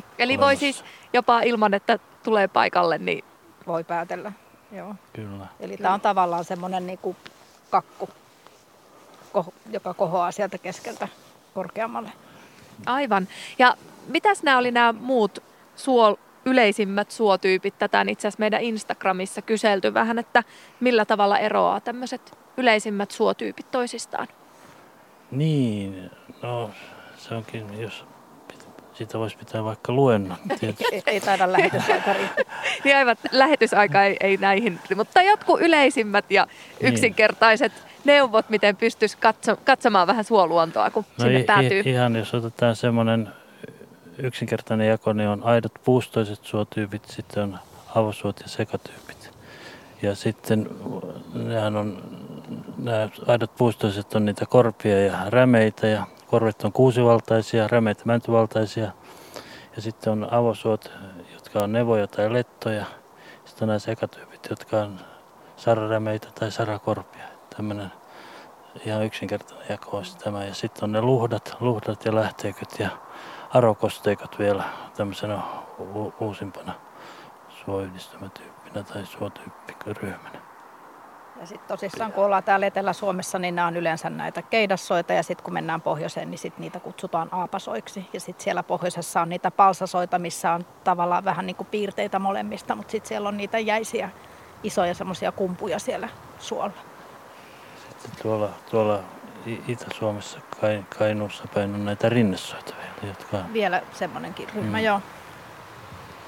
[0.19, 3.25] Eli voi siis jopa ilman, että tulee paikalle, niin...
[3.67, 4.33] Voi päätellä,
[4.73, 4.95] joo.
[5.13, 5.47] Kyllä.
[5.61, 7.17] Eli tämä on tavallaan semmoinen niin kuin
[7.71, 8.09] kakku,
[9.71, 11.09] joka kohoaa sieltä keskeltä
[11.55, 12.13] korkeammalle.
[12.87, 13.29] Aivan.
[13.59, 13.77] Ja
[14.09, 15.43] mitäs nämä oli nämä muut
[15.77, 16.15] suol,
[16.45, 17.79] yleisimmät suotyypit.
[17.79, 20.43] Tätä on itse asiassa meidän Instagramissa kyselty vähän, että
[20.81, 24.29] millä tavalla eroaa tämmöiset yleisimmät suotyypit toisistaan.
[25.31, 26.11] Niin,
[26.43, 26.71] no
[27.17, 28.05] se onkin, jos
[28.95, 30.37] siitä voisi pitää vaikka luennon
[30.93, 32.11] ei, ei taida lähetysaika
[32.85, 36.47] niin aivan, lähetysaika ei, ei näihin, mutta jotkut yleisimmät ja
[36.81, 36.93] niin.
[36.93, 37.85] yksinkertaiset niin.
[38.05, 41.83] neuvot, miten pystyisi katso, katsomaan vähän suoluontoa, kun no sinne i, päätyy.
[41.85, 43.29] Ihan jos otetaan semmoinen
[44.19, 47.59] yksinkertainen jako, niin on aidot puustoiset suotyypit, sitten on
[47.95, 49.31] avosuot ja sekatyypit.
[50.03, 50.69] Ja sitten
[51.35, 52.03] nehän on,
[52.79, 58.91] nämä aidot puustoiset on niitä korpia ja rämeitä ja korvet on kuusivaltaisia, rämeitä mäntyvaltaisia.
[59.77, 60.93] Ja sitten on avosuot,
[61.33, 62.85] jotka on nevoja tai lettoja.
[63.45, 65.01] Sitten on nämä sekatyypit, jotka on
[65.57, 67.25] sararämeitä tai sarakorpia.
[67.57, 67.93] Tämmöinen
[68.87, 70.45] ihan yksinkertainen jako olisi tämä.
[70.45, 72.89] Ja sitten on ne luhdat, luhdat ja lähteiköt ja
[73.51, 74.65] arokosteikot vielä
[74.97, 75.39] tämmöisenä
[76.21, 76.73] uusimpana
[77.65, 80.44] suoyhdistymätyyppinä tai suotyyppiryhmänä.
[81.41, 85.45] Ja sitten tosissaan kun ollaan täällä Etelä-Suomessa, niin nämä on yleensä näitä keidassoita ja sitten
[85.45, 88.09] kun mennään pohjoiseen, niin sitten niitä kutsutaan aapasoiksi.
[88.13, 92.75] Ja sitten siellä pohjoisessa on niitä palsasoita, missä on tavallaan vähän niin kuin piirteitä molemmista,
[92.75, 94.11] mutta sitten siellä on niitä jäisiä
[94.63, 96.09] isoja semmoisia kumpuja siellä
[96.39, 96.75] suolla.
[97.89, 99.01] Sitten tuolla, tuolla
[99.69, 100.39] Itä-Suomessa
[100.99, 103.39] Kainuussa päin on näitä rinnesoita vielä, jotka...
[103.53, 104.85] Vielä semmoinenkin ryhmä, mm.
[104.85, 105.01] joo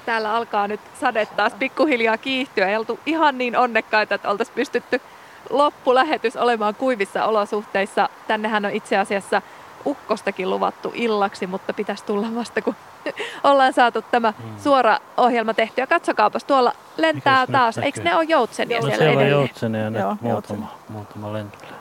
[0.07, 2.67] täällä alkaa nyt sade taas pikkuhiljaa kiihtyä.
[2.67, 5.01] Ei oltu ihan niin onnekkaita, että oltaisiin pystytty
[5.49, 8.09] loppulähetys olemaan kuivissa olosuhteissa.
[8.27, 9.41] Tännehän on itse asiassa
[9.85, 12.75] ukkostakin luvattu illaksi, mutta pitäisi tulla vasta, kun
[13.43, 14.59] ollaan saatu tämä hmm.
[14.59, 15.87] suora ohjelma tehtyä.
[15.87, 17.77] Katsokaapas, tuolla lentää Mikäs taas.
[17.77, 21.75] Eikö ne ole joutsenia no, siellä, siellä on joutsenia nyt Joo, muutama, muutama lentelee.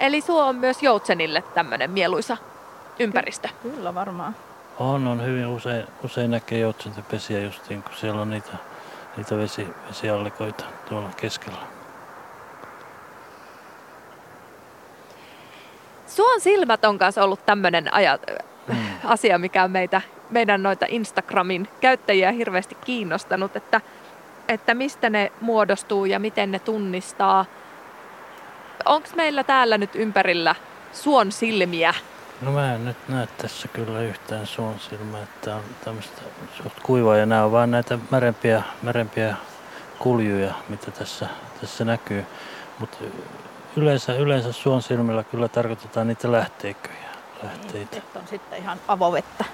[0.00, 2.36] Eli suo on myös joutsenille tämmöinen mieluisa
[2.98, 3.48] ympäristö.
[3.62, 4.34] Kyllä varmaan.
[4.78, 8.52] On, on hyvin usein, usein näkee joutsentopesiä justiin, kun siellä on niitä,
[9.16, 11.58] niitä vesi, vesiallikoita tuolla keskellä.
[16.06, 18.18] Suon silmät on kanssa ollut tämmöinen aja,
[18.72, 18.86] hmm.
[19.04, 23.80] asia, mikä on meitä, meidän noita Instagramin käyttäjiä hirveästi kiinnostanut, että,
[24.48, 27.44] että mistä ne muodostuu ja miten ne tunnistaa.
[28.84, 30.54] Onko meillä täällä nyt ympärillä
[30.92, 31.94] suon silmiä?
[32.42, 36.22] No mä en nyt näe tässä kyllä yhtään suon silmää, että on tämmöistä
[36.62, 39.36] suht kuivaa ja nämä on vaan näitä märempiä, märempiä
[39.98, 41.26] kuljuja, mitä tässä,
[41.60, 42.26] tässä näkyy.
[42.78, 42.96] Mutta
[43.76, 46.94] yleensä, yleensä suon silmillä kyllä tarkoitetaan niitä lähteiköjä.
[47.42, 47.96] Lähteitä.
[47.96, 49.44] Niin, on sitten ihan avovettä.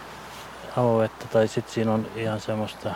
[0.76, 2.94] Avovettä tai sitten siinä on ihan semmoista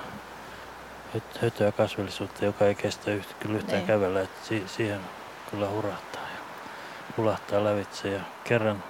[1.42, 3.86] hötöä kasvillisuutta, joka ei kestä yhtä, kyllä yhtään niin.
[3.86, 4.20] kävellä.
[4.20, 5.00] Että si- siihen
[5.50, 6.38] kyllä hurahtaa ja
[7.16, 8.08] hulahtaa lävitse.
[8.08, 8.84] Ja kerran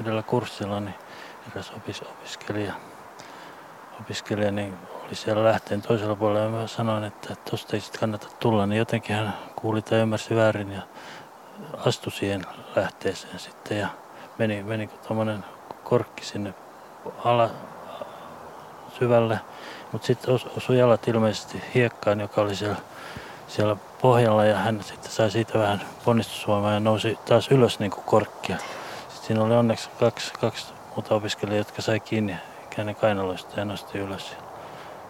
[0.00, 0.94] yhdellä kurssilla niin
[1.52, 2.74] eräs opis, opiskelija,
[4.00, 4.74] opiskelija niin
[5.06, 8.78] oli siellä lähteen toisella puolella ja mä sanoin, että tuosta ei sitten kannata tulla, niin
[8.78, 10.82] jotenkin hän kuuli tai ymmärsi väärin ja
[11.86, 12.46] astui siihen
[12.76, 13.88] lähteeseen sitten ja
[14.38, 15.44] meni, meni tuommoinen
[15.84, 16.54] korkki sinne
[17.24, 17.50] ala,
[18.98, 19.40] syvälle,
[19.92, 22.76] mutta sitten os, osui jalat ilmeisesti hiekkaan, joka oli siellä,
[23.48, 28.04] siellä pohjalla ja hän sitten sai siitä vähän ponnistusvoimaa ja nousi taas ylös niin kuin
[28.04, 28.56] korkkia.
[29.26, 32.36] Siinä oli onneksi kaksi, kaksi muuta opiskelijaa, jotka sai kiinni
[32.70, 34.36] käänne kainaloista ja nosti ylös.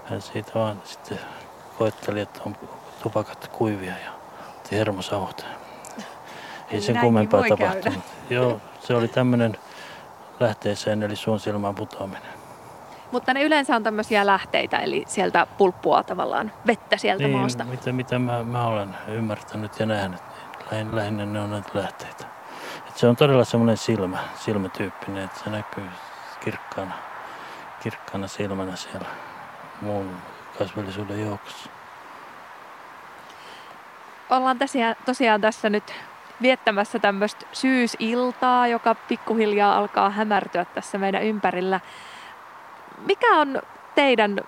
[0.05, 1.19] Hän siitä vaan sitten
[1.79, 2.57] koetteli, että on
[3.03, 4.11] tupakat kuivia ja
[4.73, 5.47] hermosavut.
[6.71, 7.99] Ei sen kummempaa tapahtunut.
[8.31, 9.57] Joo, se oli tämmöinen
[10.41, 12.33] lähteeseen eli suon silmään putoaminen.
[13.13, 17.65] Mutta ne yleensä on tämmöisiä lähteitä, eli sieltä pulppua tavallaan vettä sieltä niin, maasta.
[17.65, 20.21] Mitä, mitä mä, mä olen ymmärtänyt ja nähnyt,
[20.71, 22.34] niin lähinnä ne on näitä lähteitä
[22.95, 25.89] se on todella semmoinen silmä, silmätyyppinen, että se näkyy
[26.41, 26.95] kirkkaana,
[27.83, 29.09] kirkkaana silmänä siellä
[29.81, 30.17] muun
[30.59, 31.71] kasvillisuuden joukossa.
[34.31, 35.95] Ollaan tosiaan, tosiaan tässä nyt
[36.43, 41.81] viettämässä tämmöistä syysiltaa, joka pikkuhiljaa alkaa hämärtyä tässä meidän ympärillä.
[43.07, 43.63] Mikä on
[43.95, 44.41] teidän,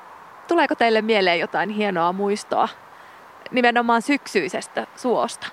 [0.48, 2.68] tuleeko teille mieleen jotain hienoa muistoa
[3.50, 5.46] nimenomaan syksyisestä suosta?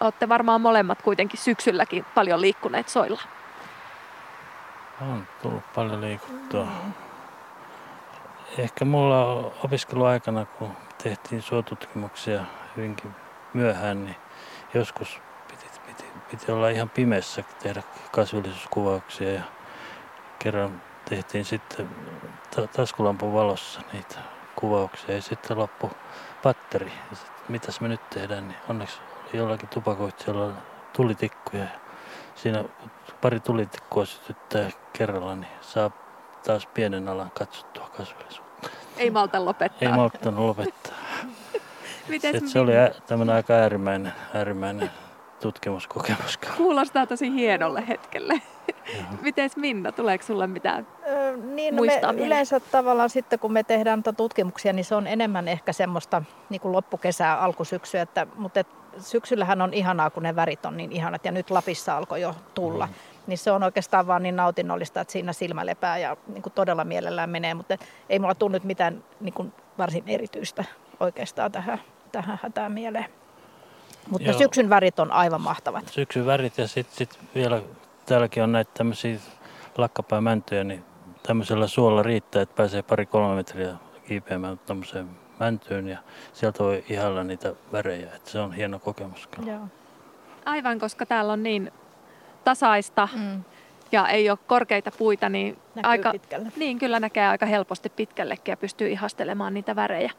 [0.00, 3.20] Olette varmaan molemmat kuitenkin syksylläkin paljon liikkuneet soilla.
[5.00, 6.66] On tullut paljon liikuttua.
[8.58, 9.24] Ehkä mulla
[9.64, 12.44] opiskeluaikana, kun tehtiin suotutkimuksia
[12.76, 13.14] hyvinkin
[13.54, 14.16] myöhään, niin
[14.74, 17.82] joskus piti, piti, piti olla ihan pimeässä tehdä
[18.12, 19.42] kasvillisuuskuvauksia ja
[20.38, 21.90] kerran tehtiin sitten
[22.76, 24.18] taskulampun valossa niitä
[24.56, 25.90] kuvauksia ja sitten loppu
[26.42, 26.92] patteri.
[27.10, 29.00] Ja sit, mitäs me nyt tehdään, niin onneksi
[29.32, 30.52] jollakin tupakoitsijalla
[30.92, 31.66] tulitikkuja.
[32.34, 32.64] Siinä
[33.20, 35.90] pari tulitikkua sytyttää kerralla, niin saa
[36.46, 38.70] taas pienen alan katsottua kasvillisuutta.
[38.96, 39.88] Ei malta lopettaa.
[39.88, 40.96] Ei malta lopettaa.
[42.20, 42.72] se, se oli
[43.06, 44.90] tämmöinen aika äärimmäinen, äärimmäinen
[45.40, 46.38] tutkimuskokemus.
[46.56, 48.42] Kuulostaa tosi hienolle hetkelle.
[49.22, 50.86] Miten Minna, tuleeko sulle mitään
[51.44, 55.72] niin, no me yleensä tavallaan sitten kun me tehdään tutkimuksia, niin se on enemmän ehkä
[55.72, 58.66] semmoista niin kuin loppukesää, alkusyksyä, että, mutta et,
[59.00, 62.86] syksyllähän on ihanaa, kun ne värit on niin ihanat ja nyt Lapissa alkoi jo tulla.
[62.86, 62.92] Mm.
[63.26, 66.84] Niin se on oikeastaan vaan niin nautinnollista, että siinä silmä lepää ja niin kuin todella
[66.84, 67.78] mielellään menee, mutta
[68.08, 70.64] ei mulla tunnu mitään niin kuin varsin erityistä
[71.00, 71.80] oikeastaan tähän,
[72.12, 73.06] tähän hätään mieleen.
[74.10, 74.38] Mutta Joo.
[74.38, 75.88] syksyn värit on aivan mahtavat.
[75.88, 77.62] Syksyn värit ja sitten sit vielä
[78.06, 79.18] täälläkin on näitä tämmöisiä
[79.78, 80.84] lakkapäämäntyjä, niin
[81.22, 83.74] tämmöisellä suolla riittää, että pääsee pari-kolme metriä
[84.08, 85.98] kiipeämään tämmöiseen mäntyyn ja
[86.32, 88.14] sieltä voi ihailla niitä värejä.
[88.14, 89.28] Että se on hieno kokemus.
[89.46, 89.68] Joo.
[90.44, 91.72] Aivan, koska täällä on niin
[92.44, 93.44] tasaista mm.
[93.92, 96.52] ja ei ole korkeita puita, niin, näkyy aika, pitkälle.
[96.56, 100.12] niin kyllä näkee aika helposti pitkällekin ja pystyy ihastelemaan niitä värejä.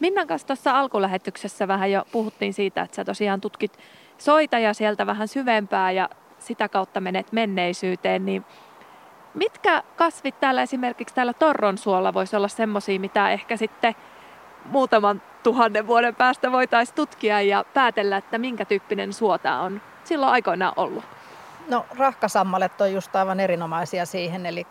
[0.00, 3.78] Minnan kanssa tuossa alkulähetyksessä vähän jo puhuttiin siitä, että sä tosiaan tutkit
[4.18, 6.08] soita ja sieltä vähän syvempää ja
[6.38, 8.44] sitä kautta menet menneisyyteen, niin
[9.34, 13.94] mitkä kasvit täällä esimerkiksi täällä Torron suolla voisi olla semmoisia, mitä ehkä sitten
[14.64, 20.72] muutaman tuhannen vuoden päästä voitaisiin tutkia ja päätellä, että minkä tyyppinen suota on silloin aikoinaan
[20.76, 21.04] ollut?
[21.68, 24.66] No rahkasammalet on just aivan erinomaisia siihen, eli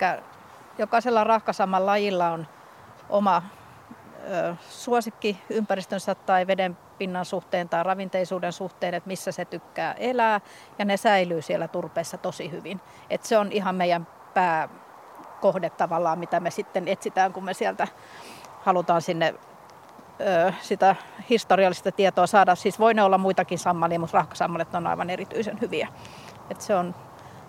[0.78, 2.48] jokaisella rahkasamman lajilla on
[3.10, 3.42] oma
[4.32, 10.42] ö, suosikki ympäristönsä tai veden pinnan suhteen tai ravinteisuuden suhteen, että missä se tykkää elää
[10.80, 12.82] ja ne säilyy siellä turpeessa tosi hyvin.
[13.10, 17.88] Et se on ihan meidän pääkohde tavallaan, mitä me sitten etsitään, kun me sieltä
[18.62, 19.36] halutaan sinne
[20.62, 20.96] sitä
[21.30, 22.56] historiallista tietoa saada.
[22.56, 25.88] Siis voi ne olla muitakin sammalia, mutta rahkasammalet on aivan erityisen hyviä.
[26.50, 26.96] Et se, on,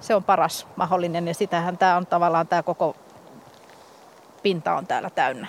[0.01, 2.97] se on paras mahdollinen ja sitähän tämä on tavallaan tämä koko
[4.43, 5.47] pinta on täällä täynnä.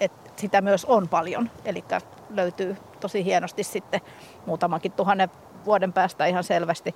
[0.00, 1.84] Et, sitä myös on paljon, eli
[2.30, 4.00] löytyy tosi hienosti sitten
[4.46, 5.30] muutamankin tuhannen
[5.64, 6.94] vuoden päästä ihan selvästi.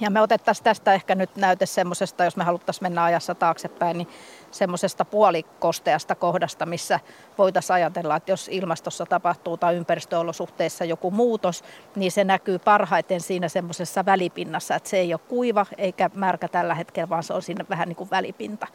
[0.00, 4.08] Ja me otettaisiin tästä ehkä nyt näyte semmoisesta, jos me haluttaisiin mennä ajassa taaksepäin, niin
[4.50, 7.00] semmoisesta puolikosteasta kohdasta, missä
[7.38, 11.64] voitaisiin ajatella, että jos ilmastossa tapahtuu tai ympäristöolosuhteissa joku muutos,
[11.96, 16.74] niin se näkyy parhaiten siinä semmoisessa välipinnassa, että se ei ole kuiva eikä märkä tällä
[16.74, 18.66] hetkellä, vaan se on siinä vähän niin kuin välipinta.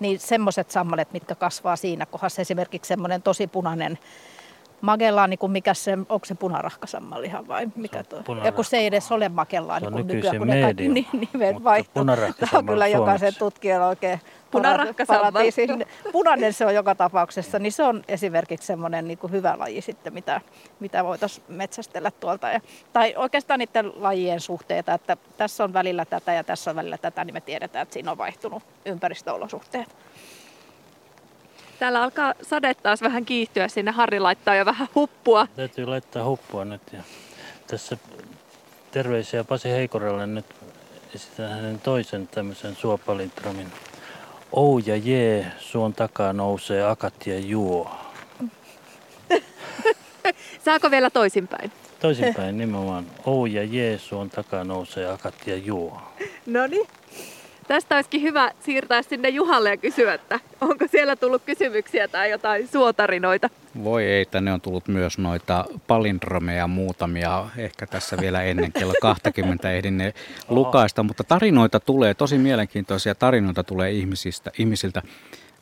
[0.00, 3.98] Niin semmoiset sammalet, mitkä kasvaa siinä kohdassa, esimerkiksi semmoinen tosi punainen
[4.80, 8.36] Magellaani, niin kun mikä se, onko se punarahkasammallihan vai mikä tuo?
[8.44, 10.88] Ja kun se ei edes ole Magellaani, niin kun nykyään, kun ne kaikki
[11.32, 12.04] nimen vaihtuu.
[12.04, 15.32] Tämä on kyllä jokaisen tutkijan oikein Punarahkasammal.
[16.12, 20.14] Punainen se on joka tapauksessa, niin se on esimerkiksi semmoinen niin kuin hyvä laji sitten,
[20.14, 20.40] mitä,
[20.80, 22.48] mitä voitaisiin metsästellä tuolta.
[22.48, 22.60] Ja,
[22.92, 27.24] tai oikeastaan niiden lajien suhteita, että tässä on välillä tätä ja tässä on välillä tätä,
[27.24, 29.96] niin me tiedetään, että siinä on vaihtunut ympäristöolosuhteet.
[31.78, 33.90] Täällä alkaa sade taas vähän kiihtyä sinne.
[33.90, 35.46] Harri laittaa jo vähän huppua.
[35.56, 36.82] Täytyy laittaa huppua nyt.
[36.92, 37.02] Ja
[37.66, 37.96] tässä
[38.90, 40.46] terveisiä Pasi Heikorelle nyt
[41.14, 43.72] esitän hänen toisen tämmöisen suopalintramin.
[44.52, 47.90] Ou ja jee, suon takaa nousee akat ja juo.
[50.64, 51.72] Saako vielä toisinpäin?
[52.00, 53.06] Toisinpäin nimenomaan.
[53.26, 56.02] Ou ja jee, suon takaa nousee akat ja juo.
[56.46, 56.86] No niin.
[57.68, 62.68] Tästä olisikin hyvä siirtää sinne Juhalle ja kysyä, että onko siellä tullut kysymyksiä tai jotain
[62.68, 63.50] suotarinoita?
[63.84, 69.72] Voi ei, tänne on tullut myös noita palindromeja muutamia, ehkä tässä vielä ennen kello 20
[69.72, 70.14] ehdin ne
[70.48, 75.02] lukaista, mutta tarinoita tulee, tosi mielenkiintoisia tarinoita tulee ihmisistä, ihmisiltä.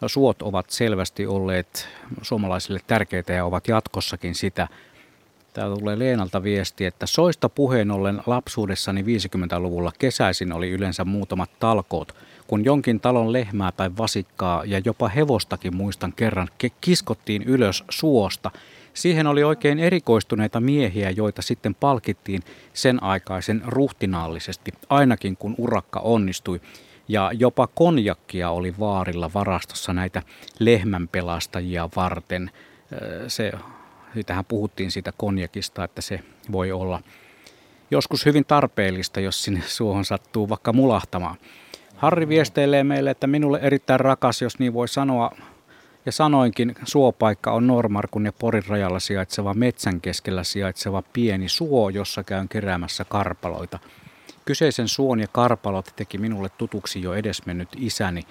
[0.07, 1.89] Suot ovat selvästi olleet
[2.23, 4.69] suomalaisille tärkeitä ja ovat jatkossakin sitä.
[5.57, 12.15] Täällä tulee Leenalta viesti, että soista puheen ollen lapsuudessani 50-luvulla kesäisin oli yleensä muutamat talkoot,
[12.47, 16.49] kun jonkin talon lehmää tai vasikkaa ja jopa hevostakin muistan kerran
[16.81, 18.51] kiskottiin ylös suosta.
[18.95, 22.43] Siihen oli oikein erikoistuneita miehiä, joita sitten palkittiin
[22.73, 26.61] sen aikaisen ruhtinaallisesti, ainakin kun urakka onnistui.
[27.09, 30.23] Ja jopa konjakkia oli vaarilla varastossa näitä
[30.59, 32.51] lehmänpelastajia varten.
[33.29, 33.53] Se
[34.17, 36.21] Siitähän puhuttiin siitä konjakista, että se
[36.53, 37.03] voi olla
[37.91, 41.37] joskus hyvin tarpeellista, jos sinne suohon sattuu vaikka mulahtamaan.
[41.97, 45.31] Harri viesteilee meille, että minulle erittäin rakas, jos niin voi sanoa,
[46.07, 52.25] ja sanoinkin, suopaikka on Normarkun ja Porin rajalla sijaitseva metsän keskellä sijaitseva pieni suo, jossa
[52.25, 53.79] käyn keräämässä karpaloita.
[54.45, 58.23] Kyseisen suon ja karpalot teki minulle tutuksi jo edesmennyt isäni.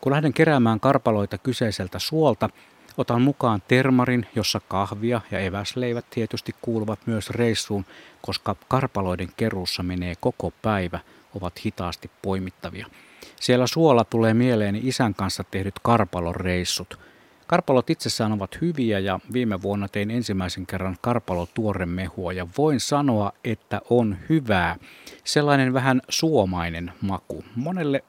[0.00, 2.50] Kun lähden keräämään karpaloita kyseiseltä suolta,
[2.96, 7.84] Otan mukaan termarin, jossa kahvia ja eväsleivät tietysti kuuluvat myös reissuun,
[8.22, 11.00] koska karpaloiden keruussa menee koko päivä,
[11.34, 12.86] ovat hitaasti poimittavia.
[13.40, 16.98] Siellä suola tulee mieleeni isän kanssa tehdyt karpalon reissut.
[17.46, 23.80] Karpalot itsessään ovat hyviä ja viime vuonna tein ensimmäisen kerran karpalotuoremehua ja voin sanoa, että
[23.90, 24.76] on hyvää.
[25.24, 27.44] Sellainen vähän suomainen maku.
[27.56, 28.04] Monelle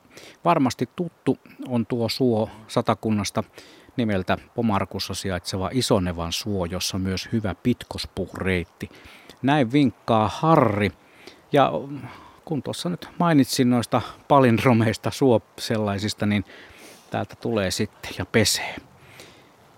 [0.46, 1.38] varmasti tuttu
[1.68, 3.44] on tuo suo satakunnasta
[3.98, 8.90] nimeltä Pomarkussa sijaitseva Isonevan suo, jossa myös hyvä pitkospuhreitti.
[9.42, 10.92] Näin vinkkaa Harri.
[11.52, 11.72] Ja
[12.46, 16.46] kun tuossa nyt mainitsin noista palindromeista suo sellaisista, niin
[17.10, 18.76] täältä tulee sitten ja pesee.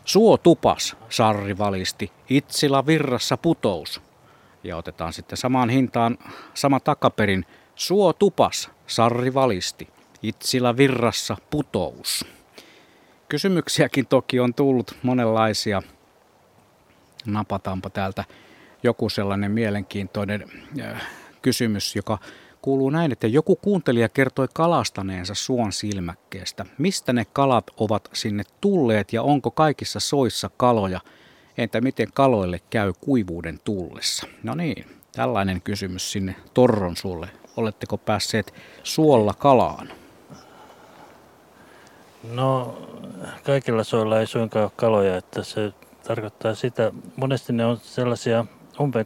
[0.05, 4.01] Suo tupas, Sarri valisti, Itsila virrassa putous.
[4.63, 6.17] Ja otetaan sitten samaan hintaan
[6.53, 7.45] sama takaperin.
[7.75, 9.87] Suo tupas, Sarri valisti,
[10.23, 12.25] Itsila virrassa putous.
[13.29, 15.81] Kysymyksiäkin toki on tullut monenlaisia.
[17.25, 18.23] Napataanpa täältä
[18.83, 20.45] joku sellainen mielenkiintoinen
[20.81, 21.07] äh,
[21.41, 22.17] kysymys, joka
[22.61, 26.65] kuuluu näin, että joku kuuntelija kertoi kalastaneensa suon silmäkkeestä.
[26.77, 30.99] Mistä ne kalat ovat sinne tulleet ja onko kaikissa soissa kaloja?
[31.57, 34.27] Entä miten kaloille käy kuivuuden tullessa?
[34.43, 34.85] No niin,
[35.15, 37.29] tällainen kysymys sinne Torron sulle.
[37.57, 38.53] Oletteko päässeet
[38.83, 39.98] suolla kalaan?
[42.23, 42.77] No,
[43.43, 45.73] kaikilla soilla ei suinkaan ole kaloja, että se
[46.07, 48.45] tarkoittaa sitä, monesti ne on sellaisia
[48.79, 49.05] umpeen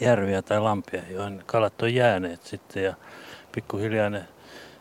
[0.00, 2.94] järviä tai lampia, joihin kalat on jääneet sitten ja
[3.52, 4.28] pikkuhiljaa ne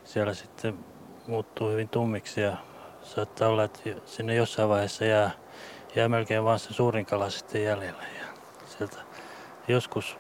[0.04, 0.80] siellä sitten
[1.28, 2.58] muuttuu hyvin tummiksi ja
[3.04, 5.32] saattaa olla, että sinne jossain vaiheessa jää,
[5.96, 8.04] jää melkein vain se suurin kala sitten jäljellä.
[8.20, 8.26] Ja
[8.66, 8.98] sieltä
[9.68, 10.18] joskus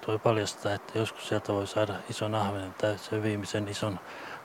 [0.00, 4.00] tuo paljastaa, että joskus sieltä voi saada ison ahvenen tai sen viimeisen ison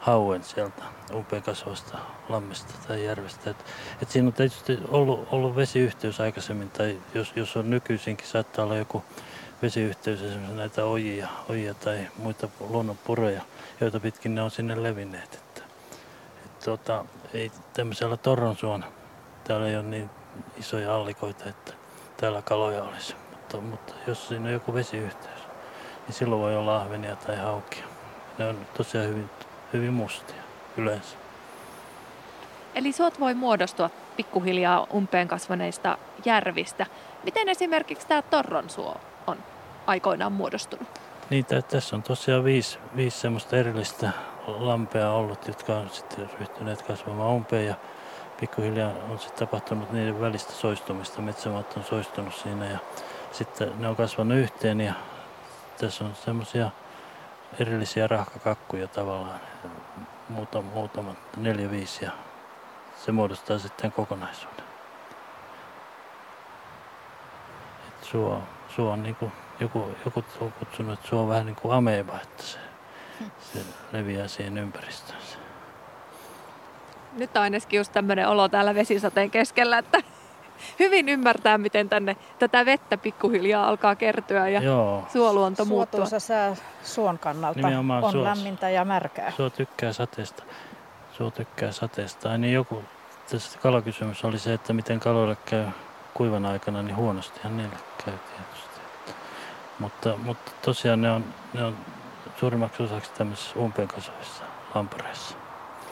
[0.06, 0.84] hauen sieltä
[1.14, 1.98] umpeen kasvasta
[2.30, 3.50] lammesta tai järvestä.
[3.50, 3.66] Et,
[4.02, 8.76] et siinä on tietysti ollut, ollut vesiyhteys aikaisemmin, tai jos, jos on nykyisinkin, saattaa olla
[8.76, 9.04] joku
[9.62, 13.42] vesiyhteys, esimerkiksi näitä ojia, ojia tai muita luonnonpuroja,
[13.82, 15.34] joita pitkin ne on sinne levinneet.
[15.34, 15.62] Että,
[16.46, 18.86] et, tota, ei tämmöisellä torronsuon,
[19.44, 20.10] täällä ei ole niin
[20.58, 21.74] isoja allikoita, että
[22.18, 23.16] täällä kaloja olisi.
[23.32, 25.42] Mutta, mutta jos siinä on joku vesiyhteys,
[26.08, 27.86] niin silloin voi olla ahvenia tai haukia.
[28.38, 29.30] Ne on tosiaan hyvin
[29.76, 30.44] hyvin mustia
[30.78, 31.18] yleensä.
[32.76, 36.86] Eli suot voi muodostua pikkuhiljaa umpeen kasvaneista järvistä.
[37.24, 39.38] Miten esimerkiksi tämä Torronsuo on
[39.88, 40.88] aikoinaan muodostunut?
[41.30, 44.12] Niin, tässä on tosiaan viisi, viisi semmoista erillistä
[44.48, 47.76] lampea ollut, jotka on sitten ryhtyneet kasvamaan umpeen ja
[48.40, 51.22] pikkuhiljaa on sitten tapahtunut niiden välistä soistumista.
[51.22, 52.78] Metsämaat on soistunut siinä ja
[53.32, 54.94] sitten ne on kasvanut yhteen ja
[55.78, 56.72] tässä on semmoisia
[57.60, 59.40] erillisiä rahkakakkuja tavallaan,
[60.30, 62.12] muutama, muutama neljä, viisi ja
[63.06, 64.66] se muodostaa sitten kokonaisuuden.
[67.88, 68.44] Et suo,
[68.76, 72.20] suo on niin kuin, joku, joku on kutsunut, että suo on vähän niin kuin ameba,
[72.24, 72.58] että se,
[73.54, 73.60] se
[73.92, 75.38] leviää siihen ympäristöönsä.
[77.14, 80.04] Nyt on ainakin just tämmöinen olo täällä vesisateen keskellä, että
[80.80, 85.04] hyvin ymmärtää, miten tänne tätä vettä pikkuhiljaa alkaa kertyä ja Joo.
[85.14, 85.98] suoluonto muuttua.
[86.00, 88.24] Suotuisa sää suon kannalta Nimenomaan on suos.
[88.24, 89.32] lämmintä ja märkää.
[89.32, 90.44] Suo tykkää sateesta.
[91.12, 92.38] Suo tykkää sateesta.
[92.38, 92.84] Niin joku,
[93.32, 95.66] tässä kalakysymys oli se, että miten kaloille käy
[96.14, 97.76] kuivan aikana, niin huonostihan niille
[98.06, 98.80] käy tietysti.
[99.80, 101.76] Mutta, mutta tosiaan ne on, ne on
[102.40, 104.44] suurimmaksi osaksi tämmöisissä umpeen kasvavissa
[104.76, 105.36] lampareissa.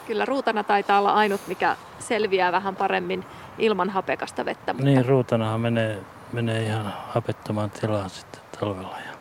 [0.06, 3.24] Kyllä ruutana taitaa olla ainut, mikä selviää vähän paremmin
[3.58, 4.72] ilman hapekasta vettä.
[4.72, 4.84] Mutta...
[4.84, 5.98] Niin, ruutanahan menee,
[6.32, 8.98] menee ihan hapettomaan tilaan sitten talvella.
[9.06, 9.12] Ja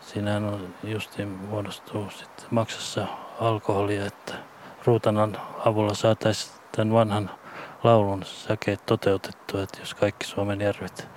[0.00, 3.06] siinähän on justiin muodostuu sitten maksassa
[3.40, 4.34] alkoholia, että
[4.84, 7.30] ruutanan avulla saataisiin tämän vanhan
[7.84, 11.08] laulun säkeet toteutettua, että jos kaikki Suomen järvet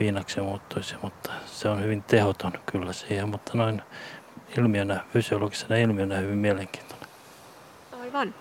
[0.00, 3.82] viinaksi muuttuisi, mutta se on hyvin tehoton kyllä siihen, mutta noin
[4.58, 7.08] ilmiönä, fysiologisena ilmiönä hyvin mielenkiintoinen.
[8.00, 8.34] Aivan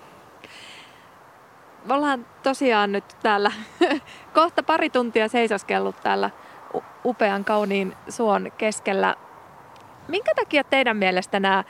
[1.86, 3.52] me ollaan tosiaan nyt täällä
[4.34, 6.30] kohta pari tuntia seisoskellut täällä
[7.06, 9.16] upean kauniin suon keskellä.
[10.07, 11.64] Minkä takia teidän mielestä nämä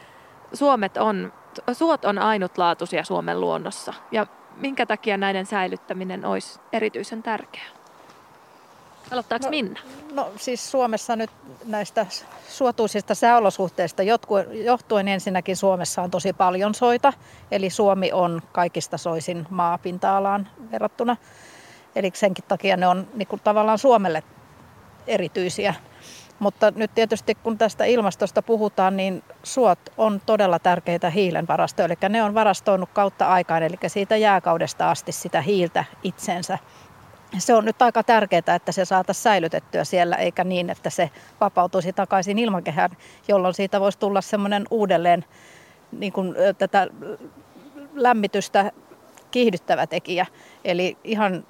[0.54, 1.34] Suomet on,
[1.74, 7.75] suot on ainutlaatuisia Suomen luonnossa ja minkä takia näiden säilyttäminen olisi erityisen tärkeää?
[9.12, 9.80] Aloittaako no, Minna?
[10.14, 11.30] No siis Suomessa nyt
[11.66, 12.06] näistä
[12.50, 14.04] suotuisista sääolosuhteista
[14.64, 17.14] johtuen ensinnäkin Suomessa on tosi paljon soita.
[17.52, 21.18] Eli Suomi on kaikista soisin maapinta-alaan verrattuna.
[21.96, 24.24] Eli senkin takia ne on niin kuin tavallaan Suomelle
[25.08, 25.74] erityisiä.
[26.40, 31.86] Mutta nyt tietysti kun tästä ilmastosta puhutaan, niin suot on todella tärkeitä hiilen varastoja.
[31.86, 36.58] Eli ne on varastoinut kautta aikaan, eli siitä jääkaudesta asti sitä hiiltä itsensä
[37.38, 41.10] se on nyt aika tärkeää, että se saataisiin säilytettyä siellä, eikä niin, että se
[41.42, 42.90] vapautuisi takaisin ilmakehään,
[43.28, 45.26] jolloin siitä voisi tulla semmoinen uudelleen
[45.92, 46.88] niin kuin, tätä
[47.94, 48.72] lämmitystä
[49.32, 50.26] kiihdyttävä tekijä.
[50.64, 51.46] Eli ihan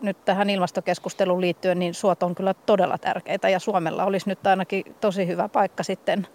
[0.00, 4.84] nyt tähän ilmastokeskusteluun liittyen, niin suot on kyllä todella tärkeitä ja Suomella olisi nyt ainakin
[5.00, 6.26] tosi hyvä paikka sitten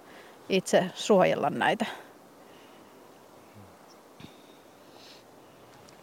[0.49, 1.85] itse suojella näitä.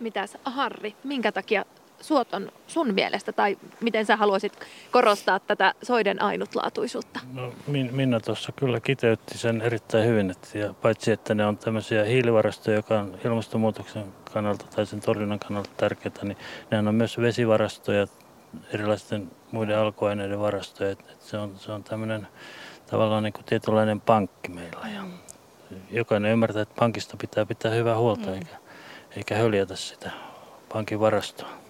[0.00, 1.64] Mitäs Harri, minkä takia
[2.06, 4.52] suot on sun mielestä tai miten sä haluaisit
[4.90, 7.20] korostaa tätä soiden ainutlaatuisuutta?
[7.32, 7.52] No,
[7.90, 12.76] Minna tuossa kyllä kiteytti sen erittäin hyvin, että ja paitsi että ne on tämmöisiä hiilivarastoja,
[12.76, 16.38] joka on ilmastonmuutoksen kannalta tai sen torjunnan kannalta tärkeitä, niin
[16.70, 18.06] ne on myös vesivarastoja,
[18.72, 20.90] erilaisten muiden alkuaineiden varastoja.
[20.90, 22.26] Että se on, se on tämmöinen
[22.90, 24.88] tavallaan niin kuin tietynlainen pankki meillä.
[24.94, 25.02] Ja
[25.90, 28.34] jokainen ymmärtää, että pankista pitää pitää hyvää huolta mm.
[28.34, 28.56] eikä,
[29.16, 30.10] eikä höljätä sitä
[30.72, 31.63] pankin varastoa.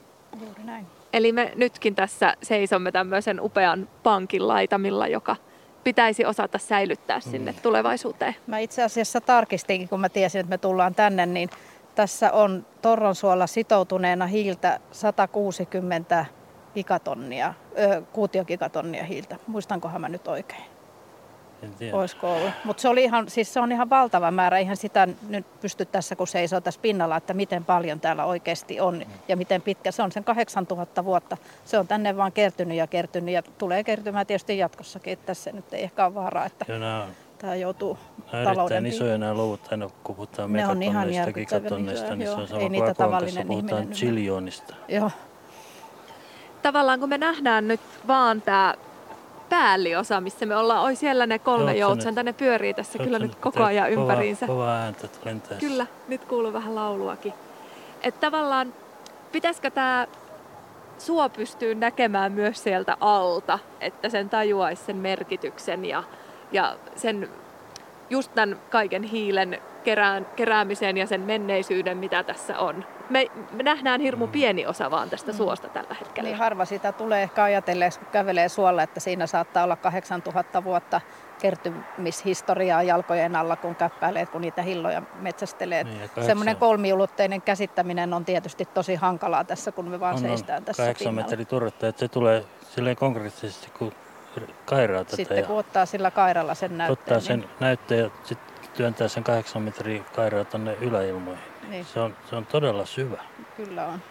[0.64, 0.86] Näin.
[1.12, 5.36] Eli me nytkin tässä seisomme tämmöisen upean pankin laitamilla, joka
[5.84, 7.58] pitäisi osata säilyttää sinne mm.
[7.62, 8.36] tulevaisuuteen.
[8.46, 11.50] Mä itse asiassa tarkistinkin, kun mä tiesin, että me tullaan tänne, niin
[11.94, 16.26] tässä on Torronsuolla sitoutuneena hiiltä 160
[16.74, 19.36] gigatonnia, ö, kuutiogigatonnia hiiltä.
[19.46, 20.73] Muistankohan mä nyt oikein?
[21.92, 22.50] Olisiko ollut.
[22.64, 24.58] Mutta se, oli ihan, siis se on ihan valtava määrä.
[24.58, 28.94] Ihan sitä nyt pysty tässä, kun seisoo tässä pinnalla, että miten paljon täällä oikeasti on
[28.98, 29.12] mm.
[29.28, 29.90] ja miten pitkä.
[29.92, 31.36] Se on sen 8000 vuotta.
[31.64, 35.12] Se on tänne vaan kertynyt ja kertynyt ja tulee kertymään tietysti jatkossakin.
[35.12, 37.06] Että tässä nyt ei ehkä ole vaaraa, että Joo,
[37.38, 37.98] tämä joutuu
[38.32, 38.86] nämä talouden...
[38.86, 43.88] isoja nämä luvut, aina kun puhutaan megatonneista, gigatonneista, niin se on sama kuin tavallinen puhutaan
[43.88, 44.74] chiljoonista.
[44.88, 45.10] Joo.
[46.62, 48.74] Tavallaan kun me nähdään nyt vaan tämä
[49.48, 50.82] päälliosa, missä me ollaan.
[50.82, 54.46] Oi siellä ne kolme joutsenta, ne pyörii tässä kyllä nyt koko ajan ympäriinsä.
[54.46, 55.58] Kova ääntä lentää.
[55.58, 57.32] Kyllä, nyt kuuluu vähän lauluakin.
[58.02, 58.72] Että tavallaan,
[59.32, 60.06] pitäisikö tämä
[60.98, 66.04] suo pystyy näkemään myös sieltä alta, että sen tajuaisi sen merkityksen ja,
[66.52, 67.28] ja sen
[68.10, 72.84] just tämän kaiken hiilen kerään, keräämisen ja sen menneisyyden, mitä tässä on.
[73.10, 74.32] Me, me nähdään hirmu mm.
[74.32, 75.36] pieni osa vaan tästä mm.
[75.36, 76.28] suosta tällä hetkellä.
[76.28, 81.00] Niin harva sitä tulee ehkä ajatelleeksi, kun kävelee suolla, että siinä saattaa olla 8000 vuotta
[81.40, 85.84] kertymishistoriaa jalkojen alla, kun käppäilee, kun niitä hilloja metsästelee.
[85.84, 90.64] Niin, Semmoinen kolmiulotteinen käsittäminen on tietysti tosi hankalaa tässä, kun me vaan on, seistään on
[90.64, 92.44] tässä kahdeksan metri turvetta, että se tulee
[92.74, 93.92] silleen konkreettisesti, kun
[94.64, 95.16] kairaa tätä.
[95.16, 96.92] Sitten kun ottaa sillä kairalla sen näytteen.
[96.92, 97.50] Ottaa sen niin...
[97.60, 101.44] näytteen ja sitten työntää sen kahdeksan metriä kairaa tuonne yläilmoihin.
[101.68, 101.84] Niin.
[101.84, 103.22] Se, on, se on todella syvä.
[103.56, 104.02] Kyllä on.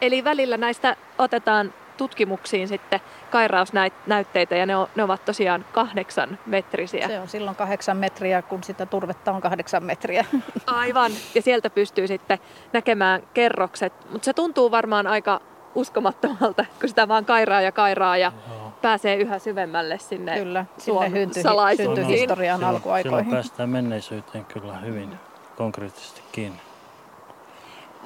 [0.00, 3.00] Eli välillä näistä otetaan tutkimuksiin sitten
[3.30, 7.08] kairausnäytteitä ja ne, on, ne ovat tosiaan kahdeksan metrisiä.
[7.08, 10.24] Se on silloin kahdeksan metriä, kun sitä turvetta on kahdeksan metriä.
[10.66, 12.38] Aivan, ja sieltä pystyy sitten
[12.72, 15.40] näkemään kerrokset, mutta se tuntuu varmaan aika
[15.74, 18.53] uskomattomalta, kun sitä vaan kairaa ja kairaa ja Joo.
[18.84, 21.40] Pääsee yhä syvemmälle sinne Kyllä, sinne hynty,
[21.76, 23.02] syntyhistorian alkuaikoihin.
[23.02, 25.10] Silloin päästään menneisyyteen kyllä hyvin
[25.56, 26.58] konkreettisesti kiinni.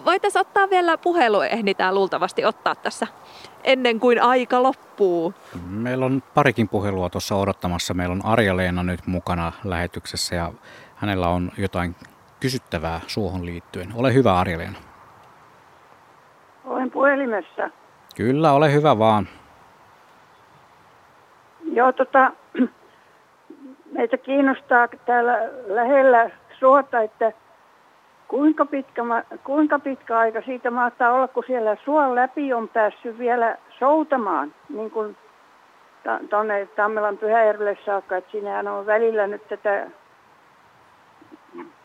[0.05, 3.07] Voitaisiin ottaa vielä puhelu, ehditään luultavasti ottaa tässä
[3.65, 5.35] ennen kuin aika loppuu.
[5.67, 7.95] Meillä on parikin puhelua tuossa odottamassa.
[7.95, 10.53] Meillä on Arja-Leena nyt mukana lähetyksessä ja
[10.97, 11.97] hänellä on jotain
[12.41, 13.93] kysyttävää suohon liittyen.
[13.95, 14.79] Ole hyvä Arja-Leena.
[16.65, 17.71] Olen puhelimessa.
[18.17, 19.29] Kyllä, ole hyvä vaan.
[21.79, 22.33] Joo, tota,
[23.97, 27.33] meitä kiinnostaa täällä lähellä suota, että
[28.29, 29.03] kuinka pitkä,
[29.45, 34.91] kuinka pitkä aika siitä mahtaa olla, kun siellä suon läpi on päässyt vielä soutamaan, niin
[34.91, 35.17] kuin
[36.31, 39.87] tuonne Tammelan Pyhäjärvelle saakka, että siinähän on välillä nyt tätä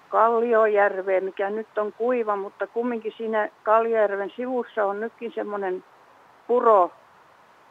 [0.09, 5.83] Kalliojärveä, mikä nyt on kuiva, mutta kumminkin siinä Kalliojärven sivussa on nytkin semmoinen
[6.47, 6.91] puro,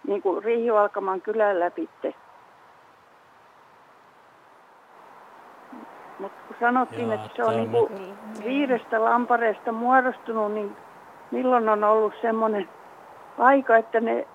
[0.06, 2.14] niin kuin Riihivalkaman kylän läpitte.
[6.18, 8.14] Mutta kun sanottiin, Jaa, että se on, on niin kuin
[8.44, 10.76] viidestä lampareesta muodostunut, niin
[11.30, 12.68] milloin on ollut semmoinen
[13.38, 14.26] aika, että ne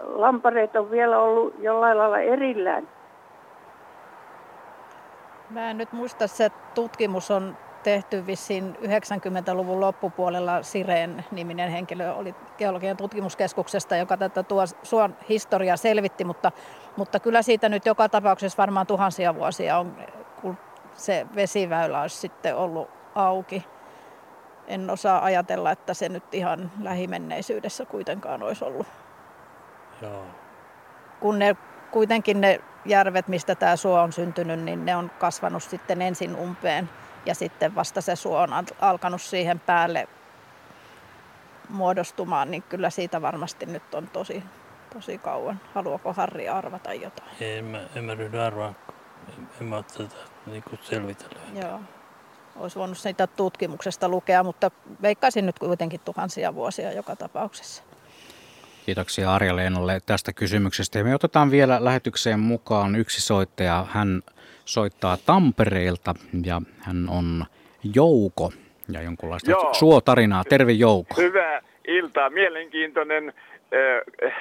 [0.00, 2.88] lampareet on vielä ollut jollain lailla erillään?
[5.50, 7.56] Mä en nyt muista, se tutkimus on
[7.86, 15.76] tehty vissiin 90-luvun loppupuolella Sireen niminen henkilö oli geologian tutkimuskeskuksesta, joka tätä tuo suon historiaa
[15.76, 16.52] selvitti, mutta,
[16.96, 19.96] mutta kyllä siitä nyt joka tapauksessa varmaan tuhansia vuosia on,
[20.40, 20.58] kun
[20.94, 23.66] se vesiväylä olisi sitten ollut auki.
[24.66, 28.86] En osaa ajatella, että se nyt ihan lähimenneisyydessä kuitenkaan olisi ollut.
[30.02, 30.24] Joo.
[31.20, 31.56] Kun ne
[31.90, 36.88] kuitenkin ne järvet, mistä tämä suo on syntynyt, niin ne on kasvanut sitten ensin umpeen
[37.26, 38.50] ja sitten vasta se suo on
[38.80, 40.08] alkanut siihen päälle
[41.68, 44.42] muodostumaan, niin kyllä siitä varmasti nyt on tosi,
[44.94, 45.60] tosi kauan.
[45.74, 47.30] Haluaako Harri arvata jotain?
[47.40, 48.74] En mä, en mä ryhdy arvaa,
[49.28, 50.14] en, en mä tätä
[50.46, 51.38] niin selvitellä.
[51.62, 51.80] Joo.
[52.56, 54.70] olisi voinut sitä tutkimuksesta lukea, mutta
[55.02, 57.82] veikkaisin nyt kuitenkin tuhansia vuosia joka tapauksessa.
[58.86, 60.98] Kiitoksia Arja Leenolle tästä kysymyksestä.
[60.98, 63.86] Ja me otetaan vielä lähetykseen mukaan yksi soittaja.
[63.90, 64.22] Hän
[64.66, 66.14] soittaa Tampereelta
[66.44, 67.44] ja hän on
[67.94, 68.52] Jouko
[68.88, 69.74] ja jonkunlaista Joo.
[69.74, 70.44] suotarinaa.
[70.44, 71.14] Terve Jouko.
[71.16, 72.30] Hyvää iltaa.
[72.30, 73.32] Mielenkiintoinen
[74.26, 74.32] äh,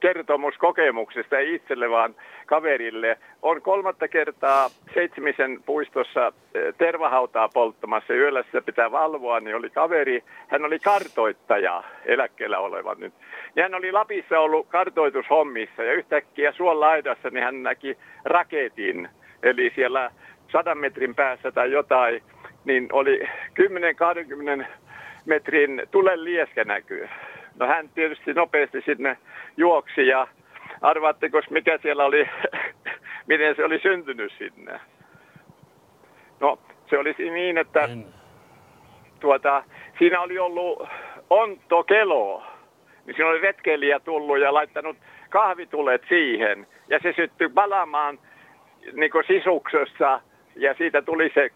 [0.00, 2.14] kertomus kokemuksesta, ei itselle vaan
[2.46, 3.18] kaverille.
[3.42, 6.32] On kolmatta kertaa Seitsemisen puistossa
[6.78, 8.14] tervahautaa polttamassa.
[8.14, 10.24] Yöllä sitä pitää valvoa, niin oli kaveri.
[10.48, 13.14] Hän oli kartoittaja, eläkkeellä oleva nyt.
[13.56, 19.08] Ja hän oli Lapissa ollut kartoitushommissa ja yhtäkkiä suon laidassa niin hän näki raketin.
[19.42, 20.10] Eli siellä
[20.52, 22.22] sadan metrin päässä tai jotain,
[22.64, 23.20] niin oli
[24.62, 24.66] 10-20
[25.26, 27.08] metrin tulen lieskä näkyy.
[27.58, 29.16] No hän tietysti nopeasti sinne
[29.56, 30.28] juoksi ja
[30.80, 32.28] arvaatteko mikä siellä oli,
[33.28, 34.80] miten se oli syntynyt sinne?
[36.40, 36.58] No
[36.90, 37.88] se olisi niin, että
[39.20, 39.64] tuota,
[39.98, 40.88] siinä oli ollut
[41.30, 42.42] onto kelo,
[43.06, 44.96] niin siinä oli retkeilijä tullut ja laittanut
[45.30, 48.18] kahvitulet siihen ja se syttyi palamaan
[48.92, 50.20] niin sisuksessa
[50.56, 51.50] ja siitä tuli se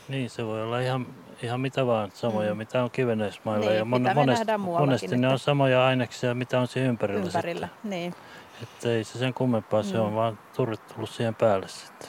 [0.09, 1.06] Niin, se voi olla ihan,
[1.43, 2.59] ihan mitä vaan, samoja mm.
[2.59, 3.66] mitä on kiveneismailla.
[3.66, 7.27] Niin, ja mon, monesti, monesti ne on samoja aineksia, mitä on siinä ympärillä.
[7.27, 7.90] Ympärillä, sitten.
[7.90, 8.14] niin.
[8.62, 9.89] Että ei se sen kummempaa, mm.
[9.89, 12.09] se on vaan turrit tullut siihen päälle sitten.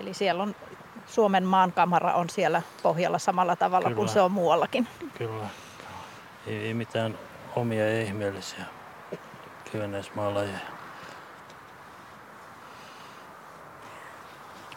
[0.00, 0.54] Eli siellä on
[1.06, 3.96] Suomen maankamara on siellä pohjalla samalla tavalla Kyllä.
[3.96, 4.88] kuin se on muuallakin.
[5.18, 5.46] Kyllä.
[6.46, 7.18] Ei, ei mitään
[7.56, 8.64] omia ja ihmeellisiä
[9.72, 10.81] kivennäismaalajeja.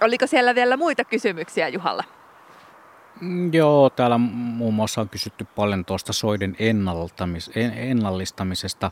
[0.01, 2.03] Oliko siellä vielä muita kysymyksiä Juhalla?
[3.21, 6.55] Mm, joo, täällä muun muassa on kysytty paljon tuosta soiden
[7.75, 8.91] ennallistamisesta.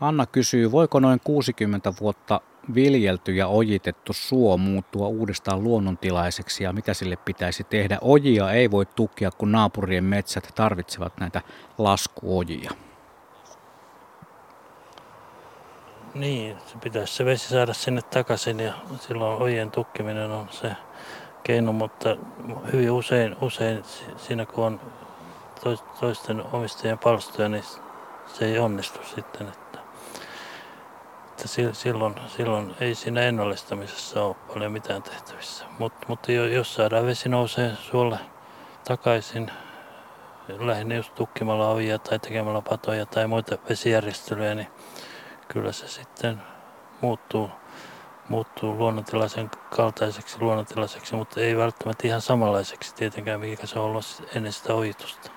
[0.00, 2.40] Anna kysyy, voiko noin 60 vuotta
[2.74, 7.98] viljelty ja ojitettu suo muuttua uudestaan luonnontilaiseksi ja mitä sille pitäisi tehdä?
[8.00, 11.42] Ojia ei voi tukea, kun naapurien metsät tarvitsevat näitä
[11.78, 12.70] laskuojia.
[16.14, 20.76] Niin, se pitäisi se vesi saada sinne takaisin ja silloin ojien tukkiminen on se
[21.42, 22.16] keino, mutta
[22.72, 23.82] hyvin usein, usein
[24.16, 24.80] siinä kun on
[26.00, 27.64] toisten omistajien palstoja, niin
[28.26, 29.48] se ei onnistu sitten.
[29.48, 29.72] Että
[31.30, 35.64] että silloin, silloin ei siinä ennallistamisessa ole paljon mitään tehtävissä.
[35.78, 38.18] Mut, mutta jos saadaan vesi nousee suolle
[38.84, 39.50] takaisin,
[40.58, 44.68] lähinnä just tukkimalla ovia tai tekemällä patoja tai muita vesijärjestelyjä, niin
[45.52, 46.42] kyllä se sitten
[47.00, 47.50] muuttuu,
[48.28, 54.52] muuttuu luonnontilaisen kaltaiseksi luonnontilaiseksi, mutta ei välttämättä ihan samanlaiseksi tietenkään, mikä se on ollut ennen
[54.52, 55.30] sitä ojitusta.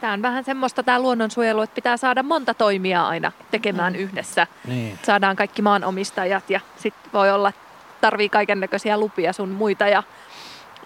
[0.00, 3.98] Tämä on vähän semmoista tämä luonnonsuojelu, että pitää saada monta toimia aina tekemään mm.
[3.98, 4.46] yhdessä.
[4.66, 4.98] Niin.
[5.02, 7.52] Saadaan kaikki maanomistajat ja sitten voi olla,
[8.00, 10.02] tarvii kaiken näköisiä lupia sun muita ja,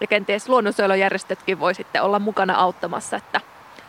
[0.00, 3.40] ja kenties luonnonsuojelujärjestötkin voi sitten olla mukana auttamassa, että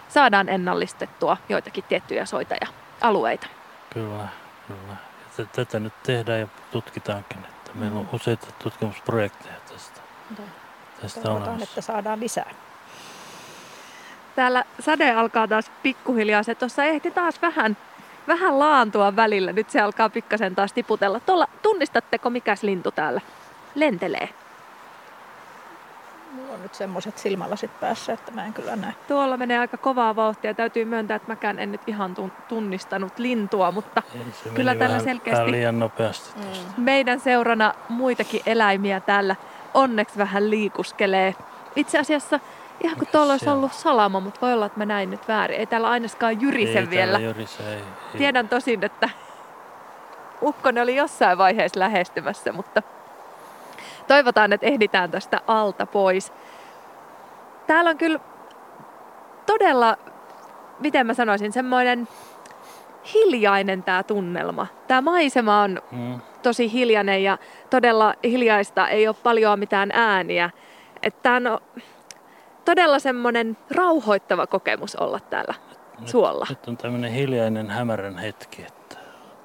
[0.07, 2.67] saadaan ennallistettua joitakin tiettyjä soita ja
[3.01, 3.47] alueita.
[3.93, 4.27] Kyllä,
[4.67, 4.95] kyllä.
[5.37, 8.15] Ja tätä nyt tehdään ja tutkitaankin, että meillä on mm.
[8.15, 10.01] useita tutkimusprojekteja tästä.
[11.01, 12.53] tästä Toivotaan, että saadaan lisää
[14.37, 16.43] täällä sade alkaa taas pikkuhiljaa.
[16.43, 17.77] Se tuossa ehti taas vähän,
[18.27, 19.53] vähän laantua välillä.
[19.53, 21.19] Nyt se alkaa pikkasen taas tiputella.
[21.19, 23.21] Tuolla, tunnistatteko mikäs lintu täällä
[23.75, 24.29] lentelee?
[26.53, 28.93] On nyt semmoiset silmälasit päässä, että mä en kyllä näe.
[29.07, 30.53] Tuolla menee aika kovaa vauhtia.
[30.53, 32.15] Täytyy myöntää, että mäkään en nyt ihan
[32.47, 34.03] tunnistanut lintua, mutta
[34.43, 36.39] se kyllä tällä vähän, selkeästi liian nopeasti.
[36.39, 36.83] mm.
[36.83, 39.35] meidän seurana muitakin eläimiä täällä
[39.73, 41.35] onneksi vähän liikuskelee.
[41.75, 42.39] Itse asiassa
[42.81, 45.59] ihan kuin tuolla olisi ollut salama, mutta voi olla, että mä näin nyt väärin.
[45.59, 47.19] Ei täällä ainakaan jyrise ei vielä.
[47.19, 47.83] Jyrise, ei, ei.
[48.17, 49.09] Tiedän tosin, että
[50.41, 52.83] ukkonen oli jossain vaiheessa lähestymässä, mutta
[54.07, 56.33] toivotaan, että ehditään tästä alta pois.
[57.67, 58.19] Täällä on kyllä
[59.45, 59.97] todella,
[60.79, 62.07] miten mä sanoisin, semmoinen
[63.13, 64.67] hiljainen tämä tunnelma.
[64.87, 66.21] Tämä maisema on mm.
[66.43, 67.37] tosi hiljainen ja
[67.69, 70.49] todella hiljaista, ei ole paljon mitään ääniä.
[71.23, 71.59] Tämä on
[72.65, 75.53] todella semmoinen rauhoittava kokemus olla täällä
[75.99, 76.45] nyt, suolla.
[76.49, 78.97] Nyt on tämmöinen hiljainen hämärän hetki, että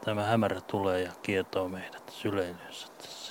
[0.04, 3.21] tämä hämärä tulee ja kietoo meidät syleilynsä tässä.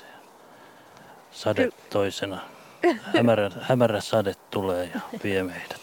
[1.31, 2.39] Sade Ky- toisena.
[3.15, 5.81] Hämärä, hämärä sade tulee ja vie meidät.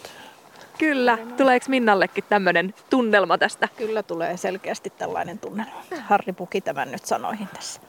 [0.79, 1.19] Kyllä.
[1.37, 3.69] Tuleeko Minnallekin tämmöinen tunnelma tästä?
[3.77, 5.83] Kyllä tulee selkeästi tällainen tunnelma.
[6.03, 7.81] Harri puki tämän nyt sanoihin tässä.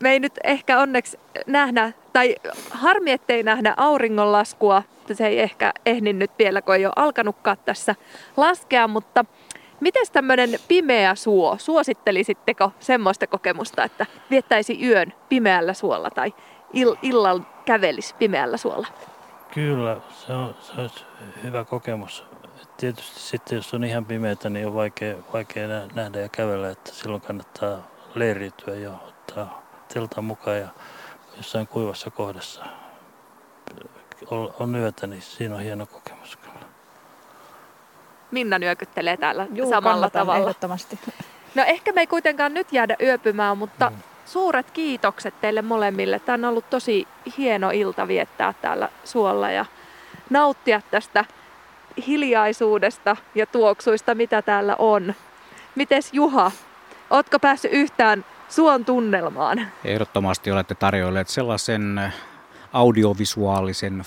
[0.00, 2.36] Me ei nyt ehkä onneksi nähdä, tai
[2.70, 4.82] harmi ettei nähdä auringonlaskua.
[5.12, 7.94] Se ei ehkä ehnin nyt vielä, kun ei ole alkanutkaan tässä
[8.36, 9.24] laskea, mutta
[9.84, 11.56] miten tämmöinen pimeä suo?
[11.58, 16.34] Suosittelisitteko semmoista kokemusta, että viettäisi yön pimeällä suolla tai
[16.74, 18.86] ill- illalla kävelisi pimeällä suolla?
[19.54, 21.04] Kyllä, se, on, se olisi
[21.42, 22.24] hyvä kokemus.
[22.76, 27.22] Tietysti sitten, jos on ihan pimeätä, niin on vaikea, vaikea nähdä ja kävellä, että silloin
[27.22, 27.78] kannattaa
[28.14, 29.62] leiriytyä ja ottaa
[29.94, 30.68] teltan mukaan ja
[31.36, 32.64] jossain kuivassa kohdassa
[34.60, 36.38] on yötä, niin siinä on hieno kokemus.
[38.34, 40.40] Minna nyökyttelee täällä Juu, samalla tavalla.
[40.40, 40.98] ehdottomasti.
[41.54, 43.96] No ehkä me ei kuitenkaan nyt jäädä yöpymään, mutta mm.
[44.26, 46.18] suuret kiitokset teille molemmille.
[46.18, 47.08] Tämä on ollut tosi
[47.38, 49.64] hieno ilta viettää täällä suolla ja
[50.30, 51.24] nauttia tästä
[52.06, 55.14] hiljaisuudesta ja tuoksuista, mitä täällä on.
[55.74, 56.50] Mites Juha,
[57.10, 59.68] ootko päässyt yhtään suon tunnelmaan?
[59.84, 62.12] Ehdottomasti olette tarjoilleet sellaisen
[62.72, 64.04] audiovisuaalisen,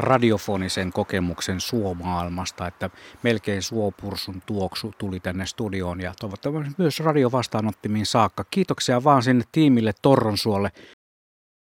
[0.00, 2.90] radiofonisen kokemuksen suomaailmasta, että
[3.22, 8.44] melkein suopursun tuoksu tuli tänne studioon ja toivottavasti myös radiovastaanottimiin saakka.
[8.50, 10.70] Kiitoksia vaan sinne tiimille Torronsuolle